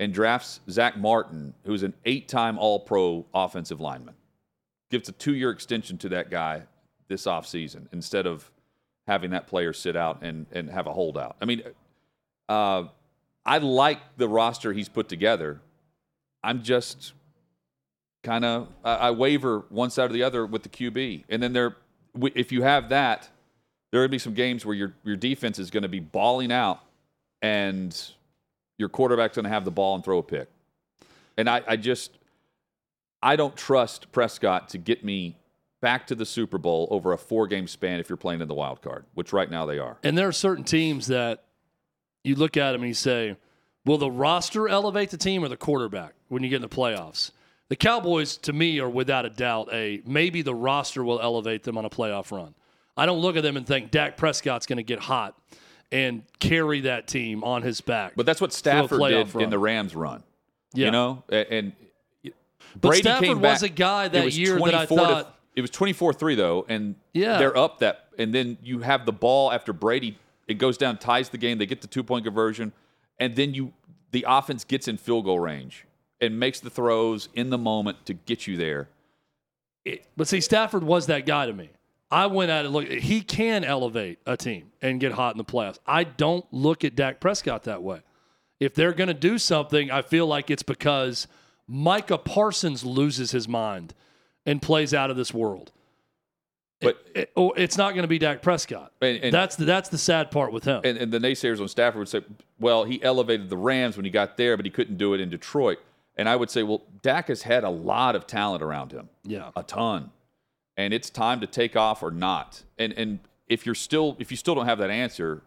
and 0.00 0.12
drafts 0.12 0.60
Zack 0.70 0.96
Martin, 0.96 1.54
who's 1.64 1.82
an 1.82 1.94
eight 2.04 2.28
time 2.28 2.58
All 2.58 2.80
Pro 2.80 3.26
offensive 3.34 3.80
lineman. 3.80 4.14
Gives 4.90 5.08
a 5.08 5.12
two 5.12 5.34
year 5.34 5.50
extension 5.50 5.98
to 5.98 6.08
that 6.10 6.30
guy 6.30 6.62
this 7.08 7.24
offseason 7.26 7.86
instead 7.92 8.26
of 8.26 8.50
having 9.06 9.30
that 9.30 9.46
player 9.46 9.72
sit 9.72 9.96
out 9.96 10.22
and, 10.22 10.46
and 10.52 10.70
have 10.70 10.86
a 10.86 10.92
holdout. 10.92 11.36
I 11.40 11.44
mean, 11.46 11.62
uh, 12.48 12.84
I 13.44 13.58
like 13.58 14.00
the 14.16 14.28
roster 14.28 14.72
he's 14.72 14.88
put 14.88 15.08
together. 15.08 15.60
I'm 16.44 16.62
just 16.62 17.14
kind 18.22 18.44
of, 18.44 18.68
I, 18.84 18.94
I 18.94 19.10
waver 19.10 19.64
one 19.70 19.90
side 19.90 20.10
or 20.10 20.12
the 20.12 20.22
other 20.22 20.44
with 20.44 20.62
the 20.62 20.68
QB. 20.68 21.24
And 21.28 21.42
then 21.42 21.52
there, 21.52 21.76
if 22.34 22.52
you 22.52 22.62
have 22.62 22.90
that, 22.90 23.30
there 23.90 24.00
are 24.00 24.02
going 24.02 24.10
to 24.10 24.14
be 24.14 24.18
some 24.18 24.34
games 24.34 24.66
where 24.66 24.74
your 24.74 24.94
your 25.02 25.16
defense 25.16 25.58
is 25.58 25.70
going 25.70 25.82
to 25.82 25.88
be 25.88 26.00
balling 26.00 26.52
out, 26.52 26.80
and 27.40 27.98
your 28.78 28.88
quarterback's 28.88 29.36
going 29.36 29.44
to 29.44 29.50
have 29.50 29.64
the 29.64 29.70
ball 29.70 29.94
and 29.94 30.04
throw 30.04 30.18
a 30.18 30.22
pick. 30.22 30.48
And 31.36 31.48
I, 31.48 31.62
I 31.66 31.76
just 31.76 32.18
I 33.22 33.36
don't 33.36 33.56
trust 33.56 34.10
Prescott 34.12 34.70
to 34.70 34.78
get 34.78 35.04
me 35.04 35.36
back 35.80 36.06
to 36.08 36.14
the 36.14 36.26
Super 36.26 36.58
Bowl 36.58 36.88
over 36.90 37.12
a 37.12 37.18
four 37.18 37.46
game 37.46 37.66
span 37.66 38.00
if 38.00 38.08
you're 38.08 38.16
playing 38.16 38.40
in 38.40 38.48
the 38.48 38.54
wild 38.54 38.82
card, 38.82 39.04
which 39.14 39.32
right 39.32 39.50
now 39.50 39.66
they 39.66 39.78
are. 39.78 39.98
And 40.02 40.16
there 40.16 40.28
are 40.28 40.32
certain 40.32 40.64
teams 40.64 41.08
that 41.08 41.44
you 42.24 42.34
look 42.34 42.56
at 42.56 42.72
them 42.72 42.82
and 42.82 42.88
you 42.88 42.94
say, 42.94 43.36
will 43.84 43.98
the 43.98 44.10
roster 44.10 44.68
elevate 44.68 45.10
the 45.10 45.16
team 45.16 45.44
or 45.44 45.48
the 45.48 45.56
quarterback 45.56 46.14
when 46.28 46.42
you 46.42 46.48
get 46.48 46.56
in 46.56 46.62
the 46.62 46.68
playoffs? 46.68 47.32
The 47.68 47.76
Cowboys, 47.76 48.36
to 48.38 48.52
me, 48.52 48.80
are 48.80 48.88
without 48.88 49.26
a 49.26 49.30
doubt 49.30 49.68
a 49.72 50.00
maybe 50.06 50.42
the 50.42 50.54
roster 50.54 51.04
will 51.04 51.20
elevate 51.20 51.64
them 51.64 51.76
on 51.76 51.84
a 51.84 51.90
playoff 51.90 52.32
run. 52.32 52.54
I 52.96 53.06
don't 53.06 53.18
look 53.18 53.36
at 53.36 53.42
them 53.42 53.56
and 53.56 53.66
think 53.66 53.90
Dak 53.90 54.16
Prescott's 54.16 54.66
going 54.66 54.78
to 54.78 54.82
get 54.82 54.98
hot 54.98 55.38
and 55.90 56.22
carry 56.38 56.82
that 56.82 57.06
team 57.06 57.42
on 57.44 57.62
his 57.62 57.80
back. 57.80 58.12
But 58.16 58.26
that's 58.26 58.40
what 58.40 58.52
Stafford 58.52 59.00
did 59.00 59.34
run. 59.34 59.44
in 59.44 59.50
the 59.50 59.58
Rams 59.58 59.94
run. 59.94 60.22
Yeah. 60.74 60.86
You 60.86 60.92
know, 60.92 61.24
and, 61.30 61.72
but 62.74 62.88
Brady 62.88 63.02
Stafford 63.02 63.40
was 63.40 63.62
a 63.62 63.68
guy 63.68 64.08
that 64.08 64.32
year 64.32 64.58
that 64.58 64.74
I 64.74 64.86
thought 64.86 65.22
to, 65.24 65.32
it 65.56 65.62
was 65.62 65.70
24-3 65.70 66.36
though 66.36 66.66
and 66.68 66.94
yeah. 67.12 67.38
they're 67.38 67.56
up 67.56 67.78
that 67.78 68.08
and 68.18 68.34
then 68.34 68.58
you 68.62 68.80
have 68.80 69.06
the 69.06 69.12
ball 69.12 69.50
after 69.50 69.72
Brady 69.72 70.18
it 70.46 70.54
goes 70.54 70.76
down 70.76 70.98
ties 70.98 71.30
the 71.30 71.38
game 71.38 71.58
they 71.58 71.66
get 71.66 71.80
the 71.80 71.86
two 71.86 72.02
point 72.02 72.24
conversion 72.24 72.72
and 73.18 73.34
then 73.34 73.54
you 73.54 73.72
the 74.10 74.24
offense 74.28 74.64
gets 74.64 74.88
in 74.88 74.96
field 74.96 75.24
goal 75.24 75.40
range 75.40 75.86
and 76.20 76.38
makes 76.38 76.60
the 76.60 76.70
throws 76.70 77.28
in 77.34 77.50
the 77.50 77.58
moment 77.58 78.04
to 78.06 78.14
get 78.14 78.46
you 78.46 78.56
there. 78.56 78.88
It, 79.84 80.04
but 80.16 80.28
see 80.28 80.40
Stafford 80.40 80.82
was 80.82 81.06
that 81.06 81.26
guy 81.26 81.46
to 81.46 81.52
me. 81.52 81.70
I 82.10 82.26
went 82.26 82.50
at 82.50 82.64
it 82.64 82.70
look 82.70 82.88
he 82.88 83.20
can 83.20 83.64
elevate 83.64 84.18
a 84.26 84.36
team 84.36 84.72
and 84.80 84.98
get 84.98 85.12
hot 85.12 85.34
in 85.34 85.38
the 85.38 85.44
playoffs. 85.44 85.78
I 85.86 86.04
don't 86.04 86.46
look 86.52 86.84
at 86.84 86.94
Dak 86.94 87.20
Prescott 87.20 87.64
that 87.64 87.82
way. 87.82 88.00
If 88.60 88.74
they're 88.74 88.92
going 88.92 89.08
to 89.08 89.14
do 89.14 89.38
something, 89.38 89.90
I 89.90 90.02
feel 90.02 90.26
like 90.26 90.50
it's 90.50 90.62
because 90.62 91.28
Micah 91.66 92.18
Parsons 92.18 92.84
loses 92.84 93.30
his 93.30 93.46
mind 93.46 93.94
and 94.46 94.60
plays 94.60 94.94
out 94.94 95.10
of 95.10 95.16
this 95.16 95.32
world. 95.32 95.70
But 96.80 97.04
it, 97.14 97.20
it, 97.20 97.32
oh, 97.36 97.50
it's 97.52 97.76
not 97.76 97.90
going 97.90 98.02
to 98.02 98.08
be 98.08 98.18
Dak 98.18 98.40
Prescott. 98.40 98.92
And, 99.02 99.18
and, 99.24 99.34
that's 99.34 99.56
the 99.56 99.64
that's 99.64 99.88
the 99.88 99.98
sad 99.98 100.30
part 100.30 100.52
with 100.52 100.64
him. 100.64 100.80
And, 100.84 100.96
and, 100.96 101.12
the 101.12 101.18
naysayers 101.18 101.60
on 101.60 101.68
Stafford 101.68 101.98
would 101.98 102.08
say, 102.08 102.22
"Well, 102.60 102.84
he 102.84 103.02
elevated 103.02 103.50
the 103.50 103.56
Rams 103.56 103.96
when 103.96 104.04
he 104.04 104.12
got 104.12 104.36
there, 104.36 104.56
but 104.56 104.64
he 104.64 104.70
couldn't 104.70 104.96
do 104.96 105.12
it 105.12 105.20
in 105.20 105.28
Detroit." 105.28 105.78
And 106.16 106.28
I 106.28 106.36
would 106.36 106.50
say, 106.50 106.62
"Well, 106.62 106.82
Dak 107.02 107.28
has 107.28 107.42
had 107.42 107.64
a 107.64 107.68
lot 107.68 108.14
of 108.14 108.28
talent 108.28 108.62
around 108.62 108.92
him. 108.92 109.08
Yeah, 109.24 109.50
a 109.56 109.64
ton 109.64 110.12
and 110.78 110.94
it's 110.94 111.10
time 111.10 111.40
to 111.40 111.46
take 111.46 111.76
off 111.76 112.02
or 112.02 112.10
not. 112.10 112.62
And 112.78 112.94
and 112.94 113.18
if 113.48 113.66
you're 113.66 113.74
still 113.74 114.16
if 114.18 114.30
you 114.30 114.36
still 114.38 114.54
don't 114.54 114.66
have 114.66 114.78
that 114.78 114.90
answer, 114.90 115.42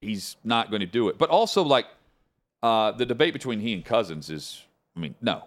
he's 0.00 0.36
not 0.44 0.70
going 0.70 0.80
to 0.80 0.86
do 0.86 1.08
it. 1.08 1.18
But 1.18 1.30
also 1.30 1.62
like 1.62 1.86
uh, 2.62 2.92
the 2.92 3.06
debate 3.06 3.32
between 3.32 3.58
he 3.60 3.72
and 3.72 3.84
Cousins 3.84 4.30
is, 4.30 4.62
I 4.96 5.00
mean, 5.00 5.14
no, 5.20 5.44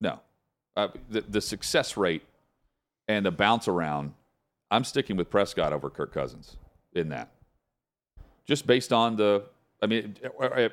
no, 0.00 0.20
uh, 0.76 0.88
the 1.08 1.22
the 1.22 1.40
success 1.40 1.96
rate 1.96 2.22
and 3.08 3.24
the 3.24 3.30
bounce 3.30 3.68
around. 3.68 4.12
I'm 4.68 4.82
sticking 4.82 5.16
with 5.16 5.30
Prescott 5.30 5.72
over 5.72 5.88
Kirk 5.88 6.12
Cousins 6.12 6.56
in 6.92 7.08
that, 7.10 7.30
just 8.44 8.66
based 8.66 8.92
on 8.92 9.16
the. 9.16 9.44
I 9.80 9.86
mean, 9.86 10.16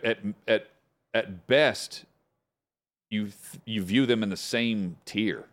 at 0.04 0.20
at 0.48 0.68
at 1.14 1.46
best, 1.46 2.06
you 3.12 3.30
you 3.66 3.84
view 3.84 4.08
them 4.08 4.24
in 4.24 4.30
the 4.30 4.38
same 4.38 4.96
tier 5.06 5.46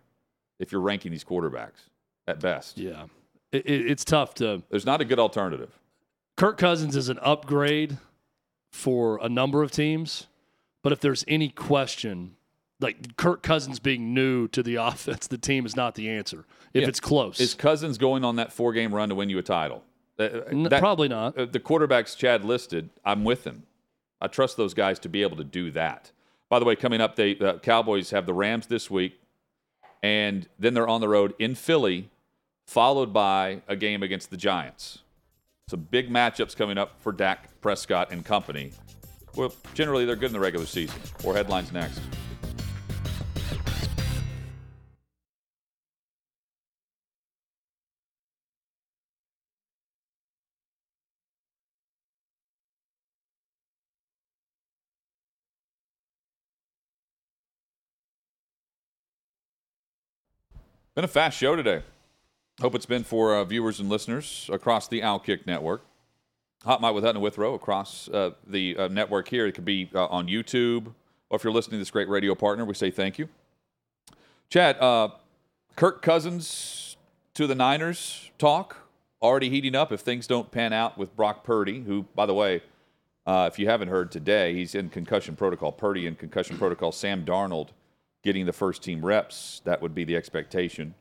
if 0.61 0.71
you're 0.71 0.81
ranking 0.81 1.11
these 1.11 1.25
quarterbacks 1.25 1.89
at 2.29 2.39
best. 2.39 2.79
Yeah, 2.79 3.07
it, 3.51 3.67
it, 3.67 3.91
it's 3.91 4.05
tough 4.05 4.35
to. 4.35 4.63
There's 4.71 4.87
not 4.87 5.01
a 5.01 5.05
good 5.05 5.19
alternative. 5.19 5.77
Kirk 6.37 6.57
Cousins 6.57 6.95
is 6.95 7.09
an 7.09 7.19
upgrade 7.21 7.99
for 8.71 9.19
a 9.21 9.29
number 9.29 9.63
of 9.63 9.73
teams, 9.73 10.29
but 10.83 10.93
if 10.93 11.01
there's 11.01 11.25
any 11.27 11.49
question, 11.49 12.37
like 12.79 13.17
Kirk 13.17 13.43
Cousins 13.43 13.81
being 13.81 14.15
new 14.15 14.47
to 14.49 14.63
the 14.63 14.75
offense, 14.77 15.27
the 15.27 15.39
team 15.39 15.67
is 15.67 15.75
not 15.75 15.97
the 15.97 16.09
answer. 16.09 16.45
If 16.73 16.83
yeah. 16.83 16.89
it's 16.89 17.01
close, 17.01 17.41
is 17.41 17.55
Cousins 17.55 17.99
going 17.99 18.25
on 18.25 18.37
that 18.37 18.53
four 18.53 18.73
game 18.73 18.95
run 18.95 19.09
to 19.09 19.15
win 19.17 19.29
you 19.29 19.39
a 19.39 19.43
title? 19.43 19.83
That, 20.17 20.79
Probably 20.79 21.09
not. 21.09 21.37
Uh, 21.37 21.47
the 21.47 21.61
quarterbacks 21.61 22.15
Chad 22.15 22.45
listed, 22.45 22.91
I'm 23.07 23.25
with 23.25 23.45
him. 23.45 23.63
I 24.21 24.29
trust 24.29 24.59
those 24.59 24.75
guys 24.75 24.99
to 25.01 25.09
be 25.09 25.23
able 25.23 25.39
to 25.39 25.45
do 25.45 25.71
that. 25.71 26.13
By 26.51 26.59
the 26.59 26.67
way, 26.67 26.77
coming 26.77 27.01
up, 27.01 27.17
the 27.17 27.41
uh, 27.41 27.59
Cowboys 27.61 28.11
have 28.11 28.27
the 28.27 28.35
Rams 28.35 28.67
this 28.67 28.91
week 28.91 29.20
and 30.03 30.49
then 30.59 30.75
they're 30.75 30.89
on 30.89 31.01
the 31.01 31.09
road 31.09 31.35
in 31.39 31.55
Philly, 31.55 32.11
followed 32.67 33.13
by 33.13 33.63
a 33.69 33.77
game 33.77 34.03
against 34.03 34.31
the 34.31 34.37
Giants. 34.37 35.01
Some 35.69 35.87
big 35.91 36.11
matchups 36.11 36.57
coming 36.57 36.79
up 36.79 37.01
for 37.01 37.13
Dak 37.13 37.61
Prescott 37.61 38.11
and 38.11 38.25
company. 38.25 38.73
Well, 39.37 39.55
generally, 39.75 40.05
they're 40.05 40.17
good 40.17 40.27
in 40.27 40.33
the 40.33 40.41
regular 40.41 40.67
season. 40.67 41.01
More 41.23 41.35
headlines 41.35 41.73
next. 41.73 42.01
Been 60.97 61.05
a 61.05 61.09
fast 61.09 61.39
show 61.39 61.55
today. 61.55 61.85
Hope 62.61 62.75
it's 62.75 62.85
been 62.85 63.05
for 63.05 63.37
uh, 63.37 63.45
viewers 63.45 63.79
and 63.79 63.89
listeners 63.89 64.51
across 64.53 64.89
the 64.89 65.03
Outkick 65.03 65.47
network. 65.47 65.83
Hot 66.65 66.83
Mic 66.83 66.93
with 66.93 67.05
Hutton 67.05 67.19
and 67.19 67.23
Withrow 67.23 67.55
across 67.55 68.09
uh, 68.09 68.33
the 68.45 68.77
uh, 68.77 68.89
network 68.89 69.29
here. 69.29 69.47
It 69.47 69.53
could 69.53 69.65
be 69.65 69.89
uh, 69.95 70.07
on 70.07 70.27
YouTube, 70.27 70.93
or 71.31 71.37
if 71.37 71.45
you're 71.45 71.53
listening 71.53 71.75
to 71.75 71.79
this 71.79 71.93
great 71.93 72.09
radio 72.09 72.35
partner, 72.35 72.65
we 72.65 72.75
say 72.75 72.91
thank 72.91 73.21
you. 73.21 73.29
Chad, 74.49 74.79
uh, 74.81 75.11
Kirk 75.77 76.03
Cousins 76.03 76.97
to 77.35 77.47
the 77.47 77.55
Niners 77.55 78.33
talk 78.37 78.89
already 79.23 79.49
heating 79.49 79.77
up 79.77 79.93
if 79.93 80.01
things 80.01 80.27
don't 80.27 80.51
pan 80.51 80.73
out 80.73 80.99
with 80.99 81.15
Brock 81.15 81.45
Purdy, 81.45 81.83
who, 81.83 82.03
by 82.17 82.27
the 82.27 82.35
way, 82.35 82.63
uh, 83.27 83.49
if 83.51 83.61
you 83.61 83.69
haven't 83.69 83.89
heard 83.89 84.11
today, 84.11 84.55
he's 84.55 84.75
in 84.75 84.89
concussion 84.89 85.37
protocol. 85.37 85.71
Purdy 85.71 86.09
in 86.09 86.17
concussion 86.17 86.59
protocol. 86.59 86.91
Sam 86.91 87.25
Darnold 87.25 87.69
getting 88.23 88.47
the 88.47 88.53
first 88.53 88.83
team 88.83 89.05
reps. 89.05 89.63
That 89.65 89.81
would 89.83 89.95
be 89.95 90.05
the 90.05 90.17
expectation. 90.17 90.95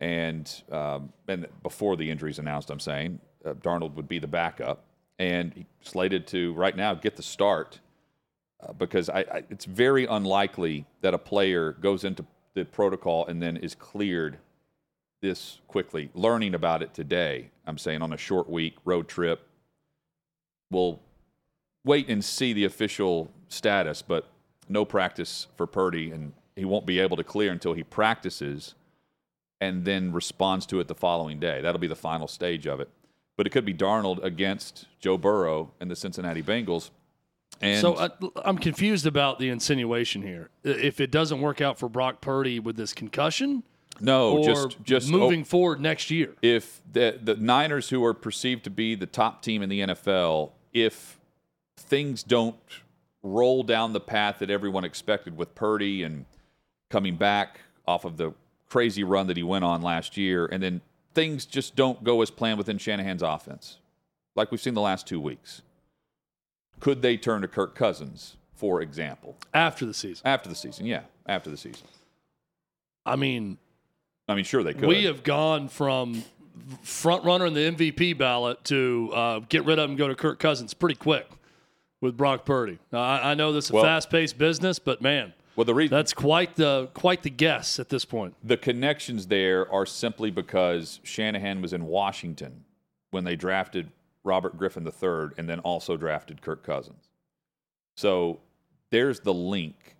And 0.00 0.50
um, 0.70 1.12
and 1.28 1.46
before 1.62 1.96
the 1.96 2.10
injuries 2.10 2.38
announced, 2.38 2.70
I'm 2.70 2.80
saying 2.80 3.20
uh, 3.44 3.54
Darnold 3.54 3.94
would 3.94 4.08
be 4.08 4.18
the 4.18 4.26
backup 4.26 4.84
and 5.18 5.66
slated 5.82 6.26
to 6.28 6.54
right 6.54 6.76
now 6.76 6.94
get 6.94 7.16
the 7.16 7.22
start 7.22 7.80
uh, 8.62 8.72
because 8.72 9.08
I, 9.08 9.20
I, 9.20 9.42
it's 9.50 9.66
very 9.66 10.06
unlikely 10.06 10.86
that 11.02 11.12
a 11.12 11.18
player 11.18 11.72
goes 11.72 12.04
into 12.04 12.24
the 12.54 12.64
protocol 12.64 13.26
and 13.26 13.42
then 13.42 13.56
is 13.56 13.74
cleared 13.74 14.38
this 15.20 15.60
quickly. 15.68 16.10
Learning 16.14 16.54
about 16.54 16.82
it 16.82 16.94
today, 16.94 17.50
I'm 17.66 17.78
saying 17.78 18.00
on 18.00 18.12
a 18.12 18.16
short 18.16 18.48
week 18.48 18.76
road 18.84 19.08
trip. 19.08 19.46
We'll 20.70 21.00
wait 21.84 22.08
and 22.08 22.24
see 22.24 22.52
the 22.52 22.64
official 22.64 23.30
status, 23.48 24.02
but 24.02 24.30
no 24.68 24.84
practice 24.84 25.48
for 25.56 25.66
Purdy 25.66 26.10
and 26.10 26.32
he 26.56 26.64
won't 26.64 26.86
be 26.86 26.98
able 27.00 27.16
to 27.16 27.24
clear 27.24 27.52
until 27.52 27.74
he 27.74 27.82
practices 27.82 28.74
and 29.60 29.84
then 29.84 30.12
responds 30.12 30.66
to 30.66 30.80
it 30.80 30.88
the 30.88 30.94
following 30.94 31.38
day. 31.38 31.60
That'll 31.60 31.80
be 31.80 31.86
the 31.86 31.96
final 31.96 32.28
stage 32.28 32.66
of 32.66 32.80
it. 32.80 32.88
But 33.36 33.46
it 33.46 33.50
could 33.50 33.64
be 33.64 33.74
Darnold 33.74 34.22
against 34.22 34.86
Joe 34.98 35.16
Burrow 35.16 35.72
and 35.80 35.90
the 35.90 35.96
Cincinnati 35.96 36.42
Bengals. 36.42 36.90
And 37.60 37.80
so 37.80 37.94
uh, 37.94 38.08
I'm 38.44 38.58
confused 38.58 39.06
about 39.06 39.38
the 39.38 39.48
insinuation 39.48 40.22
here. 40.22 40.50
If 40.64 41.00
it 41.00 41.10
doesn't 41.10 41.40
work 41.40 41.60
out 41.60 41.78
for 41.78 41.88
Brock 41.88 42.20
Purdy 42.20 42.58
with 42.58 42.76
this 42.76 42.92
concussion, 42.92 43.62
no, 44.00 44.42
just 44.42 44.82
just 44.82 45.10
moving 45.10 45.42
oh, 45.42 45.44
forward 45.44 45.80
next 45.80 46.10
year. 46.10 46.34
If 46.42 46.80
the 46.90 47.18
the 47.22 47.36
Niners, 47.36 47.90
who 47.90 48.04
are 48.04 48.14
perceived 48.14 48.64
to 48.64 48.70
be 48.70 48.94
the 48.94 49.06
top 49.06 49.42
team 49.42 49.62
in 49.62 49.68
the 49.68 49.80
NFL, 49.80 50.52
if 50.72 51.18
things 51.76 52.22
don't 52.22 52.56
roll 53.22 53.62
down 53.62 53.92
the 53.92 54.00
path 54.00 54.38
that 54.38 54.48
everyone 54.48 54.84
expected 54.84 55.36
with 55.36 55.54
Purdy 55.54 56.02
and 56.02 56.24
coming 56.90 57.16
back 57.16 57.60
off 57.86 58.04
of 58.04 58.16
the 58.16 58.32
crazy 58.68 59.02
run 59.02 59.26
that 59.28 59.36
he 59.36 59.42
went 59.42 59.64
on 59.64 59.82
last 59.82 60.16
year, 60.16 60.46
and 60.46 60.62
then 60.62 60.80
things 61.14 61.46
just 61.46 61.74
don't 61.74 62.04
go 62.04 62.22
as 62.22 62.30
planned 62.30 62.58
within 62.58 62.78
Shanahan's 62.78 63.22
offense, 63.22 63.78
like 64.36 64.50
we've 64.50 64.60
seen 64.60 64.74
the 64.74 64.80
last 64.80 65.06
two 65.06 65.20
weeks. 65.20 65.62
Could 66.78 67.02
they 67.02 67.16
turn 67.16 67.42
to 67.42 67.48
Kirk 67.48 67.74
Cousins, 67.74 68.36
for 68.54 68.80
example? 68.80 69.36
After 69.52 69.84
the 69.84 69.94
season. 69.94 70.26
After 70.26 70.48
the 70.48 70.54
season, 70.54 70.86
yeah. 70.86 71.02
After 71.26 71.50
the 71.50 71.56
season. 71.56 71.86
I 73.04 73.16
mean, 73.16 73.58
I 74.28 74.34
mean, 74.34 74.44
sure 74.44 74.62
they 74.62 74.74
could. 74.74 74.88
We 74.88 75.04
have 75.04 75.22
gone 75.22 75.68
from 75.68 76.22
front 76.82 77.24
runner 77.24 77.46
in 77.46 77.54
the 77.54 77.70
MVP 77.70 78.16
ballot 78.16 78.62
to 78.64 79.10
uh, 79.14 79.40
get 79.48 79.64
rid 79.64 79.78
of 79.78 79.84
him 79.84 79.90
and 79.92 79.98
go 79.98 80.08
to 80.08 80.14
Kirk 80.14 80.38
Cousins 80.38 80.74
pretty 80.74 80.94
quick 80.94 81.26
with 82.00 82.16
Brock 82.16 82.44
Purdy. 82.44 82.78
Now, 82.92 83.00
I, 83.00 83.32
I 83.32 83.34
know 83.34 83.52
this 83.52 83.66
is 83.66 83.70
a 83.70 83.74
well, 83.74 83.84
fast 83.84 84.10
paced 84.10 84.38
business, 84.38 84.78
but 84.78 85.02
man, 85.02 85.32
well, 85.60 85.66
the 85.66 85.74
reason 85.74 85.94
that's 85.94 86.14
quite 86.14 86.56
the 86.56 86.88
quite 86.94 87.22
the 87.22 87.28
guess 87.28 87.78
at 87.78 87.90
this 87.90 88.06
point. 88.06 88.34
The 88.42 88.56
connections 88.56 89.26
there 89.26 89.70
are 89.70 89.84
simply 89.84 90.30
because 90.30 91.00
Shanahan 91.02 91.60
was 91.60 91.74
in 91.74 91.84
Washington 91.84 92.64
when 93.10 93.24
they 93.24 93.36
drafted 93.36 93.90
Robert 94.24 94.56
Griffin 94.56 94.86
III 94.86 95.36
and 95.36 95.46
then 95.46 95.58
also 95.58 95.98
drafted 95.98 96.40
Kirk 96.40 96.64
Cousins. 96.64 97.10
So 97.94 98.40
there's 98.88 99.20
the 99.20 99.34
link 99.34 99.96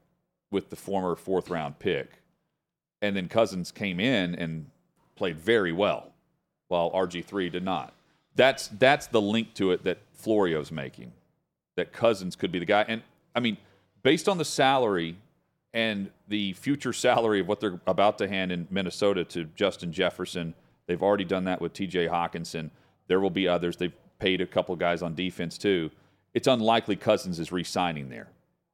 with 0.51 0.71
the 0.71 0.77
former 0.77 1.15
fourth 1.15 1.51
round 1.51 1.79
pick. 1.79 2.23
And 3.03 3.15
then 3.15 3.29
Cousins 3.29 3.71
came 3.71 4.01
in 4.01 4.35
and 4.37 4.65
played 5.15 5.39
very 5.39 5.73
well, 5.73 6.15
while 6.69 6.91
RG3 6.93 7.53
did 7.53 7.65
not. 7.65 7.93
That's 8.35 8.69
that's 8.69 9.09
the 9.09 9.21
link 9.21 9.53
to 9.57 9.73
it 9.73 9.85
that 9.85 9.99
Florio's 10.15 10.73
making. 10.73 11.13
That 11.77 11.93
Cousins 11.93 12.35
could 12.35 12.51
be 12.51 12.61
the 12.61 12.65
guy. 12.65 12.87
And 12.89 13.03
I 13.35 13.41
mean, 13.41 13.59
based 14.03 14.27
on 14.27 14.39
the 14.39 14.45
salary 14.47 15.19
and 15.73 16.11
the 16.29 16.53
future 16.55 16.93
salary 16.93 17.41
of 17.41 17.49
what 17.49 17.61
they're 17.61 17.81
about 17.87 18.19
to 18.19 18.29
hand 18.29 18.51
in 18.53 18.67
Minnesota 18.71 19.25
to 19.25 19.45
Justin 19.55 19.93
Jefferson, 19.93 20.55
they've 20.87 21.03
already 21.03 21.25
done 21.25 21.45
that 21.45 21.61
with 21.61 21.73
TJ 21.73 22.09
Hockenson. 22.11 22.71
There 23.07 23.21
will 23.21 23.31
be 23.31 23.47
others. 23.47 23.77
They've 23.77 23.93
paid 24.19 24.41
a 24.41 24.47
couple 24.47 24.75
guys 24.77 25.03
on 25.03 25.15
defense 25.15 25.59
too. 25.59 25.91
It's 26.35 26.47
unlikely 26.47 26.97
Cousins 26.97 27.39
is 27.39 27.53
re-signing 27.53 28.09
there. 28.09 28.29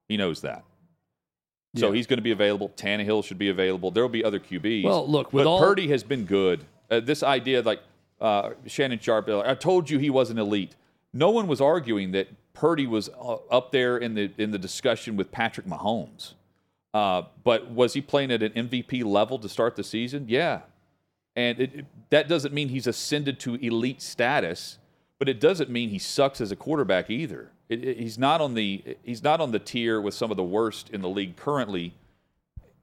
He 0.09 0.17
knows 0.17 0.43
that. 0.43 0.65
So 1.77 1.89
yeah. 1.89 1.97
he's 1.97 2.07
going 2.07 2.19
to 2.19 2.23
be 2.23 2.31
available. 2.31 2.71
Tannehill 2.71 3.25
should 3.25 3.39
be 3.39 3.49
available. 3.49 3.91
There 3.91 4.03
will 4.03 4.09
be 4.09 4.25
other 4.25 4.41
QBs. 4.41 4.85
Well, 4.85 5.07
look, 5.09 5.33
with 5.33 5.45
but 5.45 5.51
all 5.51 5.59
Purdy 5.59 5.89
has 5.89 6.03
been 6.03 6.25
good. 6.25 6.65
Uh, 6.91 7.01
this 7.01 7.23
idea, 7.23 7.61
like 7.63 7.81
uh, 8.21 8.51
Shannon 8.67 8.99
Sharpe, 8.99 9.29
I 9.29 9.55
told 9.55 9.91
you 9.91 9.99
he 9.99 10.09
wasn't 10.11 10.39
elite. 10.39 10.77
No 11.13 11.31
one 11.31 11.47
was 11.47 11.61
arguing 11.61 12.13
that 12.13 12.29
Purdy 12.55 12.87
was 12.87 13.11
uh, 13.11 13.37
up 13.51 13.73
there 13.73 13.99
in 13.99 14.15
the 14.15 14.31
in 14.39 14.51
the 14.51 14.59
discussion 14.59 15.17
with 15.17 15.31
Patrick 15.31 15.67
Mahomes. 15.67 16.35
Uh, 16.97 17.27
but 17.45 17.71
was 17.71 17.93
he 17.93 18.01
playing 18.01 18.31
at 18.31 18.43
an 18.43 18.53
MVP 18.53 19.05
level 19.05 19.39
to 19.39 19.51
start 19.51 19.77
the 19.77 19.85
season? 19.85 20.25
Yeah, 20.29 20.61
and 21.37 21.61
it, 21.61 21.75
it, 21.75 21.87
that 22.09 22.27
doesn't 22.27 22.55
mean 22.55 22.71
he's 22.71 22.87
ascended 22.87 23.39
to 23.41 23.57
elite 23.57 24.01
status, 24.01 24.79
but 25.19 25.29
it 25.29 25.39
doesn't 25.39 25.69
mean 25.69 25.91
he 25.91 25.99
sucks 25.99 26.41
as 26.41 26.51
a 26.51 26.57
quarterback 26.57 27.11
either. 27.11 27.53
It, 27.69 27.99
he's 27.99 28.17
not 28.17 28.41
on 28.41 28.55
the 28.55 28.97
he's 29.03 29.23
not 29.23 29.43
on 29.43 29.51
the 29.51 29.59
tier 29.59 30.01
with 30.01 30.15
some 30.15 30.31
of 30.31 30.39
the 30.39 30.43
worst 30.43 30.89
in 30.89 31.03
the 31.03 31.09
league 31.11 31.37
currently. 31.37 31.93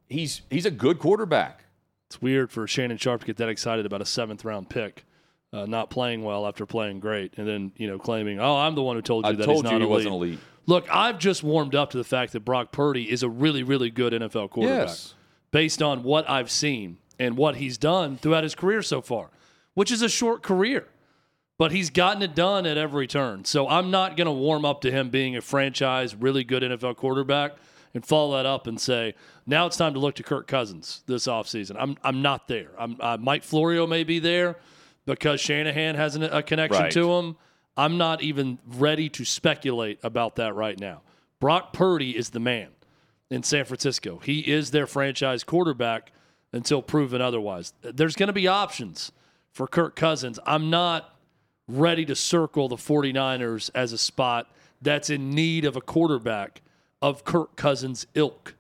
He's 0.08 0.44
he's 0.52 0.68
a 0.68 0.72
good 0.72 1.00
quarterback. 1.00 1.64
It's 2.06 2.22
weird 2.22 2.52
for 2.52 2.68
Shannon 2.68 2.98
Sharpe 2.98 3.22
to 3.22 3.26
get 3.26 3.38
that 3.38 3.50
excited 3.50 3.88
about 3.88 4.04
a 4.04 4.06
seventh 4.06 4.46
round 4.46 4.70
pick. 4.70 5.06
Uh, 5.52 5.66
not 5.66 5.90
playing 5.90 6.24
well 6.24 6.46
after 6.46 6.68
playing 6.68 7.00
great, 7.00 7.34
and 7.38 7.48
then 7.48 7.72
you 7.78 7.88
know 7.88 7.98
claiming, 7.98 8.40
"Oh, 8.40 8.58
I'm 8.58 8.76
the 8.76 8.84
one 8.84 8.96
who 8.96 9.02
told 9.02 9.26
you 9.26 9.32
I 9.32 9.36
that 9.36 9.44
told 9.44 9.58
he's 9.58 9.64
not 9.64 9.72
you 9.72 9.80
he 9.80 9.84
elite. 9.86 9.90
wasn't 9.90 10.14
elite." 10.14 10.40
Look, 10.66 10.88
I've 10.90 11.20
just 11.20 11.44
warmed 11.44 11.76
up 11.76 11.92
to 11.92 11.98
the 11.98 12.04
fact 12.04 12.32
that 12.34 12.42
Brock 12.42 12.72
Purdy 12.72 13.12
is 13.12 13.24
a 13.24 13.30
really, 13.30 13.64
really 13.64 13.90
good 13.90 14.14
NFL 14.14 14.50
quarterback 14.50 14.88
yes. 14.88 15.14
based 15.52 15.82
on 15.82 16.04
what 16.04 16.30
I've 16.30 16.50
seen 16.50 16.98
and 17.20 17.38
what 17.38 17.58
he's 17.58 17.78
done 17.78 18.18
throughout 18.18 18.44
his 18.44 18.56
career 18.56 18.82
so 18.82 19.02
far, 19.02 19.30
which 19.74 19.92
is 19.92 20.02
a 20.02 20.10
short 20.10 20.42
career 20.42 20.88
but 21.58 21.72
he's 21.72 21.90
gotten 21.90 22.22
it 22.22 22.36
done 22.36 22.66
at 22.66 22.78
every 22.78 23.08
turn. 23.08 23.46
So 23.46 23.68
I'm 23.68 23.92
not 23.92 24.18
going 24.18 24.26
to 24.26 24.32
warm 24.32 24.66
up 24.66 24.82
to 24.82 24.92
him 24.92 25.10
being 25.10 25.36
a 25.36 25.42
franchise, 25.42 26.16
really 26.16 26.44
good 26.44 26.64
NFL 26.64 26.98
quarterback 26.98 27.54
and 27.94 28.06
follow 28.06 28.36
that 28.38 28.46
up 28.46 28.66
and 28.68 28.80
say, 28.80 29.14
now 29.46 29.68
it's 29.68 29.78
time 29.78 29.94
to 29.94 30.00
look 30.00 30.16
to 30.16 30.24
Kirk 30.24 30.48
Cousins 30.48 31.04
this 31.06 31.28
offseason. 31.28 31.76
I'm, 31.80 31.96
I'm 32.04 32.22
not 32.22 32.48
there. 32.48 32.70
I'm, 32.78 32.98
uh, 33.00 33.18
Mike 33.18 33.44
Florio 33.44 33.86
may 33.86 34.04
be 34.04 34.20
there 34.20 34.58
because 35.06 35.40
Shanahan 35.40 35.96
has 35.96 36.16
an, 36.16 36.24
a 36.24 36.42
connection 36.42 36.84
right. 36.84 36.92
to 36.92 37.14
him. 37.14 37.38
I'm 37.76 37.98
not 37.98 38.22
even 38.22 38.60
ready 38.66 39.10
to 39.10 39.26
speculate 39.26 40.00
about 40.04 40.36
that 40.36 40.56
right 40.56 40.80
now. 40.80 41.02
Brock 41.40 41.74
Purdy 41.74 42.16
is 42.16 42.30
the 42.30 42.40
man 42.40 42.70
in 43.30 43.44
San 43.44 43.66
Francisco. 43.66 44.20
He 44.24 44.40
is 44.40 44.72
their 44.72 44.88
franchise 44.88 45.44
quarterback 45.44 46.12
until 46.52 46.82
proven 46.82 47.22
otherwise. 47.22 47.74
There's 47.82 48.16
going 48.16 48.28
to 48.28 48.34
be 48.34 48.48
options 48.48 49.12
for 49.52 49.68
Kirk 49.68 49.96
Cousins. 49.96 50.40
I'm 50.46 50.70
not 50.70 51.16
ready 51.68 52.06
to 52.06 52.16
circle 52.16 52.68
the 52.68 52.76
49ers 52.76 53.72
as 53.74 53.92
a 53.92 53.98
spot 53.98 54.52
that's 54.82 55.10
in 55.10 55.32
need 55.32 55.66
of 55.66 55.76
a 55.76 55.82
quarterback 55.82 56.62
of 57.02 57.24
Kirk 57.24 57.56
Cousins' 57.56 58.06
ilk 58.14 58.56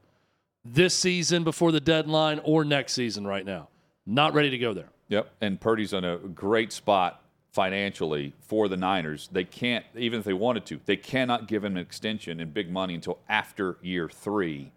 this 0.65 0.95
season 0.95 1.43
before 1.43 1.71
the 1.71 1.79
deadline 1.79 2.39
or 2.43 2.63
next 2.63 2.93
season 2.93 3.27
right 3.27 3.45
now. 3.45 3.69
Not 4.05 4.33
ready 4.33 4.49
to 4.49 4.57
go 4.57 4.73
there. 4.73 4.89
Yep. 5.09 5.31
And 5.41 5.59
Purdy's 5.59 5.93
in 5.93 6.03
a 6.03 6.17
great 6.17 6.71
spot 6.71 7.22
financially 7.53 8.33
for 8.39 8.67
the 8.67 8.75
Niners. 8.75 9.29
They 9.31 9.43
can't, 9.43 9.85
even 9.95 10.19
if 10.19 10.25
they 10.25 10.33
wanted 10.33 10.65
to, 10.65 10.79
they 10.85 10.97
cannot 10.97 11.47
give 11.47 11.63
him 11.63 11.77
an 11.77 11.81
extension 11.81 12.39
and 12.39 12.53
big 12.53 12.71
money 12.71 12.95
until 12.95 13.19
after 13.29 13.77
year 13.81 14.09
three, 14.09 14.71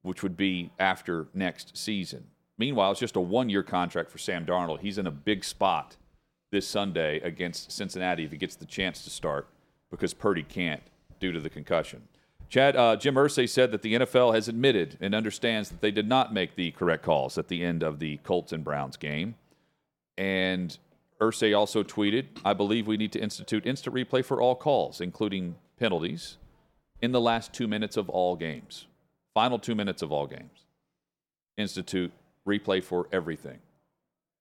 which 0.00 0.22
would 0.22 0.36
be 0.36 0.70
after 0.78 1.26
next 1.34 1.76
season. 1.76 2.24
Meanwhile, 2.56 2.92
it's 2.92 3.00
just 3.00 3.16
a 3.16 3.20
one 3.20 3.50
year 3.50 3.62
contract 3.62 4.10
for 4.10 4.18
Sam 4.18 4.46
Darnold. 4.46 4.80
He's 4.80 4.98
in 4.98 5.06
a 5.06 5.12
big 5.12 5.44
spot 5.44 5.96
this 6.50 6.66
Sunday 6.66 7.20
against 7.20 7.70
Cincinnati 7.70 8.24
if 8.24 8.30
he 8.30 8.38
gets 8.38 8.56
the 8.56 8.66
chance 8.66 9.04
to 9.04 9.10
start 9.10 9.48
because 9.90 10.14
Purdy 10.14 10.42
can't 10.42 10.82
due 11.20 11.32
to 11.32 11.40
the 11.40 11.50
concussion. 11.50 12.08
Chad, 12.48 12.76
uh, 12.76 12.96
Jim 12.96 13.14
Irsay 13.14 13.48
said 13.48 13.72
that 13.72 13.82
the 13.82 13.94
NFL 13.94 14.34
has 14.34 14.48
admitted 14.48 14.96
and 15.00 15.14
understands 15.14 15.68
that 15.68 15.80
they 15.80 15.90
did 15.90 16.08
not 16.08 16.34
make 16.34 16.54
the 16.54 16.70
correct 16.72 17.02
calls 17.02 17.36
at 17.36 17.48
the 17.48 17.64
end 17.64 17.82
of 17.82 17.98
the 17.98 18.18
Colts 18.18 18.52
and 18.52 18.64
Browns 18.64 18.96
game. 18.96 19.34
And 20.18 20.76
Irsay 21.22 21.56
also 21.56 21.84
tweeted, 21.84 22.26
I 22.44 22.52
believe 22.52 22.88
we 22.88 22.96
need 22.96 23.12
to 23.12 23.20
institute 23.20 23.64
instant 23.64 23.94
replay 23.94 24.24
for 24.24 24.42
all 24.42 24.56
calls, 24.56 25.00
including 25.00 25.54
penalties, 25.78 26.36
in 27.00 27.12
the 27.12 27.20
last 27.20 27.52
two 27.52 27.68
minutes 27.68 27.96
of 27.96 28.10
all 28.10 28.34
games. 28.34 28.86
Final 29.32 29.60
two 29.60 29.76
minutes 29.76 30.02
of 30.02 30.10
all 30.10 30.26
games. 30.26 30.66
Institute 31.56 32.12
replay 32.46 32.82
for 32.82 33.08
everything. 33.12 33.60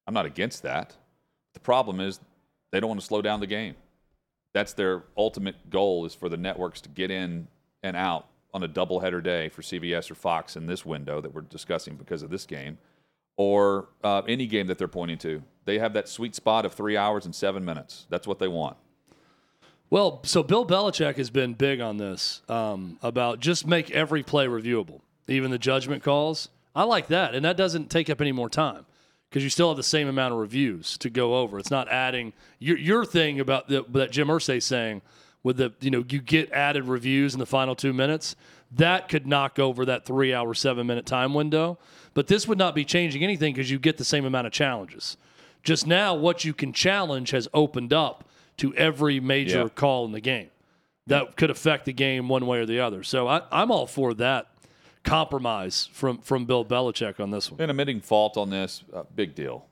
I'm 0.08 0.14
not 0.16 0.26
against 0.26 0.64
that. 0.64 0.98
The 1.54 1.60
problem 1.60 2.00
is 2.00 2.20
they 2.72 2.80
don't 2.80 2.90
want 2.90 3.00
to 3.00 3.06
slow 3.06 3.22
down 3.22 3.42
the 3.42 3.48
game. 3.48 3.76
That's 4.54 4.74
their 4.74 5.04
ultimate 5.16 5.70
goal 5.70 6.06
is 6.06 6.16
for 6.16 6.30
the 6.30 6.38
networks 6.38 6.82
to 6.82 6.90
get 6.90 7.12
in 7.12 7.48
and 7.84 7.96
out 7.96 8.28
on 8.54 8.64
a 8.64 8.68
doubleheader 8.68 9.24
day 9.24 9.50
for 9.50 9.62
CBS 9.62 10.10
or 10.10 10.16
Fox 10.16 10.58
in 10.58 10.66
this 10.66 10.84
window 10.84 11.22
that 11.22 11.34
we're 11.34 11.42
discussing 11.42 11.96
because 11.96 12.24
of 12.24 12.32
this 12.32 12.46
game, 12.46 12.80
or 13.38 13.88
uh, 14.04 14.24
any 14.28 14.48
game 14.48 14.68
that 14.68 14.78
they're 14.78 14.88
pointing 14.88 15.20
to. 15.20 15.44
They 15.66 15.80
have 15.80 15.93
that 15.93 16.07
sweet 16.07 16.36
spot 16.36 16.66
of 16.66 16.74
three 16.74 16.97
hours 16.97 17.26
and 17.26 17.36
seven 17.36 17.64
minutes. 17.64 18.07
That's 18.09 18.28
what 18.28 18.39
they 18.39 18.47
want. 18.47 18.78
Well, 19.89 20.22
so 20.24 20.41
Bill 20.41 20.66
Belichick 20.66 21.18
has 21.18 21.30
been 21.30 21.53
big 21.53 21.82
on 21.82 21.97
this 21.97 22.41
um, 22.47 22.97
about 23.01 23.41
just 23.41 23.68
make 23.68 23.91
every 23.91 24.24
play 24.24 24.47
reviewable, 24.47 25.01
even 25.28 25.51
the 25.51 25.59
judgment 25.59 26.01
calls. 26.01 26.49
I 26.74 26.84
like 26.84 27.07
that, 27.07 27.36
and 27.36 27.43
that 27.43 27.57
doesn't 27.57 27.89
take 27.89 28.09
up 28.09 28.22
any 28.22 28.32
more 28.32 28.49
time 28.49 28.86
because 29.30 29.43
you 29.43 29.49
still 29.49 29.68
have 29.70 29.78
the 29.78 29.84
same 29.84 30.07
amount 30.07 30.34
of 30.34 30.39
reviews 30.39 30.97
to 30.99 31.09
go 31.09 31.36
over. 31.36 31.59
It's 31.59 31.72
not 31.72 31.89
adding 31.89 32.32
your 32.59 32.78
your 32.78 33.05
thing 33.05 33.39
about 33.39 33.68
the, 33.68 33.84
that 33.89 34.12
Jim 34.12 34.30
Irsay 34.30 34.64
saying 34.64 35.01
with 35.43 35.57
the 35.57 35.74
you 35.82 35.91
know 35.91 36.05
you 36.07 36.22
get 36.22 36.51
added 36.53 36.86
reviews 36.86 37.34
in 37.34 37.39
the 37.39 37.45
final 37.45 37.76
two 37.76 37.91
minutes 37.91 38.38
that 38.72 39.09
could 39.09 39.28
knock 39.28 39.59
over 39.59 39.86
that 39.86 40.05
three 40.05 40.34
hour 40.34 40.53
seven 40.53 40.88
minute 40.88 41.05
time 41.05 41.34
window. 41.34 41.78
But 42.14 42.28
this 42.28 42.47
would 42.47 42.57
not 42.57 42.76
be 42.76 42.86
changing 42.86 43.24
anything 43.24 43.53
because 43.53 43.70
you 43.70 43.80
get 43.80 43.97
the 43.97 44.05
same 44.05 44.26
amount 44.26 44.47
of 44.47 44.53
challenges. 44.53 45.18
Just 45.64 45.86
now, 45.86 46.16
what 46.16 46.43
you 46.43 46.53
can 46.53 46.74
challenge 46.74 47.32
has 47.32 47.47
opened 47.53 47.93
up 47.93 48.28
to 48.57 48.74
every 48.76 49.20
major 49.20 49.64
yeah. 49.64 49.70
call 49.70 50.05
in 50.05 50.12
the 50.12 50.22
game 50.22 50.49
that 51.07 51.36
could 51.36 51.49
affect 51.49 51.86
the 51.86 51.93
game 51.93 52.28
one 52.28 52.45
way 52.45 52.59
or 52.59 52.66
the 52.66 52.80
other. 52.80 53.03
So 53.03 53.28
I, 53.28 53.41
I'm 53.51 53.72
all 53.72 53.88
for 53.88 54.14
that 54.16 54.47
compromise 55.03 55.89
from 55.93 56.20
from 56.20 56.45
Bill 56.45 56.64
Belichick 56.64 57.20
on 57.20 57.32
this 57.32 57.51
one. 57.51 57.62
And 57.62 57.72
admitting 57.72 58.01
fault 58.01 58.38
on 58.38 58.49
this, 58.49 58.84
uh, 58.93 59.03
big 59.16 59.36
deal. 59.36 59.66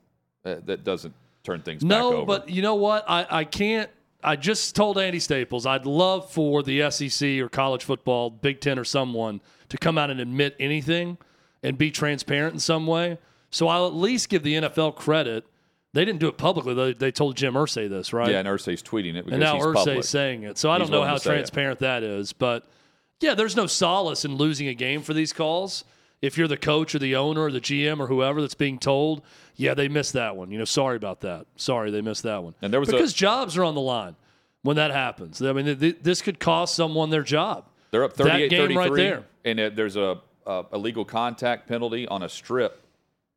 Uh, 0.44 0.56
that 0.64 0.84
doesn't 0.84 1.14
turn 1.44 1.62
things 1.62 1.84
no, 1.84 2.24
but 2.24 2.48
you 2.48 2.62
know 2.62 2.74
what? 2.76 3.04
I, 3.08 3.26
I 3.30 3.44
can't. 3.44 3.90
I 4.22 4.36
just 4.36 4.76
told 4.76 4.98
Andy 4.98 5.18
Staples 5.18 5.66
I'd 5.66 5.86
love 5.86 6.30
for 6.30 6.62
the 6.62 6.90
SEC 6.90 7.38
or 7.40 7.48
college 7.48 7.84
football, 7.84 8.30
Big 8.30 8.60
Ten 8.60 8.78
or 8.78 8.84
someone 8.84 9.40
to 9.68 9.78
come 9.78 9.96
out 9.96 10.10
and 10.10 10.20
admit 10.20 10.56
anything 10.60 11.16
and 11.62 11.78
be 11.78 11.90
transparent 11.90 12.54
in 12.54 12.60
some 12.60 12.86
way. 12.86 13.18
So 13.50 13.68
I'll 13.68 13.86
at 13.86 13.94
least 13.94 14.28
give 14.28 14.42
the 14.42 14.54
NFL 14.54 14.96
credit. 14.96 15.44
They 15.92 16.04
didn't 16.04 16.20
do 16.20 16.28
it 16.28 16.38
publicly. 16.38 16.74
They, 16.74 16.92
they 16.92 17.10
told 17.10 17.36
Jim 17.36 17.54
Irsay 17.54 17.88
this, 17.88 18.12
right? 18.12 18.30
Yeah, 18.30 18.38
and 18.38 18.48
Irsay's 18.48 18.82
tweeting 18.82 19.16
it 19.16 19.24
because 19.24 19.32
and 19.32 19.40
now 19.40 19.56
he's 19.56 19.64
public. 19.64 20.04
saying 20.04 20.44
it. 20.44 20.56
So 20.56 20.70
I 20.70 20.78
don't 20.78 20.90
know 20.90 21.02
how 21.02 21.18
transparent 21.18 21.78
it. 21.78 21.80
that 21.80 22.02
is, 22.02 22.32
but– 22.32 22.66
yeah, 23.20 23.34
there's 23.34 23.56
no 23.56 23.66
solace 23.66 24.24
in 24.24 24.34
losing 24.36 24.68
a 24.68 24.74
game 24.74 25.02
for 25.02 25.14
these 25.14 25.32
calls. 25.32 25.84
If 26.22 26.36
you're 26.36 26.48
the 26.48 26.56
coach 26.56 26.94
or 26.94 26.98
the 26.98 27.16
owner 27.16 27.42
or 27.42 27.50
the 27.50 27.60
GM 27.60 28.00
or 28.00 28.06
whoever 28.06 28.40
that's 28.40 28.54
being 28.54 28.78
told, 28.78 29.22
yeah, 29.56 29.74
they 29.74 29.88
missed 29.88 30.14
that 30.14 30.36
one. 30.36 30.50
You 30.50 30.58
know, 30.58 30.64
sorry 30.64 30.96
about 30.96 31.20
that. 31.20 31.46
Sorry, 31.56 31.90
they 31.90 32.00
missed 32.00 32.24
that 32.24 32.42
one. 32.42 32.54
And 32.60 32.72
there 32.72 32.80
was 32.80 32.90
because 32.90 33.12
a, 33.12 33.16
jobs 33.16 33.56
are 33.56 33.64
on 33.64 33.74
the 33.74 33.80
line 33.80 34.16
when 34.62 34.76
that 34.76 34.90
happens. 34.90 35.40
I 35.40 35.52
mean, 35.52 35.78
th- 35.78 35.98
this 36.02 36.20
could 36.20 36.38
cost 36.38 36.74
someone 36.74 37.10
their 37.10 37.22
job. 37.22 37.66
They're 37.90 38.04
up 38.04 38.14
38 38.14 38.48
that 38.48 38.50
game 38.50 38.76
right 38.76 38.94
there. 38.94 39.24
And 39.44 39.58
it, 39.58 39.76
there's 39.76 39.96
a, 39.96 40.18
a 40.46 40.64
illegal 40.72 41.04
contact 41.04 41.68
penalty 41.68 42.06
on 42.06 42.22
a 42.22 42.28
strip 42.28 42.82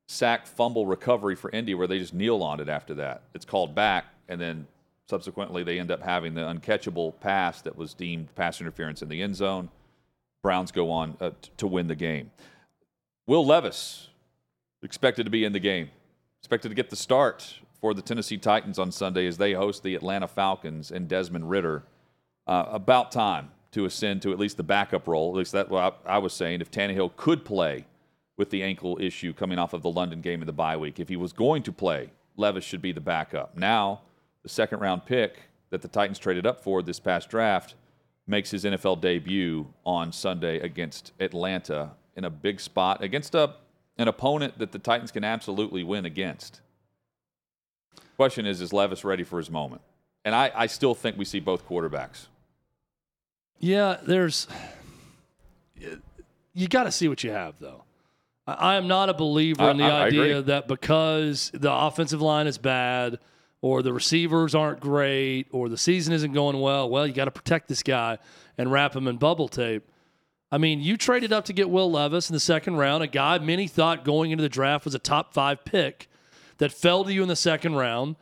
sack 0.07 0.45
fumble 0.45 0.85
recovery 0.85 1.35
for 1.35 1.49
Indy 1.51 1.75
where 1.75 1.87
they 1.87 1.99
just 1.99 2.13
kneel 2.13 2.43
on 2.43 2.59
it 2.59 2.69
after 2.69 2.93
that. 2.95 3.23
It's 3.33 3.45
called 3.45 3.73
back, 3.73 4.05
and 4.27 4.39
then 4.39 4.67
subsequently 5.09 5.63
they 5.63 5.79
end 5.79 5.91
up 5.91 6.01
having 6.01 6.33
the 6.33 6.41
uncatchable 6.41 7.19
pass 7.19 7.61
that 7.61 7.77
was 7.77 7.93
deemed 7.93 8.33
pass 8.35 8.61
interference 8.61 9.01
in 9.01 9.09
the 9.09 9.21
end 9.21 9.35
zone. 9.35 9.69
Browns 10.41 10.71
go 10.71 10.91
on 10.91 11.17
uh, 11.21 11.31
t- 11.41 11.51
to 11.57 11.67
win 11.67 11.87
the 11.87 11.95
game. 11.95 12.31
Will 13.25 13.45
Levis 13.45 14.09
expected 14.81 15.23
to 15.23 15.29
be 15.29 15.45
in 15.45 15.53
the 15.53 15.59
game, 15.59 15.89
expected 16.41 16.69
to 16.69 16.75
get 16.75 16.89
the 16.89 16.95
start 16.95 17.59
for 17.79 17.93
the 17.93 18.01
Tennessee 18.01 18.37
Titans 18.37 18.77
on 18.77 18.91
Sunday 18.91 19.27
as 19.27 19.37
they 19.37 19.53
host 19.53 19.83
the 19.83 19.95
Atlanta 19.95 20.27
Falcons 20.27 20.91
and 20.91 21.07
Desmond 21.07 21.49
Ridder. 21.49 21.83
Uh, 22.45 22.65
about 22.69 23.11
time 23.11 23.51
to 23.71 23.85
ascend 23.85 24.21
to 24.21 24.31
at 24.31 24.39
least 24.39 24.57
the 24.57 24.63
backup 24.63 25.07
role. 25.07 25.31
At 25.31 25.37
least 25.37 25.53
that's 25.53 25.69
what 25.69 26.01
I, 26.05 26.15
I, 26.15 26.17
was 26.17 26.33
saying. 26.33 26.61
If 26.61 26.69
Tannehill 26.69 27.15
could 27.15 27.45
play 27.45 27.85
with 28.37 28.49
the 28.49 28.63
ankle 28.63 28.97
issue 28.99 29.33
coming 29.33 29.59
off 29.59 29.73
of 29.73 29.81
the 29.81 29.89
London 29.89 30.21
game 30.21 30.41
in 30.41 30.47
the 30.47 30.53
bye 30.53 30.77
week, 30.77 30.99
if 30.99 31.09
he 31.09 31.15
was 31.15 31.33
going 31.33 31.63
to 31.63 31.71
play, 31.71 32.09
Levis 32.35 32.63
should 32.63 32.81
be 32.81 32.91
the 32.91 33.01
backup. 33.01 33.55
Now, 33.55 34.01
the 34.41 34.49
second 34.49 34.79
round 34.79 35.05
pick 35.05 35.35
that 35.69 35.81
the 35.81 35.87
Titans 35.87 36.19
traded 36.19 36.45
up 36.45 36.61
for 36.63 36.81
this 36.81 36.99
past 36.99 37.29
draft 37.29 37.75
makes 38.27 38.51
his 38.51 38.63
NFL 38.63 39.01
debut 39.01 39.67
on 39.85 40.11
Sunday 40.11 40.59
against 40.59 41.11
Atlanta 41.19 41.91
in 42.15 42.25
a 42.25 42.29
big 42.29 42.59
spot 42.59 43.03
against 43.03 43.35
a, 43.35 43.55
an 43.97 44.07
opponent 44.07 44.57
that 44.59 44.71
the 44.71 44.79
Titans 44.79 45.11
can 45.11 45.23
absolutely 45.23 45.83
win 45.83 46.05
against. 46.05 46.61
Question 48.15 48.45
is, 48.45 48.61
is 48.61 48.71
Levis 48.71 49.03
ready 49.03 49.23
for 49.23 49.37
his 49.37 49.49
moment? 49.49 49.81
And 50.25 50.33
I, 50.33 50.51
I 50.55 50.67
still 50.67 50.95
think 50.95 51.17
we 51.17 51.25
see 51.25 51.39
both 51.39 51.67
quarterbacks. 51.67 52.27
Yeah, 53.59 53.97
there's. 54.03 54.47
You 56.53 56.67
got 56.67 56.83
to 56.83 56.91
see 56.91 57.07
what 57.07 57.23
you 57.23 57.31
have, 57.31 57.55
though. 57.59 57.82
I 58.45 58.75
am 58.75 58.87
not 58.87 59.09
a 59.09 59.13
believer 59.13 59.69
in 59.69 59.77
the 59.77 59.85
I, 59.85 60.01
I 60.01 60.05
idea 60.07 60.41
that 60.41 60.67
because 60.67 61.49
the 61.53 61.71
offensive 61.71 62.21
line 62.21 62.47
is 62.47 62.57
bad 62.57 63.19
or 63.61 63.81
the 63.81 63.93
receivers 63.93 64.53
aren't 64.53 64.81
great 64.81 65.47
or 65.51 65.69
the 65.69 65.77
season 65.77 66.13
isn't 66.13 66.33
going 66.33 66.59
well, 66.59 66.89
well, 66.89 67.07
you 67.07 67.13
got 67.13 67.25
to 67.25 67.31
protect 67.31 67.69
this 67.69 67.81
guy 67.81 68.17
and 68.57 68.71
wrap 68.71 68.95
him 68.95 69.07
in 69.07 69.17
bubble 69.17 69.47
tape. 69.47 69.89
I 70.51 70.57
mean, 70.57 70.81
you 70.81 70.97
traded 70.97 71.31
up 71.31 71.45
to 71.45 71.53
get 71.53 71.69
Will 71.69 71.89
Levis 71.89 72.29
in 72.29 72.33
the 72.33 72.39
second 72.39 72.75
round, 72.75 73.01
a 73.01 73.07
guy 73.07 73.39
many 73.39 73.67
thought 73.67 74.03
going 74.03 74.31
into 74.31 74.41
the 74.41 74.49
draft 74.49 74.85
was 74.85 74.93
a 74.93 74.99
top 74.99 75.33
five 75.33 75.63
pick 75.63 76.09
that 76.57 76.71
fell 76.71 77.05
to 77.05 77.13
you 77.13 77.23
in 77.23 77.29
the 77.29 77.35
second 77.35 77.75
round 77.75 78.17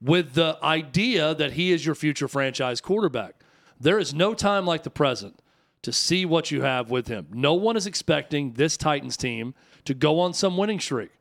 with 0.00 0.32
the 0.34 0.58
idea 0.62 1.34
that 1.34 1.52
he 1.52 1.70
is 1.70 1.84
your 1.84 1.94
future 1.94 2.28
franchise 2.28 2.80
quarterback. 2.80 3.34
There 3.78 3.98
is 3.98 4.14
no 4.14 4.34
time 4.34 4.66
like 4.66 4.82
the 4.82 4.90
present 4.90 5.40
to 5.86 5.92
see 5.92 6.26
what 6.26 6.50
you 6.50 6.62
have 6.62 6.90
with 6.90 7.06
him. 7.06 7.28
No 7.32 7.54
one 7.54 7.76
is 7.76 7.86
expecting 7.86 8.54
this 8.54 8.76
Titans 8.76 9.16
team 9.16 9.54
to 9.84 9.94
go 9.94 10.18
on 10.18 10.34
some 10.34 10.56
winning 10.56 10.80
streak 10.80 11.12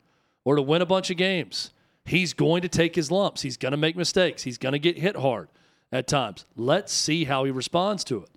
or 0.44 0.56
to 0.56 0.62
win 0.64 0.82
a 0.82 0.88
bunch 0.88 1.12
of 1.12 1.18
games. 1.18 1.72
He's 2.04 2.34
going 2.34 2.64
to 2.64 2.68
take 2.68 2.96
his 2.96 3.12
lumps. 3.12 3.44
He's 3.44 3.58
going 3.58 3.74
to 3.74 3.78
make 3.78 3.96
mistakes. 3.96 4.42
He's 4.42 4.58
going 4.58 4.74
to 4.74 4.80
get 4.80 4.98
hit 4.98 5.18
hard 5.18 5.50
at 5.92 6.08
times. 6.08 6.48
Let's 6.56 6.92
see 6.92 7.26
how 7.26 7.44
he 7.44 7.52
responds 7.52 8.04
to 8.06 8.24
it. 8.24 8.30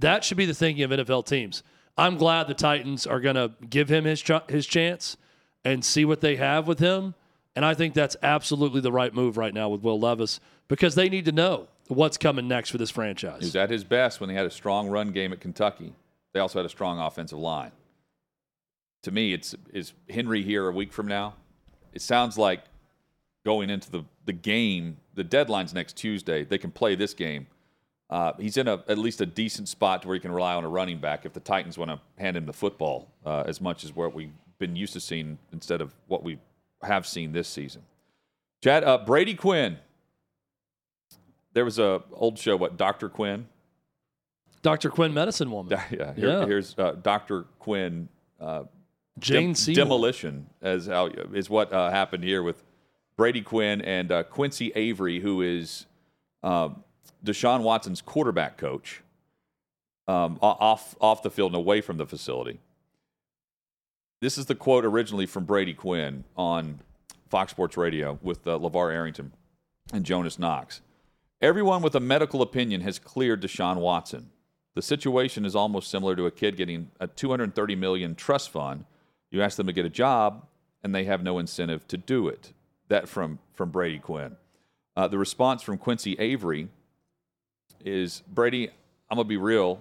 That 0.00 0.24
should 0.24 0.36
be 0.36 0.46
the 0.46 0.52
thinking 0.52 0.82
of 0.82 0.90
NFL 0.90 1.26
teams. 1.26 1.62
I'm 1.96 2.16
glad 2.16 2.48
the 2.48 2.54
Titans 2.54 3.06
are 3.06 3.20
going 3.20 3.36
to 3.36 3.52
give 3.70 3.88
him 3.88 4.04
his 4.04 4.20
ch- 4.20 4.32
his 4.48 4.66
chance 4.66 5.16
and 5.64 5.84
see 5.84 6.04
what 6.04 6.20
they 6.22 6.34
have 6.34 6.66
with 6.66 6.80
him. 6.80 7.14
And 7.54 7.64
I 7.64 7.74
think 7.74 7.94
that's 7.94 8.16
absolutely 8.20 8.80
the 8.80 8.90
right 8.90 9.14
move 9.14 9.36
right 9.36 9.54
now 9.54 9.68
with 9.68 9.82
Will 9.82 10.00
Levis 10.00 10.40
because 10.66 10.96
they 10.96 11.08
need 11.08 11.26
to 11.26 11.32
know 11.32 11.68
what's 11.92 12.16
coming 12.16 12.48
next 12.48 12.70
for 12.70 12.78
this 12.78 12.90
franchise. 12.90 13.40
He 13.40 13.46
was 13.46 13.56
at 13.56 13.70
his 13.70 13.84
best 13.84 14.20
when 14.20 14.30
he 14.30 14.36
had 14.36 14.46
a 14.46 14.50
strong 14.50 14.88
run 14.88 15.10
game 15.10 15.32
at 15.32 15.40
Kentucky. 15.40 15.94
They 16.32 16.40
also 16.40 16.58
had 16.58 16.66
a 16.66 16.70
strong 16.70 16.98
offensive 16.98 17.38
line. 17.38 17.72
To 19.02 19.10
me, 19.10 19.32
it's 19.32 19.54
is 19.72 19.92
Henry 20.08 20.42
here 20.42 20.68
a 20.68 20.72
week 20.72 20.92
from 20.92 21.06
now? 21.06 21.34
It 21.92 22.02
sounds 22.02 22.38
like 22.38 22.64
going 23.44 23.70
into 23.70 23.90
the, 23.90 24.04
the 24.24 24.32
game, 24.32 24.98
the 25.14 25.24
deadline's 25.24 25.74
next 25.74 25.96
Tuesday. 25.96 26.44
They 26.44 26.58
can 26.58 26.70
play 26.70 26.94
this 26.94 27.12
game. 27.12 27.46
Uh, 28.08 28.32
he's 28.38 28.56
in 28.56 28.68
a, 28.68 28.84
at 28.88 28.98
least 28.98 29.20
a 29.20 29.26
decent 29.26 29.68
spot 29.68 30.02
to 30.02 30.08
where 30.08 30.14
he 30.14 30.20
can 30.20 30.32
rely 30.32 30.54
on 30.54 30.64
a 30.64 30.68
running 30.68 30.98
back 30.98 31.24
if 31.24 31.32
the 31.32 31.40
Titans 31.40 31.78
want 31.78 31.90
to 31.90 31.98
hand 32.22 32.36
him 32.36 32.46
the 32.46 32.52
football 32.52 33.08
uh, 33.24 33.42
as 33.46 33.60
much 33.60 33.84
as 33.84 33.94
what 33.94 34.14
we've 34.14 34.32
been 34.58 34.76
used 34.76 34.92
to 34.92 35.00
seeing 35.00 35.38
instead 35.52 35.80
of 35.80 35.94
what 36.08 36.22
we 36.22 36.38
have 36.82 37.06
seen 37.06 37.32
this 37.32 37.48
season. 37.48 37.82
Chad, 38.62 38.84
uh, 38.84 38.98
Brady 38.98 39.34
Quinn 39.34 39.78
there 41.52 41.64
was 41.64 41.78
a 41.78 42.02
old 42.12 42.38
show, 42.38 42.56
what 42.56 42.76
Doctor 42.76 43.08
Quinn, 43.08 43.46
Doctor 44.62 44.90
Quinn, 44.90 45.12
Medicine 45.12 45.50
Woman. 45.50 45.70
yeah, 45.90 46.14
here, 46.14 46.14
yeah. 46.16 46.46
here's 46.46 46.78
uh, 46.78 46.96
Doctor 47.02 47.44
Quinn. 47.58 48.08
Uh, 48.40 48.64
Jane 49.18 49.52
dem- 49.52 49.74
Demolition 49.74 50.46
as 50.62 50.86
how, 50.86 51.06
is 51.06 51.50
what 51.50 51.72
uh, 51.72 51.90
happened 51.90 52.24
here 52.24 52.42
with 52.42 52.64
Brady 53.16 53.42
Quinn 53.42 53.82
and 53.82 54.10
uh, 54.10 54.22
Quincy 54.22 54.72
Avery, 54.74 55.20
who 55.20 55.42
is 55.42 55.86
um, 56.42 56.82
Deshaun 57.24 57.62
Watson's 57.62 58.00
quarterback 58.00 58.56
coach, 58.56 59.02
um, 60.08 60.38
off 60.40 60.96
off 61.00 61.22
the 61.22 61.30
field 61.30 61.52
and 61.52 61.58
away 61.58 61.80
from 61.80 61.98
the 61.98 62.06
facility. 62.06 62.60
This 64.20 64.38
is 64.38 64.46
the 64.46 64.54
quote 64.54 64.84
originally 64.84 65.26
from 65.26 65.44
Brady 65.44 65.74
Quinn 65.74 66.24
on 66.36 66.80
Fox 67.28 67.50
Sports 67.50 67.76
Radio 67.76 68.18
with 68.22 68.46
uh, 68.46 68.58
LeVar 68.58 68.92
Arrington 68.92 69.32
and 69.92 70.04
Jonas 70.04 70.38
Knox. 70.38 70.80
Everyone 71.42 71.82
with 71.82 71.96
a 71.96 72.00
medical 72.00 72.40
opinion 72.40 72.82
has 72.82 73.00
cleared 73.00 73.42
Deshaun 73.42 73.78
Watson. 73.78 74.30
The 74.76 74.80
situation 74.80 75.44
is 75.44 75.56
almost 75.56 75.90
similar 75.90 76.14
to 76.14 76.26
a 76.26 76.30
kid 76.30 76.56
getting 76.56 76.92
a 77.00 77.08
230 77.08 77.74
million 77.74 78.14
trust 78.14 78.50
fund. 78.50 78.84
You 79.32 79.42
ask 79.42 79.56
them 79.56 79.66
to 79.66 79.72
get 79.72 79.84
a 79.84 79.90
job, 79.90 80.46
and 80.84 80.94
they 80.94 81.02
have 81.02 81.20
no 81.20 81.40
incentive 81.40 81.88
to 81.88 81.96
do 81.96 82.28
it. 82.28 82.52
That 82.86 83.08
from 83.08 83.40
from 83.54 83.70
Brady 83.70 83.98
Quinn. 83.98 84.36
Uh, 84.96 85.08
the 85.08 85.18
response 85.18 85.62
from 85.62 85.78
Quincy 85.78 86.14
Avery 86.20 86.68
is 87.84 88.22
Brady. 88.28 88.68
I'm 89.10 89.16
gonna 89.16 89.24
be 89.24 89.36
real. 89.36 89.80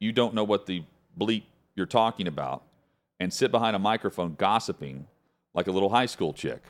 You 0.00 0.12
don't 0.12 0.34
know 0.34 0.44
what 0.44 0.66
the 0.66 0.82
bleep 1.18 1.44
you're 1.74 1.86
talking 1.86 2.26
about, 2.26 2.64
and 3.18 3.32
sit 3.32 3.50
behind 3.50 3.74
a 3.74 3.78
microphone 3.78 4.34
gossiping 4.34 5.06
like 5.54 5.68
a 5.68 5.72
little 5.72 5.88
high 5.88 6.06
school 6.06 6.34
chick. 6.34 6.62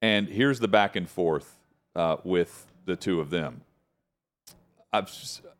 And 0.00 0.26
here's 0.26 0.58
the 0.58 0.68
back 0.68 0.96
and 0.96 1.06
forth 1.08 1.58
uh, 1.94 2.16
with 2.24 2.72
the 2.86 2.96
two 2.96 3.20
of 3.20 3.30
them. 3.30 3.62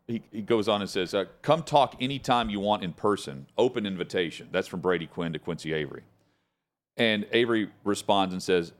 He, 0.07 0.23
he, 0.31 0.41
goes 0.41 0.67
on 0.67 0.81
and 0.81 0.89
says, 0.89 1.13
uh, 1.13 1.25
Come 1.43 1.61
talk 1.61 1.95
anytime 1.99 2.49
you 2.49 2.59
want 2.59 2.83
in 2.83 2.93
person. 2.93 3.45
Open 3.57 3.85
invitation. 3.85 4.47
That's 4.51 4.67
from 4.67 4.79
Brady 4.79 5.05
Quinn 5.05 5.33
to 5.33 5.39
Quincy 5.39 5.73
Avery. 5.73 6.03
And 6.95 7.27
Avery 7.31 7.69
responds 7.83 8.33
and 8.33 8.41
says, 8.41 8.73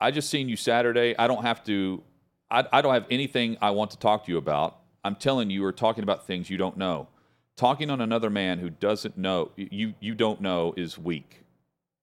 I 0.00 0.10
just 0.12 0.30
seen 0.30 0.48
you 0.48 0.56
Saturday. 0.56 1.16
I 1.18 1.26
don't 1.26 1.42
have 1.42 1.64
to, 1.64 2.02
I, 2.50 2.64
I 2.72 2.82
don't 2.82 2.94
have 2.94 3.06
anything 3.10 3.56
I 3.60 3.70
want 3.70 3.90
to 3.92 3.98
talk 3.98 4.26
to 4.26 4.32
you 4.32 4.38
about. 4.38 4.78
I'm 5.02 5.16
telling 5.16 5.50
you, 5.50 5.60
you're 5.62 5.72
talking 5.72 6.04
about 6.04 6.26
things 6.26 6.48
you 6.48 6.56
don't 6.56 6.76
know. 6.76 7.08
Talking 7.56 7.90
on 7.90 8.00
another 8.00 8.30
man 8.30 8.58
who 8.58 8.70
doesn't 8.70 9.16
know, 9.16 9.50
you, 9.56 9.94
you 10.00 10.14
don't 10.14 10.40
know, 10.40 10.74
is 10.76 10.98
weak. 10.98 11.42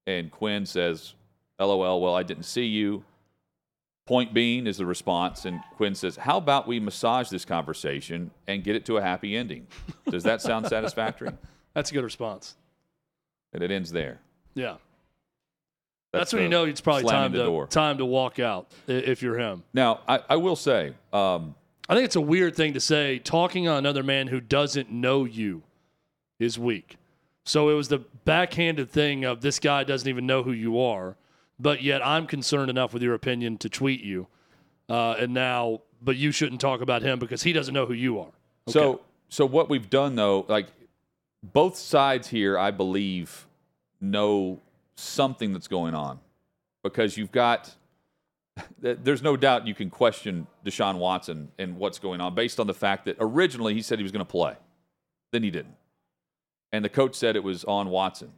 And 0.07 0.31
Quinn 0.31 0.65
says, 0.65 1.13
LOL, 1.59 2.01
well, 2.01 2.15
I 2.15 2.23
didn't 2.23 2.43
see 2.43 2.65
you. 2.65 3.03
Point 4.11 4.33
being 4.33 4.67
is 4.67 4.75
the 4.75 4.85
response, 4.85 5.45
and 5.45 5.61
Quinn 5.77 5.95
says, 5.95 6.17
How 6.17 6.35
about 6.35 6.67
we 6.67 6.81
massage 6.81 7.29
this 7.29 7.45
conversation 7.45 8.31
and 8.45 8.61
get 8.61 8.75
it 8.75 8.85
to 8.87 8.97
a 8.97 9.01
happy 9.01 9.37
ending? 9.37 9.67
Does 10.09 10.23
that 10.23 10.41
sound 10.41 10.67
satisfactory? 10.67 11.29
That's 11.73 11.91
a 11.91 11.93
good 11.93 12.03
response. 12.03 12.57
And 13.53 13.63
it 13.63 13.71
ends 13.71 13.89
there. 13.89 14.19
Yeah. 14.53 14.75
That's, 16.11 16.23
That's 16.23 16.33
when 16.33 16.43
you 16.43 16.49
know 16.49 16.65
it's 16.65 16.81
probably 16.81 17.09
time 17.09 17.31
to, 17.31 17.67
time 17.69 17.99
to 17.99 18.05
walk 18.05 18.37
out 18.37 18.73
if 18.85 19.21
you're 19.21 19.39
him. 19.39 19.63
Now, 19.73 20.01
I, 20.09 20.19
I 20.31 20.35
will 20.35 20.57
say, 20.57 20.93
um, 21.13 21.55
I 21.87 21.95
think 21.95 22.03
it's 22.03 22.17
a 22.17 22.19
weird 22.19 22.53
thing 22.53 22.73
to 22.73 22.81
say. 22.81 23.17
Talking 23.17 23.69
on 23.69 23.77
another 23.77 24.03
man 24.03 24.27
who 24.27 24.41
doesn't 24.41 24.91
know 24.91 25.23
you 25.23 25.63
is 26.37 26.59
weak. 26.59 26.97
So 27.45 27.69
it 27.69 27.75
was 27.75 27.87
the 27.87 27.99
backhanded 28.25 28.89
thing 28.89 29.23
of 29.23 29.39
this 29.39 29.57
guy 29.57 29.85
doesn't 29.85 30.09
even 30.09 30.25
know 30.25 30.43
who 30.43 30.51
you 30.51 30.81
are 30.81 31.15
but 31.61 31.83
yet 31.83 32.05
I'm 32.05 32.25
concerned 32.25 32.69
enough 32.69 32.93
with 32.93 33.03
your 33.03 33.13
opinion 33.13 33.57
to 33.59 33.69
tweet 33.69 34.01
you. 34.03 34.27
Uh, 34.89 35.15
and 35.19 35.33
now, 35.33 35.81
but 36.01 36.17
you 36.17 36.31
shouldn't 36.31 36.59
talk 36.59 36.81
about 36.81 37.03
him 37.03 37.19
because 37.19 37.43
he 37.43 37.53
doesn't 37.53 37.73
know 37.73 37.85
who 37.85 37.93
you 37.93 38.19
are. 38.19 38.31
Okay. 38.67 38.71
So, 38.71 39.01
so 39.29 39.45
what 39.45 39.69
we've 39.69 39.89
done 39.89 40.15
though, 40.15 40.45
like 40.49 40.67
both 41.43 41.77
sides 41.77 42.27
here, 42.27 42.57
I 42.57 42.71
believe, 42.71 43.47
know 43.99 44.59
something 44.95 45.53
that's 45.53 45.67
going 45.67 45.93
on 45.93 46.19
because 46.83 47.15
you've 47.15 47.31
got. 47.31 47.75
There's 48.79 49.23
no 49.23 49.37
doubt 49.37 49.65
you 49.65 49.73
can 49.73 49.89
question 49.89 50.45
Deshaun 50.65 50.97
Watson 50.97 51.51
and 51.57 51.77
what's 51.77 51.99
going 51.99 52.19
on 52.19 52.35
based 52.35 52.59
on 52.59 52.67
the 52.67 52.73
fact 52.73 53.05
that 53.05 53.15
originally 53.19 53.73
he 53.73 53.81
said 53.81 53.97
he 53.97 54.03
was 54.03 54.11
going 54.11 54.25
to 54.25 54.29
play, 54.29 54.55
then 55.31 55.41
he 55.41 55.49
didn't, 55.49 55.77
and 56.73 56.83
the 56.83 56.89
coach 56.89 57.15
said 57.15 57.37
it 57.37 57.43
was 57.43 57.63
on 57.63 57.89
Watson. 57.89 58.33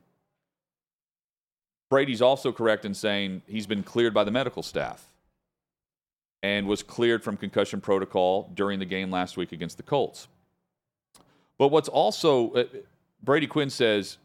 Brady's 1.90 2.22
also 2.22 2.52
correct 2.52 2.86
in 2.86 2.94
saying 2.94 3.44
he's 3.48 3.68
been 3.68 3.84
cleared 3.84 4.14
by 4.14 4.24
the 4.24 4.32
medical 4.32 4.64
staff 4.64 5.08
and 6.42 6.68
was 6.68 6.84
cleared 6.84 7.24
from 7.24 7.38
concussion 7.38 7.80
protocol 7.80 8.52
during 8.54 8.80
the 8.80 8.86
game 8.86 9.10
last 9.10 9.38
week 9.38 9.52
against 9.52 9.78
the 9.78 9.84
Colts. 9.84 10.28
But 11.58 11.70
what's 11.70 11.88
also, 11.88 12.52
uh, 12.52 12.64
Brady 13.24 13.48
Quinn 13.48 13.70
says 13.70 14.18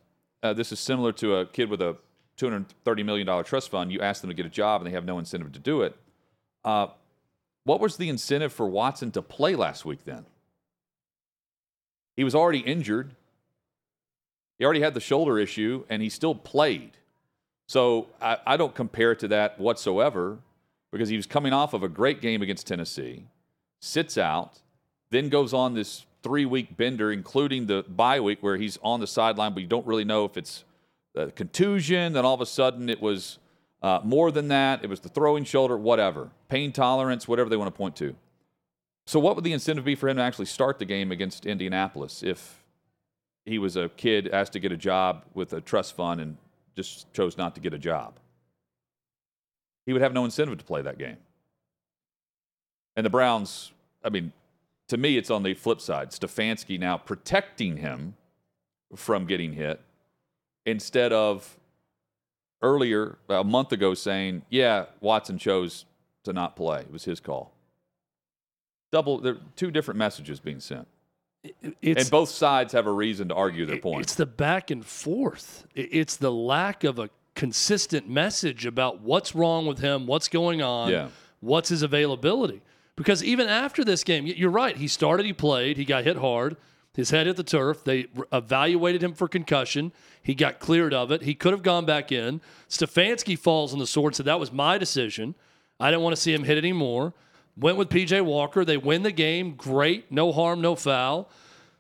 uh, 0.43 0.53
this 0.53 0.73
is 0.73 0.81
similar 0.81 1.13
to 1.13 1.37
a 1.37 1.47
kid 1.47 1.71
with 1.71 1.81
a 1.81 1.97
$230 2.39 3.05
million 3.05 3.45
trust 3.45 3.71
fund. 3.71 3.93
You 3.93 4.01
ask 4.01 4.21
them 4.21 4.31
to 4.31 4.35
get 4.35 4.47
a 4.47 4.51
job 4.51 4.81
and 4.81 4.87
they 4.87 4.95
have 4.95 5.05
no 5.05 5.19
incentive 5.19 5.53
to 5.53 5.59
do 5.59 5.83
it. 5.83 5.97
Uh, 6.65 6.89
what 7.65 7.81
was 7.81 7.97
the 7.97 8.09
incentive 8.09 8.53
for 8.53 8.69
Watson 8.69 9.11
to 9.13 9.23
play 9.23 9.55
last 9.55 9.85
week 9.85 10.01
then? 10.05 10.25
He 12.17 12.25
was 12.25 12.35
already 12.35 12.61
injured. 12.61 13.15
He 14.59 14.65
already 14.65 14.81
had 14.81 14.95
the 14.95 15.01
shoulder 15.01 15.39
issue 15.39 15.85
and 15.89 16.03
he 16.03 16.09
still 16.09 16.35
played. 16.35 16.93
So 17.69 18.07
I, 18.21 18.39
I 18.47 18.57
don't 18.57 18.75
compare 18.75 19.13
it 19.13 19.19
to 19.21 19.29
that 19.29 19.61
whatsoever. 19.61 20.39
because 20.91 21.11
he 21.11 21.17
was 21.17 21.27
coming 21.27 21.53
off 21.53 21.75
of 21.75 21.83
a 21.83 21.89
great 21.89 22.23
game 22.23 22.41
against 22.41 22.67
Tennessee, 22.67 23.27
sits 23.79 24.17
out, 24.17 24.61
then 25.11 25.29
goes 25.29 25.53
on 25.53 25.75
this 25.75 26.07
three 26.23 26.47
week 26.47 26.79
bender, 26.79 27.13
including 27.13 27.67
the 27.67 27.85
bye 27.87 28.21
week 28.21 28.39
where 28.43 28.57
he's 28.57 28.79
on 28.83 29.01
the 29.01 29.07
sideline, 29.07 29.53
but 29.53 29.63
you 29.63 29.69
don't 29.69 29.87
really 29.87 30.05
know 30.05 30.25
if 30.25 30.39
it's 30.39 30.65
a 31.15 31.31
contusion. 31.31 32.15
Then 32.15 32.25
all 32.25 32.35
of 32.35 32.41
a 32.41 32.47
sudden 32.47 32.89
it 32.89 33.03
was 33.03 33.39
uh, 33.83 34.01
more 34.03 34.33
than 34.33 34.49
that. 34.49 34.83
It 34.83 34.89
was 34.89 35.01
the 35.01 35.11
throwing 35.11 35.45
shoulder, 35.45 35.77
whatever, 35.77 36.31
pain 36.49 36.73
tolerance, 36.73 37.29
whatever 37.29 37.51
they 37.51 37.57
want 37.59 37.73
to 37.73 37.77
point 37.77 37.97
to. 37.97 38.17
So, 39.07 39.21
what 39.21 39.37
would 39.37 39.45
the 39.45 39.53
incentive 39.53 39.85
be 39.85 39.95
for 39.95 40.09
him 40.09 40.17
to 40.17 40.23
actually 40.23 40.47
start 40.47 40.79
the 40.79 40.85
game 40.87 41.13
against 41.13 41.45
Indianapolis 41.45 42.23
if 42.23 42.65
he 43.45 43.59
was 43.59 43.77
a 43.77 43.91
kid 43.91 44.29
asked 44.29 44.55
to 44.55 44.59
get 44.59 44.73
a 44.73 44.77
job 44.77 45.25
with 45.35 45.53
a 45.53 45.61
trust 45.61 45.95
fund 45.95 46.21
and 46.21 46.37
just 46.79 47.13
chose 47.13 47.37
not 47.37 47.55
to 47.57 47.61
get 47.61 47.75
a 47.75 47.79
job? 47.79 48.19
He 49.85 49.93
would 49.93 50.01
have 50.01 50.13
no 50.13 50.25
incentive 50.25 50.59
to 50.59 50.65
play 50.65 50.81
that 50.83 50.97
game. 50.97 51.17
And 52.97 53.05
the 53.05 53.11
Browns, 53.11 53.73
I 54.05 54.11
mean, 54.11 54.33
to 54.89 54.97
me, 54.97 55.17
it's 55.17 55.31
on 55.31 55.43
the 55.43 55.55
flip 55.55 55.81
side. 55.81 56.11
Stefanski 56.11 56.79
now 56.79 56.97
protecting 56.97 57.79
him 57.79 58.15
from 58.95 59.27
getting 59.27 59.55
hit 59.55 59.81
instead 60.65 61.13
of 61.13 61.59
earlier, 62.63 63.19
a 63.29 63.45
month 63.45 63.73
ago, 63.73 63.95
saying, 63.95 64.43
yeah, 64.51 64.87
Watson 65.01 65.39
chose 65.39 65.85
to 66.25 66.33
not 66.33 66.55
play. 66.55 66.81
It 66.81 66.93
was 66.93 67.05
his 67.05 67.19
call. 67.21 67.53
Double, 68.93 69.19
there 69.19 69.35
are 69.35 69.41
two 69.57 69.71
different 69.71 69.99
messages 69.99 70.41
being 70.41 70.61
sent. 70.61 70.87
It's, 71.83 72.03
and 72.03 72.11
both 72.11 72.29
sides 72.29 72.73
have 72.73 72.87
a 72.87 72.93
reason 72.93 73.29
to 73.29 73.35
argue 73.35 73.67
their 73.67 73.79
point. 73.79 74.03
It's 74.03 74.15
the 74.15 74.27
back 74.27 74.71
and 74.71 74.85
forth. 74.85 75.67
It's 75.75 76.17
the 76.17 76.33
lack 76.33 76.85
of 76.85 76.99
a 76.99 77.11
consistent 77.35 78.09
message 78.09 78.67
about 78.67 79.01
what's 79.01 79.35
wrong 79.35 79.67
with 79.67 79.79
him, 79.79 80.07
what's 80.07 80.29
going 80.29 80.61
on, 80.61 80.91
yeah. 80.91 81.09
what's 81.41 81.69
his 81.69 81.83
availability. 81.83 82.63
Because 82.97 83.23
even 83.23 83.47
after 83.47 83.85
this 83.85 84.03
game, 84.03 84.27
you're 84.27 84.51
right. 84.51 84.77
He 84.77 84.89
started, 84.89 85.25
he 85.25 85.33
played, 85.33 85.77
he 85.77 85.85
got 85.85 86.03
hit 86.05 86.17
hard. 86.17 86.57
His 86.95 87.11
head 87.11 87.29
hit 87.29 87.37
the 87.37 87.45
turf. 87.45 87.85
They 87.85 88.09
evaluated 88.33 89.05
him 89.05 89.15
for 89.15 89.29
concussion. 89.29 89.93
He 90.21 90.35
got 90.35 90.59
cleared 90.59 90.93
of 90.93 91.13
it. 91.13 91.23
He 91.23 91.33
could 91.33 91.53
have 91.53 91.63
gone 91.63 91.85
back 91.85 92.11
in. 92.11 92.41
Stefanski 92.69 93.39
falls 93.39 93.73
on 93.73 93.79
the 93.79 93.87
sword, 93.87 94.17
said 94.17 94.27
that 94.27 94.41
was 94.41 94.51
my 94.51 94.79
decision. 94.79 95.37
I 95.79 95.93
didn't 95.93 96.03
want 96.03 96.17
to 96.17 96.21
see 96.21 96.35
him 96.35 96.43
hit 96.43 96.59
anymore. 96.59 97.15
Went 97.59 97.77
with 97.77 97.89
PJ 97.89 98.25
Walker. 98.25 98.65
They 98.65 98.77
win 98.77 99.03
the 99.03 99.13
game. 99.13 99.55
Great. 99.55 100.11
No 100.13 100.33
harm, 100.33 100.61
no 100.61 100.77
foul. 100.77 101.29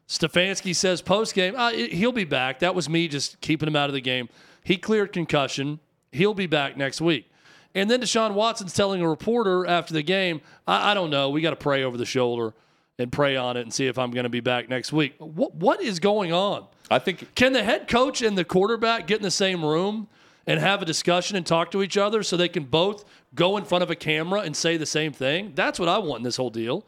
Stefanski 0.08 0.74
says 0.74 1.02
post 1.02 1.34
game, 1.34 1.54
uh, 1.54 1.70
he'll 1.70 2.12
be 2.12 2.24
back. 2.24 2.60
That 2.60 2.74
was 2.74 2.88
me 2.88 3.08
just 3.08 3.40
keeping 3.42 3.68
him 3.68 3.76
out 3.76 3.90
of 3.90 3.94
the 3.94 4.00
game. 4.00 4.30
He 4.64 4.78
cleared 4.78 5.12
concussion. 5.12 5.80
He'll 6.12 6.34
be 6.34 6.46
back 6.46 6.76
next 6.78 7.00
week. 7.00 7.30
And 7.74 7.90
then 7.90 8.00
Deshaun 8.00 8.32
Watson's 8.32 8.72
telling 8.72 9.02
a 9.02 9.08
reporter 9.08 9.66
after 9.66 9.92
the 9.92 10.02
game, 10.02 10.40
I, 10.66 10.92
I 10.92 10.94
don't 10.94 11.10
know. 11.10 11.28
We 11.28 11.42
got 11.42 11.50
to 11.50 11.56
pray 11.56 11.84
over 11.84 11.98
the 11.98 12.06
shoulder 12.06 12.54
and 12.98 13.12
pray 13.12 13.36
on 13.36 13.56
it 13.58 13.60
and 13.60 13.72
see 13.72 13.86
if 13.86 13.98
I'm 13.98 14.10
going 14.10 14.24
to 14.24 14.30
be 14.30 14.40
back 14.40 14.68
next 14.68 14.92
week. 14.92 15.14
What 15.18 15.54
what 15.54 15.82
is 15.82 16.00
going 16.00 16.32
on? 16.32 16.66
I 16.90 16.98
think 16.98 17.34
can 17.34 17.52
the 17.52 17.62
head 17.62 17.86
coach 17.86 18.22
and 18.22 18.36
the 18.36 18.44
quarterback 18.44 19.06
get 19.06 19.18
in 19.18 19.22
the 19.22 19.30
same 19.30 19.62
room 19.64 20.08
and 20.48 20.58
have 20.58 20.80
a 20.80 20.86
discussion 20.86 21.36
and 21.36 21.46
talk 21.46 21.70
to 21.70 21.82
each 21.82 21.98
other 21.98 22.22
so 22.22 22.34
they 22.34 22.48
can 22.48 22.64
both 22.64 23.04
go 23.34 23.58
in 23.58 23.64
front 23.64 23.84
of 23.84 23.90
a 23.90 23.94
camera 23.94 24.40
and 24.40 24.56
say 24.56 24.78
the 24.78 24.86
same 24.86 25.12
thing? 25.12 25.52
That's 25.54 25.78
what 25.78 25.90
I 25.90 25.98
want 25.98 26.20
in 26.20 26.24
this 26.24 26.38
whole 26.38 26.48
deal. 26.48 26.86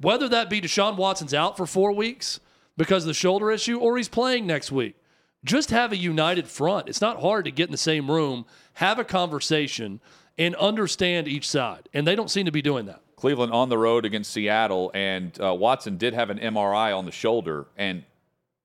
Whether 0.00 0.30
that 0.30 0.48
be 0.48 0.62
Deshaun 0.62 0.96
Watson's 0.96 1.34
out 1.34 1.58
for 1.58 1.66
four 1.66 1.92
weeks 1.92 2.40
because 2.76 3.04
of 3.04 3.08
the 3.08 3.14
shoulder 3.14 3.50
issue 3.52 3.78
or 3.78 3.98
he's 3.98 4.08
playing 4.08 4.46
next 4.46 4.72
week. 4.72 4.96
Just 5.44 5.70
have 5.70 5.92
a 5.92 5.96
united 5.96 6.48
front. 6.48 6.88
It's 6.88 7.02
not 7.02 7.20
hard 7.20 7.44
to 7.44 7.50
get 7.50 7.66
in 7.66 7.72
the 7.72 7.76
same 7.76 8.10
room, 8.10 8.46
have 8.74 8.98
a 8.98 9.04
conversation, 9.04 10.00
and 10.38 10.54
understand 10.54 11.28
each 11.28 11.46
side. 11.46 11.90
And 11.92 12.06
they 12.06 12.14
don't 12.14 12.30
seem 12.30 12.46
to 12.46 12.52
be 12.52 12.62
doing 12.62 12.86
that. 12.86 13.02
Cleveland 13.16 13.52
on 13.52 13.68
the 13.68 13.76
road 13.76 14.06
against 14.06 14.32
Seattle, 14.32 14.90
and 14.94 15.38
uh, 15.40 15.52
Watson 15.52 15.98
did 15.98 16.14
have 16.14 16.30
an 16.30 16.38
MRI 16.38 16.96
on 16.96 17.04
the 17.04 17.12
shoulder, 17.12 17.66
and 17.76 18.04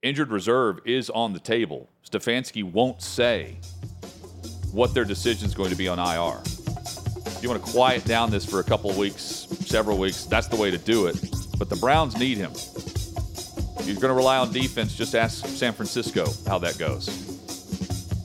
injured 0.02 0.30
reserve 0.30 0.80
is 0.86 1.10
on 1.10 1.32
the 1.34 1.40
table. 1.40 1.90
Stefanski 2.08 2.64
won't 2.64 3.02
say 3.02 3.58
what 4.72 4.94
their 4.94 5.04
decision 5.04 5.46
is 5.46 5.54
going 5.54 5.70
to 5.70 5.76
be 5.76 5.88
on 5.88 5.98
IR. 5.98 6.40
If 7.26 7.42
you 7.42 7.48
want 7.48 7.64
to 7.64 7.70
quiet 7.70 8.04
down 8.04 8.30
this 8.30 8.44
for 8.44 8.60
a 8.60 8.64
couple 8.64 8.92
weeks, 8.94 9.46
several 9.66 9.98
weeks, 9.98 10.24
that's 10.24 10.48
the 10.48 10.56
way 10.56 10.70
to 10.70 10.78
do 10.78 11.06
it. 11.06 11.16
But 11.58 11.68
the 11.68 11.76
Browns 11.76 12.16
need 12.16 12.38
him. 12.38 12.52
If 12.52 13.86
You're 13.86 13.94
going 13.96 14.08
to 14.08 14.14
rely 14.14 14.38
on 14.38 14.52
defense. 14.52 14.96
Just 14.96 15.14
ask 15.14 15.46
San 15.46 15.72
Francisco 15.72 16.26
how 16.46 16.58
that 16.58 16.78
goes. 16.78 17.06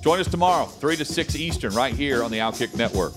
Join 0.02 0.20
us 0.20 0.28
tomorrow, 0.28 0.66
3 0.66 0.98
to 0.98 1.06
6 1.06 1.36
Eastern, 1.36 1.74
right 1.74 1.94
here 1.94 2.24
on 2.24 2.32
the 2.32 2.40
Outkick 2.40 2.76
Network. 2.76 3.14